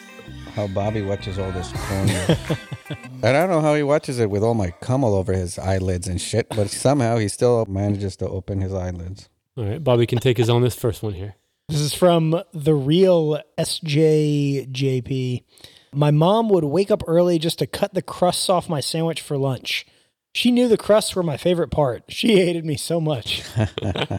how 0.55 0.69
Bobby 0.69 1.03
watches 1.03 1.39
all 1.39 1.51
this 1.53 1.73
porn. 1.75 2.09
and 3.23 3.27
I 3.27 3.33
don't 3.33 3.51
know 3.51 3.61
how 3.61 3.75
he 3.75 3.83
watches 3.83 4.21
it 4.21 4.31
with 4.31 4.43
all 4.43 4.55
my 4.55 4.71
cum 4.81 5.03
all 5.05 5.15
over 5.15 5.33
his 5.33 5.59
eyelids 5.59 6.07
and 6.07 6.21
shit, 6.21 6.49
but 6.51 6.71
somehow 6.71 7.19
he 7.19 7.29
still 7.29 7.67
manages 7.67 8.17
to 8.17 8.29
open 8.29 8.61
his 8.61 8.73
eyelids. 8.73 9.29
All 9.57 9.65
right, 9.65 9.83
Bobby 9.83 10.07
can 10.07 10.19
take 10.19 10.39
us 10.39 10.49
on 10.49 10.63
this 10.63 10.75
first 10.75 11.03
one 11.03 11.15
here. 11.15 11.35
This 11.69 11.81
is 11.81 11.93
from 11.93 12.43
the 12.55 12.75
real 12.75 13.41
SJJP. 13.59 15.45
My 15.93 16.11
mom 16.11 16.49
would 16.49 16.65
wake 16.65 16.91
up 16.91 17.03
early 17.07 17.39
just 17.39 17.59
to 17.59 17.67
cut 17.67 17.93
the 17.95 18.03
crusts 18.03 18.49
off 18.49 18.69
my 18.69 18.81
sandwich 18.81 19.21
for 19.21 19.37
lunch. 19.37 19.87
She 20.35 20.51
knew 20.51 20.69
the 20.69 20.77
crusts 20.79 21.15
were 21.17 21.23
my 21.23 21.37
favorite 21.37 21.71
part. 21.71 22.05
She 22.09 22.37
hated 22.45 22.65
me 22.65 22.77
so 22.77 23.01
much. 23.01 23.43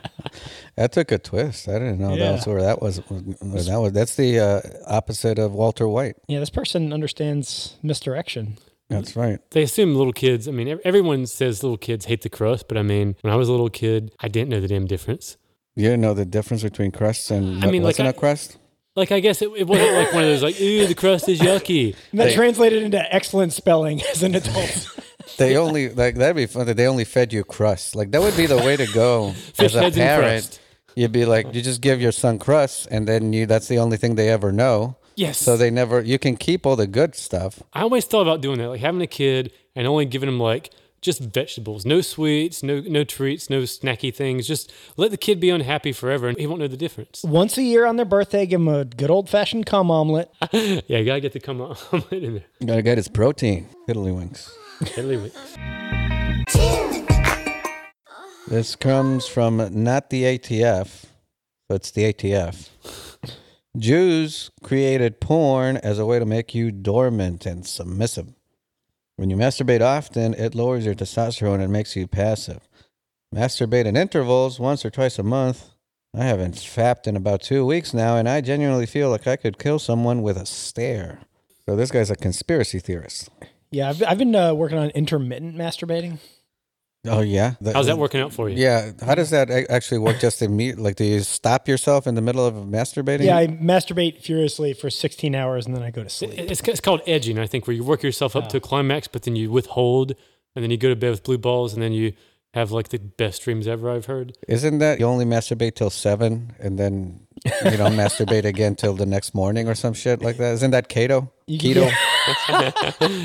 That 0.76 0.94
took 0.94 1.12
a 1.12 1.18
twist. 1.18 1.68
I 1.68 1.74
didn't 1.74 2.00
know 2.00 2.14
Yeah. 2.16 2.32
that's 2.32 2.48
where 2.48 2.62
that 2.62 2.82
was. 2.82 3.00
Where 3.10 3.64
that 3.64 3.80
was. 3.82 3.92
That's 3.92 4.16
the 4.16 4.40
uh, 4.40 4.62
opposite 4.88 5.38
of 5.38 5.52
Walter 5.52 5.90
White. 5.90 6.16
Yeah, 6.30 6.40
this 6.40 6.50
person 6.50 6.94
understands 6.94 7.76
misdirection. 7.84 8.58
That's 8.90 9.14
right. 9.18 9.40
They 9.52 9.64
assume 9.64 9.96
little 9.96 10.14
kids, 10.14 10.48
I 10.48 10.52
mean, 10.52 10.80
everyone 10.86 11.26
says 11.26 11.64
little 11.64 11.78
kids 11.78 12.06
hate 12.06 12.22
the 12.22 12.30
crust, 12.30 12.70
but 12.70 12.78
I 12.78 12.84
mean, 12.84 13.18
when 13.22 13.34
I 13.34 13.36
was 13.36 13.50
a 13.50 13.52
little 13.52 13.70
kid, 13.70 14.14
I 14.22 14.30
didn't 14.30 14.50
know 14.50 14.62
the 14.62 14.70
damn 14.70 14.86
difference. 14.88 15.36
You 15.80 15.86
didn't 15.86 16.02
know 16.02 16.14
the 16.14 16.26
difference 16.26 16.62
between 16.64 16.92
crusts 16.92 17.32
and 17.32 17.64
I 17.64 17.72
mean, 17.72 17.84
what's 17.84 18.00
like, 18.00 18.04
in 18.04 18.08
I- 18.08 18.10
a 18.10 18.14
crust? 18.14 18.58
Like, 18.96 19.12
I 19.14 19.20
guess 19.22 19.42
it, 19.42 19.50
it 19.56 19.66
wasn't 19.66 19.94
like 19.94 20.12
one 20.14 20.24
of 20.24 20.30
those, 20.30 20.44
like, 20.44 20.60
ooh, 20.60 20.86
the 20.86 20.96
crust 20.96 21.30
is 21.30 21.40
yucky. 21.40 21.96
And 22.12 22.20
that 22.20 22.30
Hey. 22.30 22.36
translated 22.36 22.84
into 22.84 23.16
excellent 23.16 23.54
spelling 23.54 24.02
as 24.12 24.24
an 24.24 24.36
adult. 24.36 24.90
They 25.38 25.56
only 25.56 25.88
like 25.90 26.16
that'd 26.16 26.36
be 26.36 26.48
fun. 26.48 26.66
that 26.66 26.76
They 26.76 26.86
only 26.88 27.06
fed 27.06 27.32
you 27.32 27.46
crust. 27.46 27.96
Like 27.96 28.12
that 28.12 28.20
would 28.22 28.36
be 28.36 28.46
the 28.46 28.58
way 28.58 28.76
to 28.76 28.86
go 28.88 29.34
as 29.60 29.74
a 29.74 29.90
parent. 29.92 30.60
You'd 30.98 31.14
be 31.14 31.24
like, 31.26 31.54
you 31.54 31.62
just 31.62 31.80
give 31.80 32.02
your 32.02 32.12
son 32.12 32.40
crust, 32.40 32.90
and 32.92 33.08
then 33.08 33.32
you 33.32 33.46
that's 33.46 33.70
the 33.70 33.78
only 33.78 33.96
thing 33.96 34.16
they 34.16 34.28
ever 34.30 34.52
know. 34.52 34.98
Yes. 35.16 35.38
So 35.38 35.56
they 35.56 35.70
never. 35.70 36.02
You 36.02 36.20
can 36.20 36.36
keep 36.36 36.66
all 36.66 36.76
the 36.76 36.88
good 36.88 37.16
stuff. 37.16 37.64
I 37.72 37.82
always 37.84 38.04
thought 38.06 38.24
about 38.24 38.42
doing 38.42 38.58
that, 38.58 38.68
like 38.68 38.82
having 38.82 39.02
a 39.02 39.08
kid 39.08 39.54
and 39.76 39.88
only 39.88 40.04
giving 40.06 40.28
him 40.28 40.40
like 40.42 40.72
just 41.02 41.22
vegetables, 41.22 41.86
no 41.86 42.02
sweets, 42.02 42.62
no 42.64 42.82
no 42.82 43.04
treats, 43.04 43.50
no 43.50 43.62
snacky 43.62 44.14
things. 44.14 44.48
Just 44.48 44.72
let 44.98 45.12
the 45.12 45.18
kid 45.18 45.40
be 45.40 45.50
unhappy 45.50 45.92
forever, 45.92 46.28
and 46.28 46.38
he 46.38 46.46
won't 46.48 46.60
know 46.60 46.68
the 46.68 46.78
difference. 46.78 47.24
Once 47.28 47.58
a 47.58 47.64
year 47.64 47.86
on 47.86 47.96
their 47.96 48.06
birthday, 48.06 48.46
give 48.46 48.60
them 48.60 48.68
a 48.68 48.86
good 48.86 49.10
old 49.10 49.30
fashioned 49.30 49.66
cum 49.66 49.90
omelet. 49.92 50.30
yeah, 50.52 50.82
you 50.88 51.06
gotta 51.06 51.22
get 51.22 51.34
the 51.34 51.40
come 51.40 51.62
omelet 51.92 52.12
in 52.12 52.34
there. 52.36 52.46
You 52.60 52.68
gotta 52.68 52.82
get 52.82 52.98
his 52.98 53.08
protein. 53.08 53.68
Tiddlywinks. 53.88 54.50
Anyway, 54.98 55.32
This 58.48 58.76
comes 58.76 59.28
from 59.28 59.58
not 59.84 60.10
the 60.10 60.24
ATF, 60.24 61.06
but 61.68 61.76
it's 61.76 61.92
the 61.92 62.12
ATF. 62.12 62.70
Jews 63.78 64.50
created 64.64 65.20
porn 65.22 65.78
as 65.78 66.00
a 66.00 66.06
way 66.06 66.18
to 66.18 66.26
make 66.26 66.56
you 66.56 66.72
dormant 66.72 67.46
and 67.46 67.66
submissive. 67.68 68.34
When 69.20 69.30
you 69.30 69.36
masturbate 69.36 69.82
often, 69.82 70.34
it 70.36 70.56
lowers 70.56 70.86
your 70.86 70.96
testosterone 70.96 71.62
and 71.62 71.74
makes 71.74 71.94
you 71.94 72.08
passive. 72.08 72.70
Masturbate 73.36 73.84
in 73.84 73.98
intervals, 73.98 74.62
once 74.62 74.86
or 74.86 74.90
twice 74.90 75.20
a 75.20 75.24
month. 75.24 75.72
I 76.16 76.24
haven't 76.24 76.56
fapped 76.56 77.06
in 77.06 77.18
about 77.18 77.42
two 77.42 77.66
weeks 77.66 77.94
now, 77.94 78.16
and 78.16 78.30
I 78.30 78.40
genuinely 78.40 78.86
feel 78.86 79.10
like 79.10 79.28
I 79.28 79.36
could 79.36 79.60
kill 79.60 79.78
someone 79.78 80.22
with 80.22 80.38
a 80.38 80.46
stare. 80.46 81.20
So 81.66 81.76
this 81.76 81.92
guy's 81.92 82.10
a 82.10 82.16
conspiracy 82.16 82.80
theorist. 82.80 83.30
Yeah, 83.72 83.90
I've, 83.90 84.02
I've 84.04 84.18
been 84.18 84.34
uh, 84.34 84.54
working 84.54 84.78
on 84.78 84.90
intermittent 84.92 85.58
masturbating. 85.58 86.20
Oh 87.06 87.22
yeah, 87.22 87.54
how's 87.74 87.86
that 87.86 87.98
working 87.98 88.20
out 88.20 88.34
for 88.34 88.50
you? 88.50 88.58
Yeah, 88.58 88.92
how 89.06 89.16
does 89.16 89.30
that 89.30 89.50
actually 89.70 90.00
work? 90.00 90.20
Just 90.20 90.42
immediate, 90.42 90.80
like 90.80 90.98
do 90.98 91.06
you 91.06 91.22
stop 91.22 91.68
yourself 91.68 92.08
in 92.08 92.16
the 92.16 92.22
middle 92.22 92.46
of 92.46 92.54
masturbating? 92.56 93.24
Yeah, 93.24 93.38
I 93.38 93.48
masturbate 93.48 94.22
furiously 94.22 94.74
for 94.74 94.90
16 94.90 95.34
hours 95.34 95.66
and 95.66 95.74
then 95.74 95.82
I 95.82 95.92
go 95.92 96.04
to 96.04 96.10
sleep. 96.10 96.34
It- 96.38 96.52
It's, 96.52 96.62
it's 96.62 96.82
called 96.82 97.02
edging, 97.08 97.40
I 97.40 97.48
think, 97.48 97.68
where 97.68 97.74
you 97.76 97.86
work 97.86 98.04
yourself 98.04 98.36
up 98.36 98.50
to 98.50 98.58
a 98.58 98.60
climax, 98.60 99.08
but 99.08 99.22
then 99.24 99.38
you 99.38 99.50
withhold, 99.50 100.14
and 100.56 100.64
then 100.64 100.72
you 100.72 100.78
go 100.78 100.90
to 100.90 100.96
bed 100.96 101.12
with 101.12 101.24
blue 101.24 101.38
balls, 101.38 101.74
and 101.74 101.82
then 101.82 101.94
you 101.94 102.12
have 102.54 102.72
like 102.72 102.90
the 102.90 102.98
best 103.00 103.44
dreams 103.44 103.68
ever. 103.68 103.90
I've 103.90 104.06
heard. 104.06 104.34
Isn't 104.48 104.80
that 104.80 105.00
you 105.00 105.06
only 105.06 105.26
masturbate 105.26 105.76
till 105.76 105.90
seven 105.90 106.54
and 106.60 106.78
then 106.80 107.22
you 107.46 107.78
don't 107.78 107.94
masturbate 108.04 108.44
again 108.46 108.76
till 108.76 108.94
the 108.96 109.06
next 109.06 109.36
morning 109.36 109.68
or 109.68 109.76
some 109.76 109.94
shit 109.94 110.22
like 110.22 110.38
that? 110.38 110.54
Isn't 110.54 110.72
that 110.72 110.90
keto? 110.90 111.30
Keto, 111.50 111.90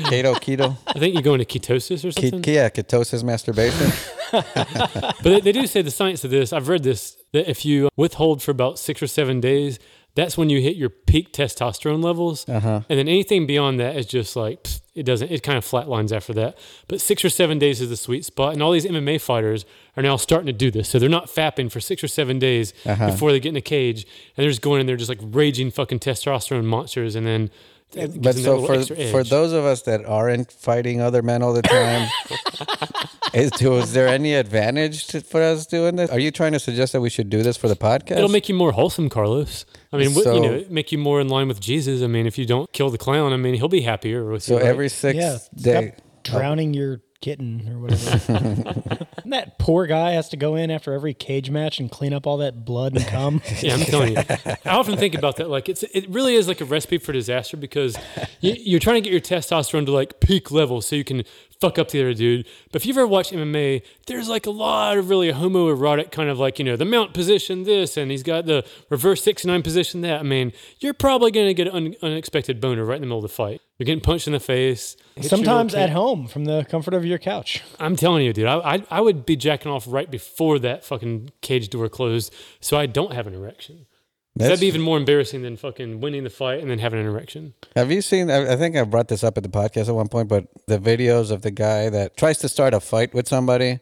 keto, 0.09 0.35
keto. 0.35 0.77
I 0.87 0.99
think 0.99 1.15
you 1.15 1.21
go 1.21 1.33
into 1.33 1.45
ketosis 1.45 2.03
or 2.05 2.11
Ke- 2.11 2.31
something. 2.31 2.53
yeah, 2.53 2.69
ketosis 2.69 3.23
masturbation. 3.23 3.91
But 4.31 5.15
they, 5.23 5.39
they 5.41 5.51
do 5.51 5.67
say 5.67 5.81
the 5.81 5.91
science 5.91 6.23
of 6.23 6.31
this. 6.31 6.53
I've 6.53 6.67
read 6.67 6.83
this 6.83 7.17
that 7.33 7.49
if 7.49 7.65
you 7.65 7.89
withhold 7.95 8.41
for 8.41 8.51
about 8.51 8.79
six 8.79 9.01
or 9.01 9.07
seven 9.07 9.39
days, 9.39 9.79
That's 10.15 10.37
when 10.37 10.49
you 10.49 10.61
hit 10.61 10.75
your 10.77 10.89
peak 10.89 11.31
testosterone 11.33 12.03
levels. 12.03 12.47
Uh 12.49 12.59
huh. 12.59 12.81
And 12.89 12.97
then 12.99 13.07
anything 13.07 13.45
beyond 13.45 13.79
that 13.79 13.95
is 13.95 14.05
just 14.05 14.35
like 14.35 14.63
pfft, 14.63 14.81
it 14.95 15.03
doesn't. 15.03 15.29
It 15.29 15.43
kind 15.43 15.57
of 15.57 15.65
flatlines 15.65 16.15
after 16.15 16.33
that. 16.35 16.57
But 16.87 17.01
six 17.01 17.25
or 17.25 17.29
seven 17.29 17.59
days 17.59 17.81
is 17.81 17.89
the 17.89 17.97
sweet 17.97 18.23
spot, 18.23 18.53
and 18.53 18.63
all 18.63 18.71
these 18.71 18.85
MMA 18.85 19.19
fighters 19.19 19.65
are 19.97 20.03
now 20.03 20.15
starting 20.15 20.47
to 20.47 20.53
do 20.53 20.71
this. 20.71 20.87
So 20.87 20.99
they're 20.99 21.09
not 21.09 21.27
fapping 21.27 21.69
for 21.69 21.81
six 21.81 22.01
or 22.03 22.07
seven 22.07 22.39
days 22.39 22.73
Uh-huh. 22.85 23.07
before 23.11 23.31
they 23.33 23.39
get 23.41 23.49
in 23.49 23.55
a 23.57 23.61
cage, 23.61 24.03
and 24.37 24.43
they're 24.43 24.49
just 24.51 24.61
going 24.61 24.79
in 24.79 24.87
there 24.87 24.95
just 24.95 25.09
like 25.09 25.19
raging 25.21 25.69
fucking 25.69 25.99
testosterone 25.99 26.63
monsters, 26.65 27.15
and 27.15 27.25
then. 27.27 27.49
It 27.93 28.13
gives 28.13 28.17
But 28.17 28.35
so 28.35 28.65
for 28.65 28.83
for 29.11 29.23
those 29.23 29.53
of 29.53 29.63
us 29.65 29.83
that 29.83 30.05
aren't 30.05 30.51
fighting 30.51 31.01
other 31.01 31.21
men 31.21 31.41
all 31.43 31.53
the 31.53 31.61
time, 31.61 32.09
is, 33.33 33.51
to, 33.51 33.73
is 33.75 33.93
there 33.93 34.07
any 34.07 34.33
advantage 34.33 35.07
to, 35.07 35.21
for 35.21 35.41
us 35.41 35.65
doing 35.65 35.95
this? 35.95 36.09
Are 36.09 36.19
you 36.19 36.31
trying 36.31 36.51
to 36.53 36.59
suggest 36.59 36.93
that 36.93 37.01
we 37.01 37.09
should 37.09 37.29
do 37.29 37.43
this 37.43 37.57
for 37.57 37.67
the 37.67 37.75
podcast? 37.75 38.17
It'll 38.17 38.29
make 38.29 38.49
you 38.49 38.55
more 38.55 38.71
wholesome, 38.71 39.09
Carlos. 39.09 39.65
I 39.93 39.97
mean, 39.97 40.11
wh- 40.11 40.23
So- 40.23 40.35
you 40.35 40.41
know, 40.41 40.65
make 40.69 40.91
you 40.91 40.97
more 40.97 41.21
in 41.21 41.27
line 41.29 41.47
with 41.47 41.59
Jesus. 41.61 42.01
I 42.01 42.07
mean, 42.07 42.25
if 42.27 42.37
you 42.37 42.45
don't 42.45 42.71
kill 42.73 42.89
the 42.89 42.97
clown, 42.97 43.33
I 43.33 43.37
mean, 43.37 43.55
he'll 43.55 43.67
be 43.67 43.81
happier 43.81 44.25
with 44.25 44.43
so 44.43 44.55
you. 44.55 44.59
right? 44.59 44.67
every 44.67 44.89
sixth 44.89 45.49
Yeah, 45.55 45.71
day. 45.81 45.93
stop 45.95 46.05
drowning 46.23 46.73
your 46.73 47.01
kitten 47.25 47.67
or 47.67 47.79
whatever. 47.79 49.07
and 49.23 49.33
that 49.33 49.57
poor 49.57 49.87
guy 49.87 50.11
has 50.11 50.29
to 50.29 50.37
go 50.37 50.53
in 50.53 50.69
after 50.69 50.93
every 50.93 51.15
cage 51.15 51.49
match 51.49 51.79
and 51.79 51.89
clean 51.89 52.13
up 52.13 52.27
all 52.27 52.37
that 52.37 52.63
blood 52.63 52.95
and 52.95 53.07
cum. 53.07 53.41
Yeah, 53.61 53.73
I'm 53.73 53.79
telling 53.79 54.15
you. 54.15 54.23
I 54.63 54.69
often 54.69 54.95
think 54.95 55.15
about 55.15 55.37
that. 55.37 55.49
Like, 55.49 55.67
it's 55.67 55.81
it 55.81 56.07
really 56.07 56.35
is 56.35 56.47
like 56.47 56.61
a 56.61 56.65
recipe 56.65 56.99
for 56.99 57.13
disaster 57.13 57.57
because 57.57 57.97
you, 58.41 58.53
you're 58.59 58.79
trying 58.79 59.01
to 59.01 59.01
get 59.01 59.11
your 59.11 59.21
testosterone 59.21 59.87
to 59.87 59.91
like 59.91 60.19
peak 60.19 60.51
level 60.51 60.81
so 60.81 60.95
you 60.95 61.03
can 61.03 61.23
fuck 61.59 61.79
up 61.79 61.89
the 61.89 62.01
other 62.01 62.13
dude. 62.13 62.45
But 62.71 62.81
if 62.81 62.85
you've 62.85 62.97
ever 62.97 63.07
watched 63.07 63.31
MMA, 63.31 63.81
there's 64.05 64.29
like 64.29 64.45
a 64.45 64.51
lot 64.51 64.97
of 64.97 65.09
really 65.09 65.31
homoerotic 65.31 66.11
kind 66.11 66.29
of 66.29 66.37
like 66.37 66.59
you 66.59 66.65
know 66.65 66.75
the 66.75 66.85
mount 66.85 67.15
position 67.15 67.63
this 67.63 67.97
and 67.97 68.11
he's 68.11 68.23
got 68.23 68.45
the 68.45 68.63
reverse 68.91 69.23
six 69.23 69.45
nine 69.45 69.63
position 69.63 70.01
that. 70.01 70.19
I 70.19 70.23
mean, 70.23 70.53
you're 70.79 70.93
probably 70.93 71.31
gonna 71.31 71.55
get 71.55 71.67
an 71.67 71.75
un- 71.75 71.95
unexpected 72.03 72.61
boner 72.61 72.85
right 72.85 72.97
in 72.97 73.01
the 73.01 73.07
middle 73.07 73.19
of 73.19 73.23
the 73.23 73.29
fight. 73.29 73.61
You're 73.77 73.85
getting 73.85 74.01
punched 74.01 74.27
in 74.27 74.33
the 74.33 74.39
face. 74.39 74.95
Sometimes 75.21 75.75
at 75.75 75.89
home 75.89 76.27
from 76.27 76.45
the 76.45 76.65
comfort 76.69 76.93
of 76.93 77.05
your 77.05 77.17
couch. 77.17 77.61
I'm 77.79 77.95
telling 77.97 78.23
you, 78.25 78.31
dude, 78.31 78.45
I, 78.47 78.75
I 78.75 78.83
I 78.89 79.01
would 79.01 79.25
be 79.25 79.35
jacking 79.35 79.71
off 79.71 79.85
right 79.87 80.09
before 80.09 80.59
that 80.59 80.85
fucking 80.85 81.31
cage 81.41 81.69
door 81.69 81.89
closed, 81.89 82.33
so 82.61 82.77
I 82.77 82.85
don't 82.85 83.13
have 83.13 83.27
an 83.27 83.33
erection. 83.33 83.85
That's- 84.37 84.49
That'd 84.49 84.61
be 84.61 84.67
even 84.67 84.81
more 84.81 84.97
embarrassing 84.97 85.43
than 85.43 85.55
fucking 85.55 86.01
winning 86.01 86.25
the 86.25 86.29
fight 86.29 86.59
and 86.59 86.69
then 86.69 86.79
having 86.79 86.99
an 86.99 87.05
erection. 87.05 87.53
Have 87.75 87.91
you 87.91 88.01
seen? 88.01 88.29
I 88.29 88.53
I 88.53 88.55
think 88.57 88.75
I 88.77 88.83
brought 88.83 89.07
this 89.09 89.23
up 89.23 89.37
at 89.37 89.43
the 89.43 89.49
podcast 89.49 89.87
at 89.89 89.95
one 89.95 90.07
point, 90.09 90.27
but 90.29 90.47
the 90.67 90.77
videos 90.79 91.31
of 91.31 91.41
the 91.41 91.51
guy 91.51 91.89
that 91.89 92.15
tries 92.17 92.37
to 92.39 92.49
start 92.49 92.73
a 92.73 92.79
fight 92.79 93.13
with 93.13 93.27
somebody 93.27 93.79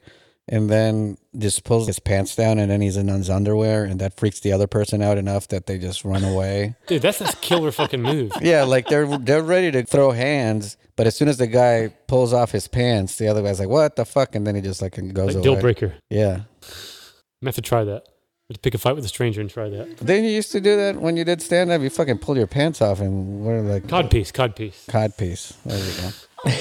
and 0.48 0.70
then 0.70 1.18
just 1.38 1.64
pulls 1.64 1.88
his 1.88 2.00
pants 2.00 2.36
down 2.36 2.60
and 2.60 2.70
then 2.70 2.82
he's 2.82 2.98
in 2.98 3.08
his 3.08 3.30
underwear 3.30 3.86
and 3.86 4.00
that 4.02 4.18
freaks 4.18 4.39
the 4.41 4.52
other 4.52 4.68
person 4.68 5.02
out 5.02 5.18
enough 5.18 5.48
that 5.48 5.66
they 5.68 5.78
just 5.78 6.04
run 6.04 6.24
away. 6.24 6.76
Dude, 6.88 7.02
that's 7.02 7.22
a 7.22 7.34
killer 7.38 7.72
fucking 7.72 8.02
move. 8.02 8.32
Yeah, 8.41 8.64
like 8.64 8.88
they're 8.88 9.18
they're 9.18 9.41
ready 9.41 9.72
to 9.72 9.84
throw 9.84 10.12
hands, 10.12 10.76
but 10.96 11.08
as 11.08 11.16
soon 11.16 11.28
as 11.30 11.38
the 11.38 11.48
guy 11.48 11.94
pulls 12.08 12.34
off 12.34 12.52
his 12.52 12.68
pants, 12.68 13.18
the 13.18 13.28
other 13.28 13.41
guy's 13.41 13.60
like, 13.60 13.70
"What 13.70 13.96
the 13.96 14.06
fuck?" 14.06 14.36
and 14.36 14.46
then 14.46 14.56
he 14.56 14.62
just 14.62 14.82
like 14.82 14.96
goes 15.14 15.28
Like 15.28 15.36
away. 15.36 15.44
deal 15.44 15.62
breaker. 15.62 15.94
Yeah. 16.10 16.41
I'm 17.41 17.46
have 17.48 17.56
to 17.56 17.62
try 17.62 17.84
that. 17.84 18.04
have 18.50 18.56
to 18.56 18.60
pick 18.60 18.74
a 18.74 18.78
fight 18.78 18.96
with 18.96 19.04
a 19.06 19.10
stranger 19.10 19.41
and 19.41 19.50
try 19.50 19.68
that. 19.70 19.98
Didn't 20.06 20.26
you 20.26 20.32
used 20.32 20.52
to 20.54 20.62
do 20.62 20.76
that 20.78 20.98
when 21.02 21.18
you 21.18 21.24
did 21.26 21.41
stand 21.41 21.72
up? 21.72 21.82
You 21.82 21.89
fucking 21.89 22.20
pull 22.20 22.38
your 22.38 22.48
pants 22.48 22.82
off 22.82 23.00
and 23.00 23.44
wear 23.46 23.62
like 23.62 23.88
Cod 23.88 24.12
piece, 24.12 24.32
cod 24.32 24.56
piece. 24.56 24.86
cod 24.89 25.18
piece. 25.18 25.54
There 25.66 25.78
you 25.80 26.02
go. 26.02 26.52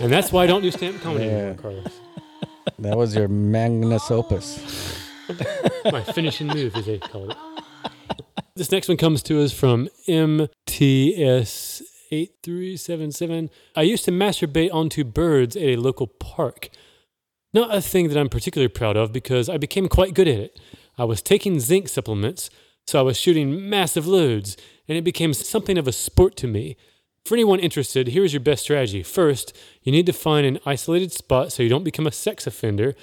And 0.00 0.12
that's 0.12 0.30
why 0.30 0.44
I 0.44 0.46
don't 0.46 0.62
do 0.62 0.70
stand 0.70 0.94
up 0.96 1.02
comedy 1.02 1.24
Yeah. 1.26 1.30
anymore, 1.32 1.54
Carlos. 1.54 1.92
That 2.78 2.96
was 2.96 3.14
your 3.14 3.28
magnus 3.28 4.10
opus. 4.10 4.98
My 5.84 6.02
finishing 6.02 6.48
move, 6.48 6.76
as 6.76 6.86
they 6.86 6.98
call 6.98 7.30
it. 7.30 7.36
This 8.54 8.70
next 8.72 8.88
one 8.88 8.96
comes 8.96 9.22
to 9.24 9.42
us 9.42 9.52
from 9.52 9.88
MTS. 10.08 11.82
8377. 12.10 13.50
I 13.74 13.82
used 13.82 14.04
to 14.04 14.12
masturbate 14.12 14.72
onto 14.72 15.04
birds 15.04 15.56
at 15.56 15.62
a 15.62 15.76
local 15.76 16.06
park. 16.06 16.68
Not 17.52 17.74
a 17.74 17.80
thing 17.80 18.08
that 18.08 18.18
I'm 18.18 18.28
particularly 18.28 18.68
proud 18.68 18.96
of 18.96 19.12
because 19.12 19.48
I 19.48 19.56
became 19.56 19.88
quite 19.88 20.14
good 20.14 20.28
at 20.28 20.38
it. 20.38 20.60
I 20.98 21.04
was 21.04 21.22
taking 21.22 21.60
zinc 21.60 21.88
supplements, 21.88 22.50
so 22.86 22.98
I 22.98 23.02
was 23.02 23.18
shooting 23.18 23.68
massive 23.68 24.06
loads, 24.06 24.56
and 24.88 24.96
it 24.96 25.04
became 25.04 25.34
something 25.34 25.78
of 25.78 25.88
a 25.88 25.92
sport 25.92 26.36
to 26.36 26.46
me. 26.46 26.76
For 27.26 27.34
anyone 27.34 27.58
interested, 27.58 28.08
here's 28.08 28.32
your 28.32 28.40
best 28.40 28.62
strategy. 28.62 29.02
First, 29.02 29.52
you 29.82 29.90
need 29.90 30.06
to 30.06 30.12
find 30.12 30.46
an 30.46 30.60
isolated 30.64 31.10
spot 31.12 31.50
so 31.52 31.62
you 31.62 31.68
don't 31.68 31.82
become 31.82 32.06
a 32.06 32.12
sex 32.12 32.46
offender. 32.46 32.94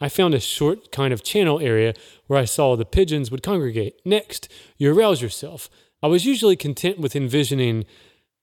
I 0.00 0.08
found 0.08 0.34
a 0.34 0.40
short 0.40 0.92
kind 0.92 1.12
of 1.12 1.24
channel 1.24 1.58
area 1.60 1.94
where 2.28 2.38
I 2.38 2.44
saw 2.44 2.76
the 2.76 2.84
pigeons 2.84 3.32
would 3.32 3.42
congregate. 3.42 3.94
Next, 4.04 4.48
you 4.78 4.92
arouse 4.96 5.20
yourself. 5.20 5.68
I 6.00 6.06
was 6.06 6.24
usually 6.24 6.54
content 6.56 6.98
with 6.98 7.16
envisioning 7.16 7.84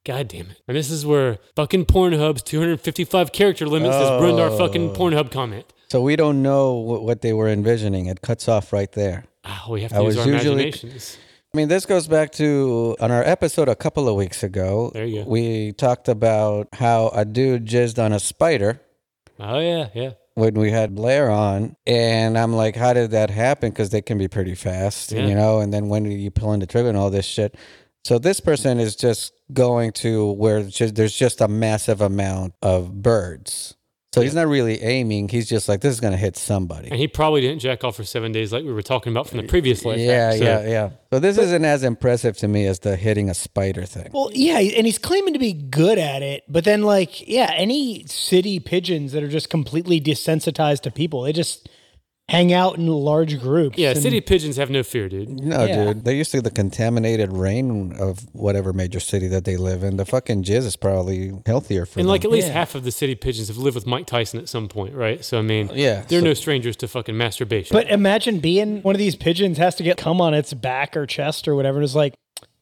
God 0.05 0.27
damn 0.29 0.47
it. 0.51 0.61
And 0.67 0.75
this 0.77 0.89
is 0.89 1.05
where 1.05 1.39
fucking 1.55 1.85
Pornhub's 1.85 2.41
255 2.43 3.31
character 3.33 3.65
limits 3.67 3.95
has 3.95 4.21
ruined 4.21 4.39
our 4.39 4.49
fucking 4.51 4.89
Oh. 4.91 4.93
Pornhub 4.93 5.29
comment. 5.31 5.65
So 5.89 6.01
we 6.01 6.15
don't 6.15 6.41
know 6.41 6.73
what, 6.73 7.03
what 7.03 7.21
they 7.21 7.33
were 7.33 7.47
envisioning. 7.49 8.05
It 8.07 8.21
cuts 8.21 8.47
off 8.47 8.71
right 8.73 8.91
there. 8.91 9.25
Ah, 9.45 9.67
we 9.69 9.81
have 9.83 9.91
I 9.93 9.97
to 9.97 10.03
use 10.03 10.15
was 10.17 10.25
our 10.25 10.31
usually- 10.33 10.63
imaginations. 10.63 11.17
I 11.53 11.57
mean, 11.57 11.67
this 11.67 11.85
goes 11.87 12.07
back 12.07 12.31
to 12.33 12.95
on 12.99 13.09
our 13.11 13.23
episode 13.23 13.69
a 13.69 13.75
couple 13.75 14.07
of 14.07 14.15
weeks 14.15 14.43
ago. 14.43 14.91
There 14.93 15.05
you 15.05 15.23
go. 15.23 15.29
We 15.29 15.71
talked 15.73 16.07
about 16.07 16.67
how 16.73 17.09
a 17.09 17.25
dude 17.25 17.65
jizzed 17.65 17.97
on 18.03 18.13
a 18.13 18.19
spider 18.19 18.79
Oh, 19.39 19.59
yeah, 19.59 19.87
yeah. 19.95 20.11
when 20.35 20.53
we 20.53 20.69
had 20.69 20.93
Blair 20.93 21.29
on, 21.31 21.75
and 21.87 22.37
I'm 22.37 22.53
like, 22.53 22.75
how 22.75 22.93
did 22.93 23.11
that 23.11 23.29
happen? 23.31 23.69
Because 23.71 23.89
they 23.89 24.01
can 24.01 24.17
be 24.19 24.27
pretty 24.27 24.53
fast, 24.53 25.11
Yeah. 25.11 25.25
you 25.25 25.33
know. 25.33 25.59
And 25.59 25.73
then 25.73 25.89
when 25.89 26.05
you 26.05 26.29
pull 26.29 26.53
in 26.53 26.59
the 26.59 26.67
trigger 26.67 26.89
and 26.89 26.97
all 26.97 27.09
this 27.09 27.25
shit. 27.25 27.55
So 28.05 28.19
this 28.19 28.39
person 28.39 28.79
is 28.79 28.95
just 28.95 29.33
going 29.51 29.91
to 29.93 30.31
where 30.33 30.61
there's 30.63 31.15
just 31.15 31.41
a 31.41 31.47
massive 31.47 31.99
amount 31.99 32.53
of 32.61 33.01
birds. 33.01 33.75
So 34.11 34.21
he's 34.21 34.33
not 34.33 34.47
really 34.47 34.81
aiming. 34.81 35.29
He's 35.29 35.47
just 35.47 35.69
like, 35.69 35.81
this 35.81 35.93
is 35.93 35.99
going 35.99 36.13
to 36.13 36.17
hit 36.17 36.35
somebody. 36.35 36.89
And 36.89 36.97
he 36.99 37.07
probably 37.07 37.41
didn't 37.41 37.59
jack 37.59 37.83
off 37.83 37.95
for 37.95 38.03
seven 38.03 38.31
days 38.31 38.51
like 38.51 38.63
we 38.63 38.73
were 38.73 38.81
talking 38.81 39.13
about 39.13 39.27
from 39.27 39.37
the 39.37 39.43
previous 39.47 39.85
life. 39.85 39.99
Yeah, 39.99 40.31
so- 40.31 40.43
yeah, 40.43 40.67
yeah. 40.67 40.89
So 41.13 41.19
this 41.19 41.37
isn't 41.37 41.63
as 41.63 41.83
impressive 41.83 42.35
to 42.37 42.47
me 42.47 42.65
as 42.65 42.79
the 42.79 42.95
hitting 42.95 43.29
a 43.29 43.33
spider 43.35 43.85
thing. 43.85 44.09
Well, 44.11 44.31
yeah, 44.33 44.57
and 44.57 44.85
he's 44.87 44.97
claiming 44.97 45.33
to 45.33 45.39
be 45.39 45.53
good 45.53 45.99
at 45.99 46.23
it, 46.23 46.43
but 46.49 46.63
then 46.63 46.81
like, 46.81 47.27
yeah, 47.27 47.51
any 47.55 48.05
city 48.07 48.59
pigeons 48.59 49.11
that 49.11 49.21
are 49.23 49.27
just 49.29 49.49
completely 49.51 50.01
desensitized 50.01 50.81
to 50.81 50.91
people, 50.91 51.21
they 51.21 51.33
just 51.33 51.69
hang 52.29 52.53
out 52.53 52.77
in 52.77 52.87
large 52.87 53.39
groups. 53.39 53.77
Yeah, 53.77 53.89
and- 53.91 53.99
city 54.01 54.21
pigeons 54.21 54.57
have 54.57 54.69
no 54.69 54.83
fear, 54.83 55.09
dude. 55.09 55.29
No, 55.29 55.65
Yeah. 55.65 55.85
dude. 55.85 56.05
They're 56.05 56.13
used 56.13 56.31
to 56.31 56.41
the 56.41 56.51
contaminated 56.51 57.33
rain 57.33 57.93
of 57.99 58.19
whatever 58.33 58.71
major 58.71 58.99
city 58.99 59.27
that 59.29 59.45
they 59.45 59.57
live 59.57 59.83
in. 59.83 59.97
The 59.97 60.05
fucking 60.05 60.43
jizz 60.43 60.65
is 60.65 60.75
probably 60.75 61.31
healthier 61.45 61.85
for 61.85 61.99
And 61.99 62.05
them. 62.07 62.11
like 62.11 62.23
at 62.25 62.31
least 62.31 62.47
Yeah. 62.47 62.53
half 62.53 62.75
of 62.75 62.83
the 62.83 62.91
city 62.91 63.15
pigeons 63.15 63.47
have 63.47 63.57
lived 63.57 63.75
with 63.75 63.85
Mike 63.87 64.05
Tyson 64.05 64.39
at 64.39 64.47
some 64.47 64.67
point, 64.67 64.93
right? 64.93 65.25
So 65.25 65.39
I 65.39 65.41
mean, 65.41 65.69
Yeah, 65.73 66.03
they're 66.07 66.19
so- 66.21 66.25
no 66.25 66.33
strangers 66.33 66.75
to 66.77 66.87
fucking 66.87 67.17
masturbation. 67.17 67.73
But 67.73 67.89
imagine 67.89 68.39
being 68.39 68.81
one 68.83 68.95
of 68.95 68.99
these 68.99 69.15
pigeons 69.15 69.57
has 69.57 69.75
to 69.75 69.83
get 69.83 69.97
cum 69.97 70.21
on 70.21 70.33
its 70.33 70.53
back 70.53 70.95
or 70.95 71.05
chest 71.05 71.47
or 71.47 71.55
whatever, 71.55 71.77
and 71.79 71.83
it's 71.85 71.95
like, 71.95 72.13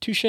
touche. 0.01 0.25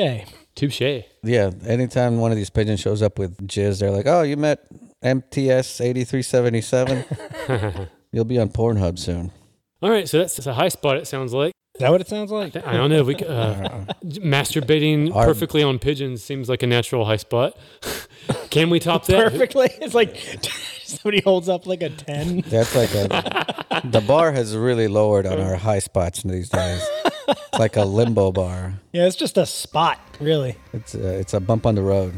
touche. 0.57 0.81
yeah, 1.23 1.51
anytime 1.67 2.19
one 2.19 2.31
of 2.33 2.37
these 2.37 2.51
pigeons 2.51 2.81
shows 2.81 3.03
up 3.03 3.19
with 3.19 3.37
jizz, 3.47 3.79
they're 3.81 3.91
like, 3.93 4.07
"Oh, 4.07 4.23
you 4.23 4.37
met 4.37 4.61
MTS 5.03 5.81
eighty 5.81 6.03
three 6.05 6.23
seventy 6.23 6.61
seven. 6.61 7.05
You'll 8.13 8.25
be 8.25 8.39
on 8.39 8.49
Pornhub 8.51 8.99
soon." 8.99 9.33
All 9.81 9.91
right, 9.91 10.09
so 10.09 10.19
that's, 10.19 10.37
that's 10.37 10.47
a 10.47 10.55
high 10.55 10.69
spot. 10.71 10.97
It 10.97 11.07
sounds 11.07 11.33
like. 11.33 11.53
Is 11.77 11.81
that 11.81 11.93
what 11.93 12.01
it 12.01 12.09
sounds 12.09 12.33
like? 12.33 12.57
I 12.57 12.73
don't 12.73 12.91
know. 12.91 13.05
We 13.05 13.17
c- 13.17 13.25
uh, 13.25 13.85
masturbating 14.05 15.15
Our- 15.15 15.27
perfectly 15.27 15.63
on 15.63 15.79
pigeons 15.79 16.25
seems 16.25 16.49
like 16.49 16.65
a 16.65 16.67
natural 16.67 17.05
high 17.05 17.17
spot. 17.19 17.57
Can 18.51 18.69
we 18.71 18.81
top 18.81 19.07
that? 19.07 19.31
Perfectly. 19.33 19.69
It's 19.81 19.95
like 19.95 20.17
somebody 20.83 21.21
holds 21.23 21.49
up 21.49 21.67
like 21.67 21.83
a 21.83 21.91
10. 21.91 22.41
That's 22.49 22.75
like 22.75 22.93
a. 22.95 23.83
the 23.85 24.01
bar 24.01 24.33
has 24.33 24.57
really 24.57 24.89
lowered 24.89 25.27
on 25.27 25.39
our 25.41 25.55
high 25.55 25.79
spots 25.79 26.25
these 26.25 26.49
days. 26.49 26.83
It's 27.29 27.59
like 27.59 27.77
a 27.77 27.85
limbo 27.85 28.33
bar. 28.33 28.75
Yeah, 28.93 29.07
it's 29.07 29.15
just 29.17 29.39
a 29.39 29.47
spot, 29.47 30.01
really. 30.19 30.57
It's 30.73 30.95
a, 30.97 31.19
it's 31.21 31.35
a 31.35 31.41
bump 31.41 31.65
on 31.67 31.77
the 31.77 31.83
road. 31.83 32.15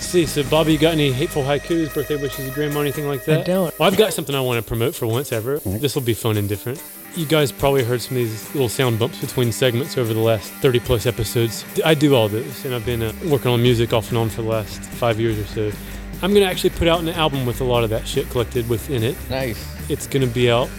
See, 0.00 0.26
so 0.26 0.42
Bobby, 0.44 0.72
you 0.72 0.78
got 0.78 0.92
any 0.92 1.12
hateful 1.12 1.42
haikus, 1.42 1.92
birthday 1.92 2.16
wishes, 2.16 2.48
of 2.48 2.54
grandma, 2.54 2.80
anything 2.80 3.06
like 3.06 3.24
that? 3.26 3.40
I 3.40 3.44
don't. 3.44 3.78
Well, 3.78 3.90
I've 3.90 3.98
got 3.98 4.12
something 4.14 4.34
I 4.34 4.40
want 4.40 4.62
to 4.64 4.66
promote 4.66 4.94
for 4.94 5.06
once 5.06 5.32
ever. 5.32 5.58
This 5.58 5.94
will 5.94 6.02
be 6.02 6.14
fun 6.14 6.36
and 6.36 6.48
different. 6.48 6.82
You 7.14 7.26
guys 7.26 7.50
probably 7.52 7.84
heard 7.84 8.00
some 8.00 8.16
of 8.16 8.22
these 8.22 8.54
little 8.54 8.68
sound 8.68 8.98
bumps 8.98 9.20
between 9.20 9.52
segments 9.52 9.98
over 9.98 10.14
the 10.14 10.20
last 10.20 10.52
30 10.54 10.80
plus 10.80 11.04
episodes. 11.04 11.64
I 11.84 11.94
do 11.94 12.14
all 12.14 12.28
this, 12.28 12.64
and 12.64 12.74
I've 12.74 12.86
been 12.86 13.02
uh, 13.02 13.12
working 13.26 13.50
on 13.50 13.60
music 13.60 13.92
off 13.92 14.08
and 14.08 14.18
on 14.18 14.28
for 14.28 14.42
the 14.42 14.48
last 14.48 14.82
five 14.82 15.20
years 15.20 15.38
or 15.38 15.46
so. 15.46 15.76
I'm 16.22 16.32
going 16.32 16.44
to 16.44 16.50
actually 16.50 16.70
put 16.70 16.88
out 16.88 17.00
an 17.00 17.08
album 17.10 17.44
with 17.44 17.60
a 17.60 17.64
lot 17.64 17.84
of 17.84 17.90
that 17.90 18.06
shit 18.06 18.30
collected 18.30 18.68
within 18.68 19.02
it. 19.02 19.16
Nice. 19.28 19.62
It's 19.90 20.06
going 20.06 20.26
to 20.26 20.32
be 20.32 20.50
out 20.50 20.70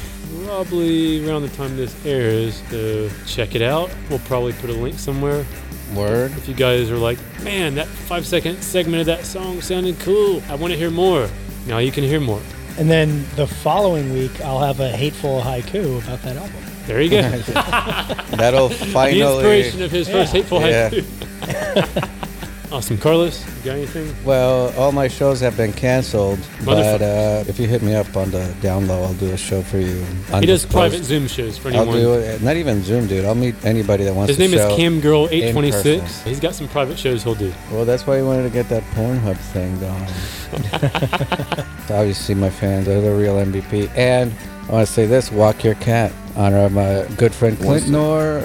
probably 0.46 1.28
around 1.28 1.44
the 1.44 1.50
time 1.50 1.76
this 1.78 1.96
airs, 2.06 2.62
so 2.70 3.10
check 3.26 3.56
it 3.56 3.62
out. 3.62 3.90
We'll 4.10 4.20
probably 4.20 4.54
put 4.54 4.70
a 4.70 4.74
link 4.74 4.98
somewhere. 4.98 5.46
Word. 5.96 6.32
If 6.34 6.48
you 6.48 6.54
guys 6.54 6.90
are 6.92 6.98
like, 6.98 7.18
man, 7.44 7.76
that 7.76 7.88
five 7.88 8.26
second 8.26 8.62
segment 8.64 9.02
of 9.02 9.06
that 9.08 9.26
song 9.26 9.62
sounded 9.62 10.00
cool, 10.00 10.42
I 10.50 10.56
want 10.56 10.72
to 10.74 10.78
hear 10.78 10.90
more. 10.92 11.30
Now 11.68 11.78
you 11.80 11.92
can 11.92 12.04
hear 12.04 12.20
more. 12.20 12.42
And 12.78 12.90
then 12.90 13.26
the 13.36 13.46
following 13.48 14.14
week, 14.14 14.40
I'll 14.42 14.60
have 14.62 14.80
a 14.80 14.90
hateful 14.90 15.42
haiku 15.42 16.02
about 16.04 16.22
that 16.24 16.38
album. 16.38 16.56
There 16.88 17.02
you 17.02 17.10
go. 17.10 17.22
That'll 18.38 18.70
finally. 18.70 19.20
the 19.20 19.28
inspiration 19.32 19.82
of 19.84 19.92
his 19.92 20.08
first 20.08 20.32
hateful 20.34 20.62
Yeah. 20.62 20.90
haiku. 20.90 22.10
awesome, 22.72 22.98
Carlos. 22.98 23.46
You 23.60 23.64
got 23.66 23.76
anything? 23.78 24.14
Well, 24.26 24.74
all 24.78 24.92
my 24.92 25.08
shows 25.08 25.40
have 25.42 25.58
been 25.58 25.74
canceled, 25.74 26.40
but 26.66 27.02
uh, 27.02 27.44
if 27.48 27.60
you 27.60 27.68
hit 27.68 27.82
me 27.82 27.96
up 27.96 28.16
on 28.16 28.32
the 28.32 28.54
down 28.62 28.88
low, 28.88 29.04
I'll 29.04 29.14
do 29.16 29.32
a 29.32 29.38
show 29.38 29.62
for 29.62 29.78
you. 29.78 29.96
He 29.96 30.02
does 30.02 30.34
Undisclosed. 30.34 30.72
private 30.72 31.04
Zoom 31.04 31.28
shows 31.28 31.58
for 31.58 31.70
anyone. 31.70 31.88
I'll 31.90 31.94
do 31.94 32.14
it. 32.14 32.42
Not 32.42 32.56
even 32.58 32.82
Zoom, 32.84 33.08
dude. 33.08 33.26
I'll 33.26 33.36
meet 33.36 33.56
anybody 33.66 34.04
that 34.06 34.14
wants 34.14 34.30
His 34.30 34.38
to 34.38 34.44
name 34.44 34.54
is 34.54 34.60
show. 34.62 34.78
CamGirl826. 34.78 35.72
person. 36.02 36.28
He's 36.30 36.40
got 36.40 36.56
some 36.56 36.68
private 36.68 36.98
shows 37.00 37.24
he'll 37.24 37.36
do. 37.36 37.54
Well, 37.72 37.86
that's 37.86 38.06
why 38.08 38.18
he 38.18 38.24
wanted 38.24 38.44
to 38.44 38.50
get 38.50 38.70
that 38.70 38.84
Pornhub 38.96 39.38
thing 39.38 39.80
going. 39.80 40.08
Obviously, 41.90 42.36
my 42.36 42.50
fans 42.50 42.88
are 42.88 43.02
the 43.02 43.14
real 43.14 43.36
MVP. 43.36 43.90
And 43.96 44.34
I 44.68 44.72
want 44.72 44.88
to 44.88 44.94
say 44.94 45.06
this 45.06 45.32
walk 45.32 45.64
your 45.64 45.76
cat. 45.76 46.12
Honor 46.36 46.66
of 46.66 46.72
my 46.72 47.06
good 47.18 47.34
friend 47.34 47.58
Clint 47.58 47.90
Nor. 47.90 48.44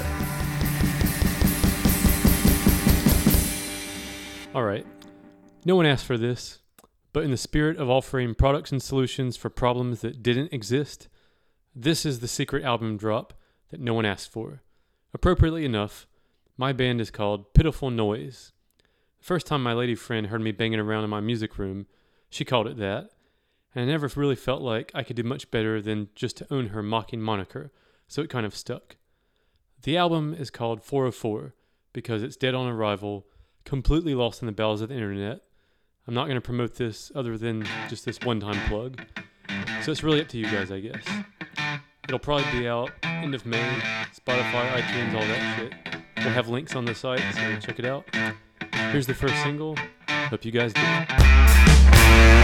All 4.54 4.62
right. 4.62 4.86
No 5.64 5.74
one 5.74 5.84
asked 5.84 6.04
for 6.04 6.16
this, 6.16 6.60
but 7.12 7.24
in 7.24 7.32
the 7.32 7.36
spirit 7.36 7.76
of 7.76 7.90
offering 7.90 8.36
products 8.36 8.70
and 8.70 8.80
solutions 8.80 9.36
for 9.36 9.50
problems 9.50 10.00
that 10.02 10.22
didn't 10.22 10.52
exist, 10.52 11.08
this 11.74 12.06
is 12.06 12.20
the 12.20 12.28
secret 12.28 12.62
album 12.62 12.96
drop 12.96 13.34
that 13.70 13.80
no 13.80 13.94
one 13.94 14.06
asked 14.06 14.30
for. 14.30 14.62
Appropriately 15.12 15.64
enough, 15.64 16.06
my 16.56 16.72
band 16.72 17.00
is 17.00 17.10
called 17.10 17.52
Pitiful 17.52 17.90
Noise. 17.90 18.52
The 19.18 19.24
first 19.24 19.48
time 19.48 19.60
my 19.60 19.72
lady 19.72 19.96
friend 19.96 20.28
heard 20.28 20.40
me 20.40 20.52
banging 20.52 20.78
around 20.78 21.02
in 21.02 21.10
my 21.10 21.20
music 21.20 21.58
room, 21.58 21.86
she 22.30 22.44
called 22.44 22.68
it 22.68 22.76
that, 22.76 23.10
and 23.74 23.82
I 23.82 23.92
never 23.92 24.08
really 24.14 24.36
felt 24.36 24.62
like 24.62 24.92
I 24.94 25.02
could 25.02 25.16
do 25.16 25.24
much 25.24 25.50
better 25.50 25.82
than 25.82 26.10
just 26.14 26.36
to 26.36 26.54
own 26.54 26.68
her 26.68 26.82
mocking 26.82 27.20
moniker, 27.20 27.72
so 28.06 28.22
it 28.22 28.30
kind 28.30 28.46
of 28.46 28.54
stuck. 28.54 28.94
The 29.82 29.96
album 29.96 30.32
is 30.32 30.50
called 30.50 30.84
404 30.84 31.54
because 31.92 32.22
it's 32.22 32.36
dead 32.36 32.54
on 32.54 32.68
arrival 32.68 33.26
completely 33.64 34.14
lost 34.14 34.42
in 34.42 34.46
the 34.46 34.52
bowels 34.52 34.80
of 34.80 34.88
the 34.88 34.94
internet. 34.94 35.40
I'm 36.06 36.14
not 36.14 36.24
going 36.24 36.36
to 36.36 36.40
promote 36.40 36.76
this 36.76 37.10
other 37.14 37.38
than 37.38 37.66
just 37.88 38.04
this 38.04 38.18
one 38.20 38.40
time 38.40 38.60
plug. 38.68 39.00
So 39.82 39.90
it's 39.90 40.02
really 40.02 40.20
up 40.20 40.28
to 40.28 40.38
you 40.38 40.44
guys, 40.44 40.70
I 40.70 40.80
guess. 40.80 41.04
It'll 42.06 42.18
probably 42.18 42.60
be 42.60 42.68
out 42.68 42.90
end 43.02 43.34
of 43.34 43.46
May, 43.46 43.80
Spotify, 44.14 44.70
iTunes, 44.70 45.14
all 45.14 45.20
that 45.20 45.56
shit. 45.58 46.04
We'll 46.18 46.34
have 46.34 46.48
links 46.48 46.76
on 46.76 46.84
the 46.84 46.94
site, 46.94 47.22
so 47.34 47.60
check 47.60 47.78
it 47.78 47.86
out. 47.86 48.04
Here's 48.72 49.06
the 49.06 49.14
first 49.14 49.34
single. 49.42 49.76
Hope 50.08 50.44
you 50.44 50.52
guys 50.52 50.72
do. 50.72 52.43